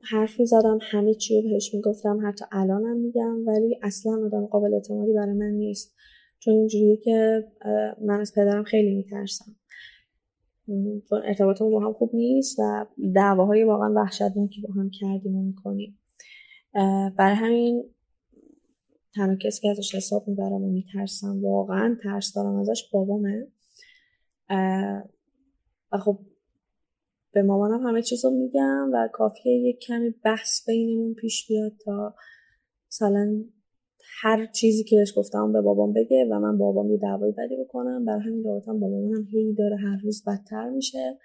[0.00, 5.12] حرف زدم همه چی رو بهش می‌گفتم حتی الانم میگم ولی اصلا آدم قابل اعتمادی
[5.12, 5.94] برای من نیست.
[6.38, 7.44] چون اینجوریه که
[8.00, 9.56] من از پدرم خیلی میترسم.
[11.08, 15.98] چون ارتباطمون با هم خوب نیست و دعواهای واقعا وحشتناکی با هم کردیم و می‌کنیم.
[17.18, 17.84] برای همین
[19.18, 23.46] تنها کسی که ازش حساب می‌برم و میترسم واقعا ترس دارم ازش بابامه.
[25.92, 26.18] و خب
[27.32, 32.14] به مامانم همه چیز رو میگم و کافیه یک کمی بحث بینمون پیش بیاد تا
[32.90, 33.44] مثلا
[34.22, 38.04] هر چیزی که بهش گفتم به بابام بگه و من بابام یه دعوای بدی بکنم.
[38.04, 41.18] برای همین رابطم با مامانم هی داره هر روز بدتر میشه.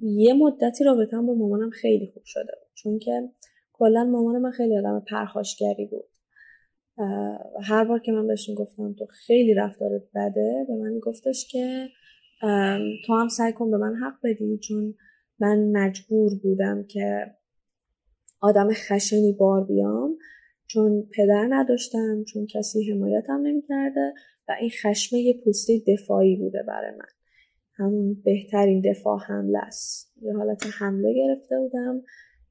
[0.00, 3.30] یه مدتی رابطم با مامانم خیلی خوب شده چون که
[3.76, 6.04] کلا مامان من خیلی آدم پرخاشگری بود.
[7.62, 11.88] هر بار که من بهشون گفتم تو خیلی رفتارت بده به من گفتش که
[13.06, 14.94] تو هم سعی کن به من حق بدی چون
[15.38, 17.34] من مجبور بودم که
[18.40, 20.16] آدم خشنی بار بیام.
[20.66, 24.14] چون پدر نداشتم چون کسی حمایتم نمی‌کرده
[24.48, 27.08] و این خشمه یه پوسته دفاعی بوده برای من.
[27.74, 30.12] همون بهترین دفاع حمله است.
[30.22, 32.02] یه حالت حمله گرفته بودم.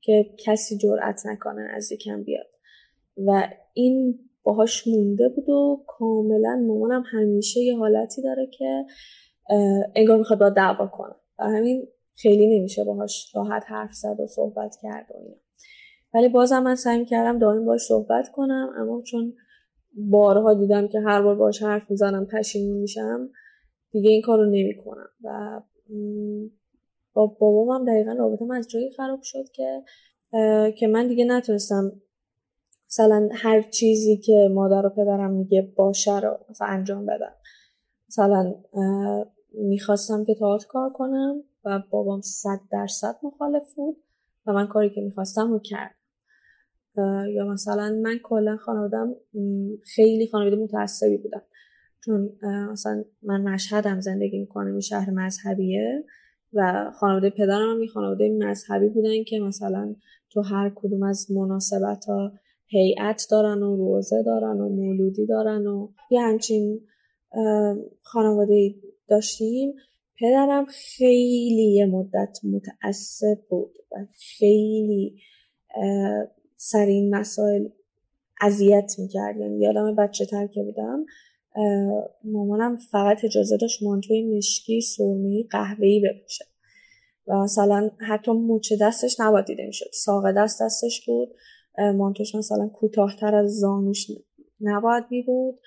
[0.04, 2.48] که کسی جرأت نکنه نزدیکم بیاد.
[3.18, 8.86] و این باهاش مونده بود و کاملا مامانم همیشه یه حالتی داره که
[9.96, 11.16] انگار می‌خواد با دعوا کنه.
[11.40, 15.36] و همین خیلی نمیشه باهاش راحت حرف زد و صحبت کرد و اینا.
[16.14, 19.34] ولی بازم من سعی کردم دائم باش صحبت کنم اما چون
[19.94, 23.30] بارها دیدم که هر بار باش حرف می‌زنم پشیمون میشم
[23.92, 25.10] دیگه این کار رو نمی‌کنم.
[25.24, 25.62] و
[27.14, 29.84] با بابامم دقیقا رابطه من از جایی خراب شد که
[30.78, 31.92] که من دیگه نتونستم
[32.90, 37.36] مثلا هر چیزی که مادر و پدرم میگه باشه رو مثلا انجام بدم.
[38.10, 38.54] مثلا
[39.54, 43.98] می‌خواستم که تئاتر کار کنم و بابام صد درصد مخالف بود
[44.46, 45.96] و من کاری که می‌خواستم رو کرد
[47.36, 49.16] یا مثلا من کلا خانوادم
[49.96, 51.42] خیلی خانواده متعصبی بودم
[52.06, 52.30] چون
[52.72, 56.06] مثلا من مشهدم زندگی می‌کنم این شهر مذهبیه.
[56.54, 59.96] و خانواده پدرم هم خانواده مذهبی بودن که مثلا
[60.30, 62.32] تو هر کدوم از مناسبت ها
[62.66, 66.82] هیئت دارن و روزه دارن و مولودی دارن و یه همچین
[68.02, 68.76] خانواده
[69.08, 69.74] داشتیم.
[70.20, 73.96] پدرم خیلی یه مدت متعصب بود و
[74.38, 75.20] خیلی
[76.56, 77.68] سر این مسائل
[78.42, 79.38] اذیت می‌کرد.
[79.38, 81.06] یعنی یادم بچه تر که بودم.
[82.24, 86.46] مامانم فقط اجازه داشت مانتوی مشکی سرمه‌ای قهوه‌ای بپوشه.
[87.28, 89.90] و مثلا حتی موچه دستش نباید دیده می‌شد.
[89.94, 91.30] ساق دست دستش بود.
[91.96, 94.08] مانتوش مثلا کوتاهتر از زانوش
[94.62, 95.60] نباید می بود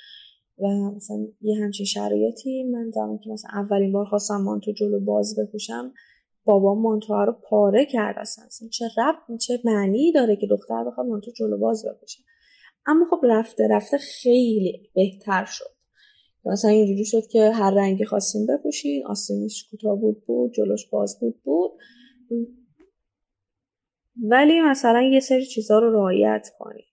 [0.58, 5.38] و مثلا یه همچین شرایطی من زمان که مثلا اولین بار خواستم مانتو جلو باز
[5.38, 5.92] بپوشم
[6.44, 8.68] بابا مانتو رو پاره کرد اصلا.
[8.68, 12.22] چه رب چه معنی داره که دختر بخواد مانتو جلو باز بپوشه؟
[12.86, 15.75] اما خب رفته رفته خیلی بهتر شد.
[16.52, 21.42] مثلا اینجوری شد که هر رنگی خواستیم بپوشین آستینش کوتاه بود بود جلوش باز بود
[21.42, 21.70] بود.
[24.22, 26.84] ولی مثلا یه سری چیزها رو رعایت کنی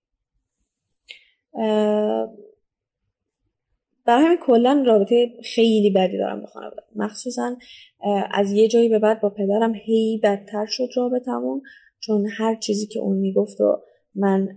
[4.05, 6.81] برای همین کلا رابطه خیلی بدی دارم به خانواده.
[6.95, 7.57] مخصوصا
[8.31, 11.61] از یه جایی به بعد با پدرم هی بدتر شد رابطمون
[11.99, 13.81] چون هر چیزی که اون می‌گفت و
[14.15, 14.55] من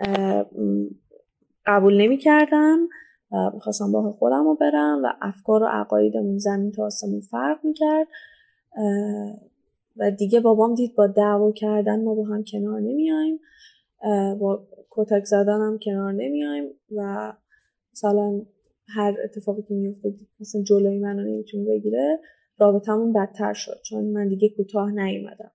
[1.66, 2.88] قبول نمی کردم
[3.30, 8.06] می‌خواستم با خودم رو برم و افکار و عقایدمون زمین تا آسمون فرق می‌کرد
[9.96, 13.40] و دیگه بابام دید با دعوا کردن ما با هم کنار نمیایم
[14.38, 16.64] با کتک زدن هم کنار نمیایم
[16.96, 17.32] و
[17.92, 18.40] مثلا
[18.88, 22.20] هر اتفاقی که میفته مثلا جلوی منو نمی‌تونه بگیره
[22.58, 25.50] رابطمون بدتر شد چون من دیگه کوتاه نیومدم.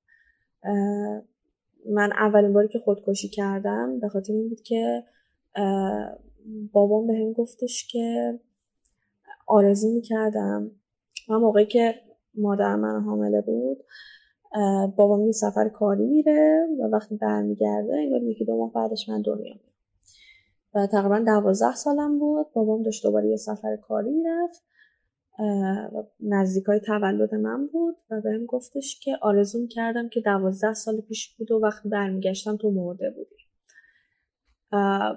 [1.89, 5.03] من اولین باری که خودکشی کردم به خاطر این بود که
[6.71, 8.39] بابام به هم گفتش که
[9.47, 10.71] آرزو می‌کردم.
[11.29, 11.95] من موقعی که
[12.35, 13.77] مادر من حامله بود
[14.95, 19.53] بابام یه سفر کاری میره و وقتی برمیگرده انگار یکی دو ماه بعدش من دنیا
[20.75, 22.47] و تقریبا دوازده سالم بود.
[22.53, 24.63] بابام داشت دوباره یه سفر کاری می‌رفت.
[26.19, 31.35] نزدیک های تولد من بود و بهم گفتش که آرزو کردم که دوازده سال پیش
[31.35, 33.40] بود و وقتی برمیگشتم تو مرده بودی.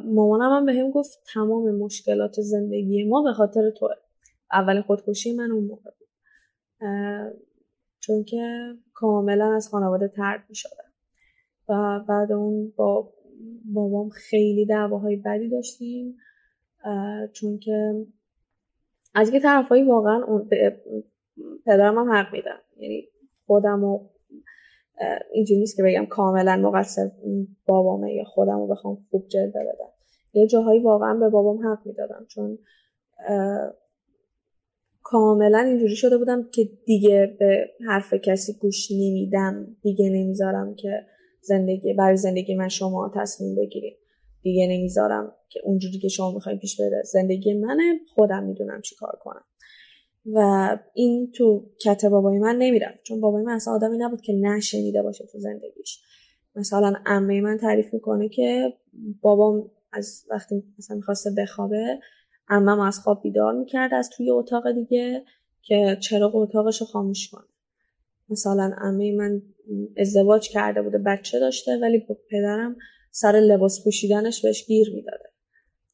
[0.05, 3.89] مامانم هم بهم گفت تمام مشکلات زندگی ما به خاطر تو
[4.53, 6.09] اول خودکشی من اون موقع بود.
[8.01, 10.93] چون که کاملا از خانواده ترد می شدم
[11.69, 13.13] و بعد اون با
[13.65, 16.17] بابام خیلی دعواهای بدی داشتیم.
[17.33, 18.07] چون که
[19.15, 20.49] از یه طرفایی واقعا اون
[21.67, 23.09] پدرم هم حق میدم یعنی
[23.47, 24.09] خودم و
[25.33, 27.11] اینجوری نیست که بگم کاملا مقصر
[27.67, 29.93] بابامه یا خودم رو بخوام خوب جلوه بدم.
[30.33, 32.59] یه جاهایی واقعا به بابام حق می‌دادم چون
[35.03, 41.07] کاملا اینجوری شده بودم که دیگه به حرف کسی گوش نمیدم دیگه نمی‌ذارم که
[41.41, 43.97] زندگی برای زندگی من شما تصمیم بگیرید.
[44.43, 47.03] دیگه نمی‌ذارم که اونجوری که شما می‌خواین پیش بره.
[47.13, 49.45] زندگی منه خودم می‌دونم چی کار کنم.
[50.33, 50.39] و
[50.95, 53.03] این تو کت بابای من نمی‌رفت.
[53.03, 56.01] چون بابای من اصلا آدمی نبود که نشنیده باشه تو زندگیش.
[56.57, 58.73] مثلا عمه من تعریف می‌کنه که
[59.21, 61.99] بابام از وقتی مثلا می‌خواسته بخوابه
[62.49, 65.25] عمم از خواب بیدار می‌کرد از توی اتاق دیگه
[65.63, 67.45] که چراغ اتاقش رو خاموش کنه.
[68.29, 69.43] مثلا عمه من
[69.97, 72.77] ازدواج کرده بوده بچه داشته ولی پدرم
[73.11, 75.31] سر لباس پوشیدنش بهش گیر می‌داده.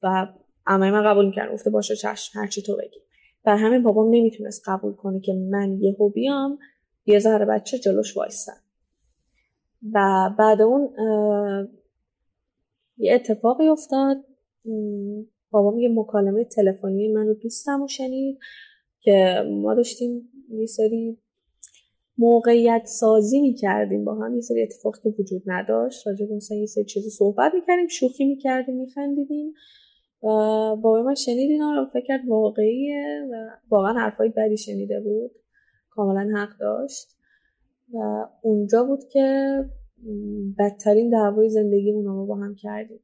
[0.02, 0.26] و
[0.66, 1.52] عمه من قبول می‌کرد.
[1.52, 3.00] گفته باشه چشم هرچی تو بگی.
[3.44, 6.58] بر همین بابام نمی‌تونست قبول کنه که من یهو بیام
[7.06, 8.60] یه ذره بچه جلوش وایستن
[9.92, 10.88] و بعد اون
[12.98, 14.24] یه اتفاقی افتاد.
[15.50, 18.38] بابام یه مکالمه تلفنی من رو دوستم و شنید
[19.00, 21.18] که ما داشتیم یه سری
[22.18, 26.06] موقعیت سازی می‌کردیم با هم یه سری اتفاقی که وجود نداشت.
[26.06, 29.48] راجع به مثلا یه سری چیزی صحبت می‌کردیم شوخی می‌کردیم میخندیدیم.
[29.48, 29.52] و
[30.22, 35.30] بابای من شنید اینا رو فکر کرد واقعیه و واقعا حرفای بدی شنیده بود.
[35.90, 37.16] کاملا حق داشت.
[37.94, 39.54] و اونجا بود که
[40.58, 43.00] بدترین دعوای زندگی رو با هم کردیم.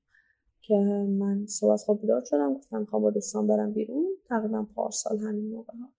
[0.62, 0.74] که
[1.18, 4.06] من صبح از خواب بیدار شدم گفتم می‌خوام با دوستان برم بیرون.
[4.28, 5.92] تقریبا پارسال همین موقع ها.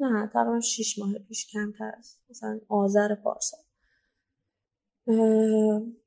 [0.00, 2.22] نه تقریبا شیش ماه پیش کمتر است.
[2.30, 3.60] مثلا آذر پارسال.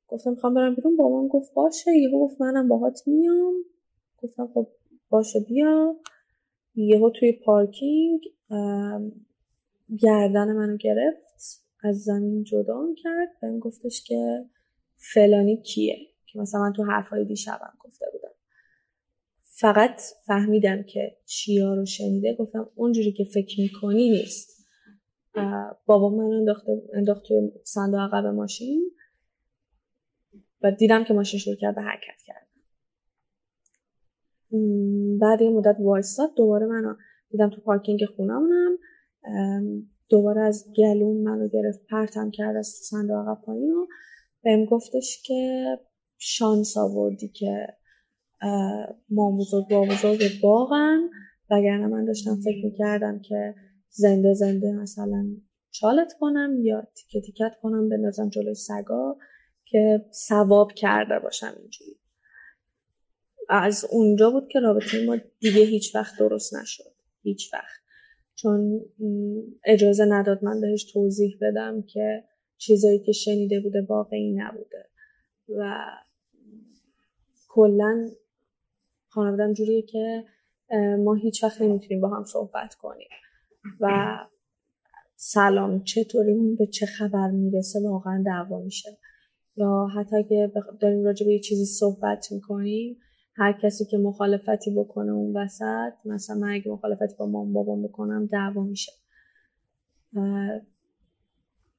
[0.08, 1.92] گفتم می‌خوام برم بیرون بابام گفت باشه.
[1.92, 3.54] یهو گفت منم باهات میام.
[4.18, 4.68] گفتم خب
[5.10, 5.96] باشه بیا.
[6.76, 8.22] یهو توی پارکینگ
[10.00, 11.66] گردن منو گرفت.
[11.84, 13.30] از زمین جدا کرد.
[13.44, 14.46] و گفتش که
[15.14, 18.34] فلانی کیه؟ که مثلا من تو حرفهای دیشبم گفته بودم.
[19.42, 22.36] فقط فهمیدم که چیا رو شنیده.
[22.40, 24.56] گفتم اونجوری که فکر می‌کنی نیست.
[25.86, 26.46] بابا من
[26.94, 28.92] انداخت توی صندوق عقب ماشین.
[30.66, 32.48] و دیدم که ماشین شروع کرد به حرکت کرد
[35.22, 36.96] بعد یه مدت وایستاد دوباره منو
[37.30, 38.78] دیدم تو پارکینگ خونمونم
[40.10, 43.86] دوباره از گلوم منو گرفت پرتم کرد از صندوق عقب پایین و
[44.44, 45.66] بهم گفتش که
[46.18, 47.68] شانس آوردی که
[49.10, 51.10] ما بزرگ با بزرگ باغن.
[51.50, 53.56] وگرنه من داشتم فکر می‌کردم که
[53.90, 55.26] زنده زنده مثلا
[55.72, 59.18] چالت کنم یا تیکه تیکت کنم بندازم جلوی سگا.
[59.66, 61.98] که ثواب کرده باشم اینجوری.
[63.50, 66.94] از اونجا بود که رابطه ما دیگه هیچ وقت درست نشد.
[67.24, 67.82] هیچ وقت.
[68.36, 68.82] چون
[69.66, 72.24] اجازه نداد من بهش توضیح بدم که
[72.58, 74.90] چیزایی که شنیده بوده واقعی نبوده.
[75.50, 75.86] و
[77.48, 78.10] کلا
[79.08, 80.24] خانوادم جوریه که
[81.00, 83.08] ما هیچ وقت نمی‌تونیم با هم صحبت کنیم.
[83.80, 84.18] و
[85.16, 88.98] سلام چطوری به چه خبر می‌رسه؟ واقعا دعوا میشه.
[89.58, 92.98] یا حتی اگه داریم راجع به یه چیزی صحبت می‌کنیم
[93.36, 98.26] هر کسی که مخالفتی بکنه اون وسط مثلا من اگه مخالفتی با مام بابام بکنم
[98.26, 98.92] دعوا میشه.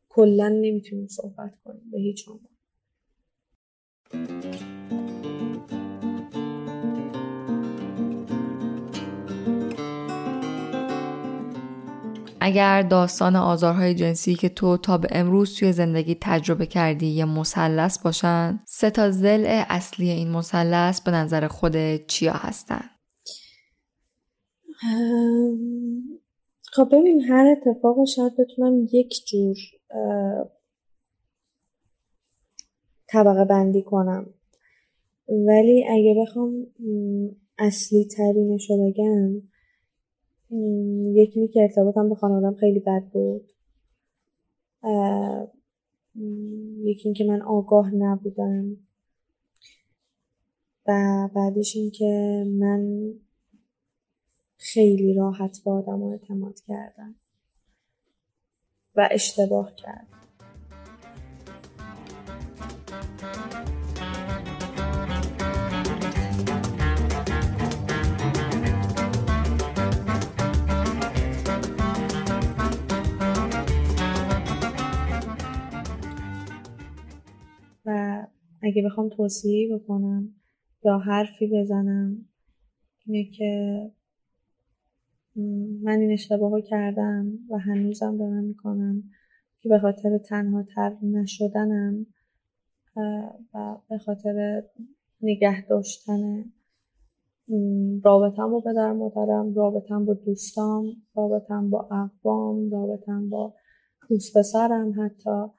[0.08, 2.56] کلا نمی‌تونیم صحبت کنیم به هیچ عنوان.
[12.46, 17.98] اگر داستان آزارهای جنسی که تو تا به امروز توی زندگی تجربه کردی یه مثلث
[17.98, 22.84] باشن سه تا ضلع اصلی این مثلث به نظر خود چیا هستن؟
[26.62, 29.56] خب ببین هر اتفاق شاید بتونم یک جور
[33.08, 34.26] طبقه بندی کنم.
[35.28, 36.66] ولی اگه بخوام
[37.58, 39.42] اصلی ترینش رو بگم
[41.14, 43.52] یکی که ارتباطم به خانوادم خیلی بد بود.
[46.84, 48.76] یکی اینکه من آگاه نبودم.
[50.88, 53.12] و بعدش اینکه من
[54.56, 57.14] خیلی راحت به آدم اعتماد کردم.
[58.96, 60.15] و اشتباه کردم.
[77.86, 78.26] و
[78.62, 80.34] اگه بخوام توصیه بکنم
[80.84, 82.28] یا حرفی بزنم
[83.06, 83.80] اینه که
[85.82, 89.02] من این اشتباه رو کردم و هنوزم دارم می‌کنم
[89.60, 92.06] که به خاطر تنها تر نشدنم
[93.54, 94.62] و به خاطر
[95.22, 96.44] نگه داشتن
[98.04, 100.84] رابطم با پدر مادرم رابطم با دوستام
[101.14, 103.54] رابطم با اقوام رابطم با
[104.08, 105.52] دوست پسرم حتی.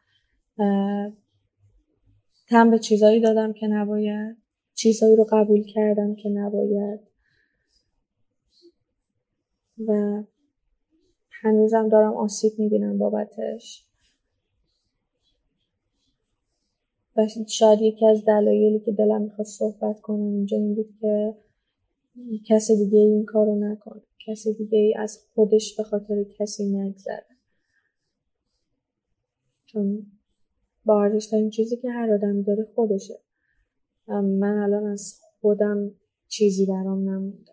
[2.47, 4.37] تم به چیزایی دادم که نباید
[4.73, 6.99] چیزایی رو قبول کردم که نباید.
[9.87, 10.23] و
[11.31, 13.83] هنوزم دارم آسیب می‌بینم بابتش.
[17.15, 21.35] و شاید یکی از دلایلی که دلم می‌خواد صحبت کنم اینجا این بود که
[22.47, 27.25] کسی دیگه این کارو نکنه کسی دیگه ای از خودش به خاطر کسی نگذره.
[29.65, 30.16] چون
[30.87, 33.19] با ارزشترین چیزی که هر آدمی داره خودشه.
[34.07, 35.91] من الان از خودم
[36.27, 37.51] چیزی برام نمونده.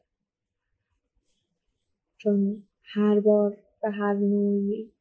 [2.16, 4.92] چون هر بار به هر نوعی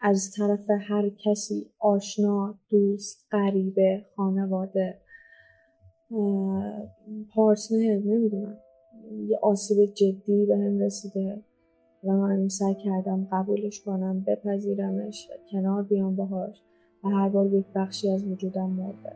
[0.00, 4.98] از طرف هر کسی آشنا دوست غریبه خانواده
[7.34, 8.58] پارتنر نمی‌دونم
[9.28, 11.42] یه آسیب جدی به هم رسیده
[12.04, 16.62] و من سعی کردم قبولش کنم بپذیرمش کنار بیام باهاش.
[17.04, 19.12] و هر بار یک بخشی از وجودم مرده.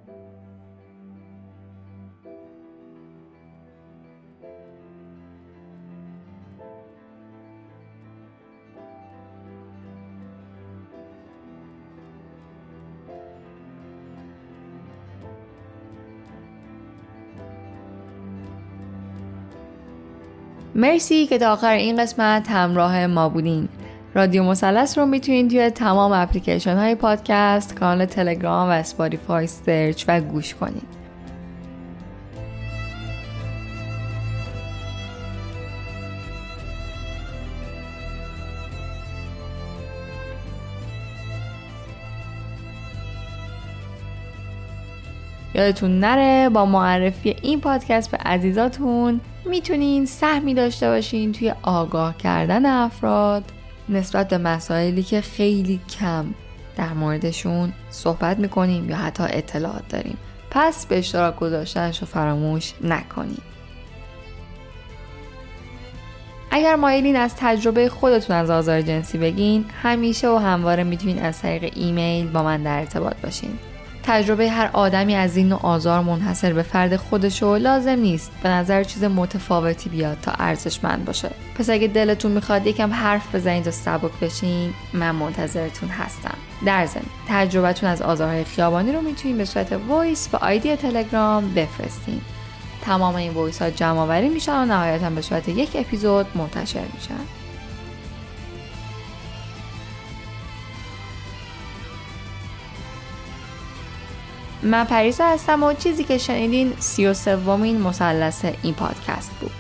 [20.74, 23.68] مرسی که تا آخر این قسمت همراه ما بودین.
[24.14, 30.20] رادیو مثلث رو می‌تونید توی تمام اپلیکیشن های پادکست کانال تلگرام و اسپاتیفای search و
[30.20, 31.04] گوش کنید.
[45.54, 52.66] یادتون نره با معرفی این پادکست به عزیزاتون می‌تونین سهمی داشته باشین توی آگاه کردن
[52.66, 53.44] افراد.
[53.88, 56.26] نسبت به مسائلی که خیلی کم
[56.76, 60.16] در موردشون صحبت می‌کنیم یا حتی اطلاعات داریم.
[60.50, 63.42] پس به اشتراک گذاشتنش رو فراموش نکنیم
[66.50, 71.72] اگر مایلین از تجربه خودتون از آزار جنسی بگین همیشه و همواره می‌تونین از طریق
[71.76, 73.58] ایمیل با من در ارتباط باشین.
[74.06, 78.48] تجربه هر آدمی از این نوع آزار منحصر به فرد خودش و لازم نیست به
[78.48, 81.30] نظر چیز متفاوتی بیاد تا ارزشمند باشه.
[81.58, 86.34] پس اگه دلتون می‌خواد یکم حرف بزنید و سبک بشین من منتظرتون هستم.
[86.66, 92.20] در ضمن تجربتون از آزارهای خیابانی رو می‌تونید به صورت voice به ID تلگرام بفرستین.
[92.82, 97.43] تمام این voice ها جمع آوری میشن و نهایتا به صورت یک اپیزود منتشر میشن.
[104.64, 109.50] من پریسا هستم و چیزی که شنیدین سی و سومین مثلث این پادکست بود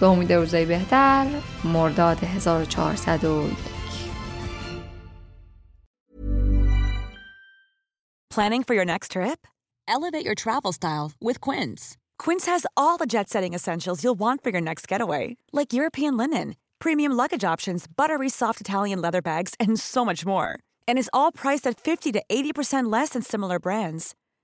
[0.00, 1.26] به امید روزای بهتر
[1.64, 3.56] مرداد 1401
[8.30, 9.40] Planning for your next trip?
[9.88, 11.96] Elevate your travel style with Quince.
[12.24, 15.24] Quince has all the jet-setting essentials you'll want for your next getaway,
[15.58, 20.50] like European linen, premium luggage options, buttery soft Italian leather bags, and so much more.
[20.86, 24.14] And is all priced at 50 to 80% less than similar brands.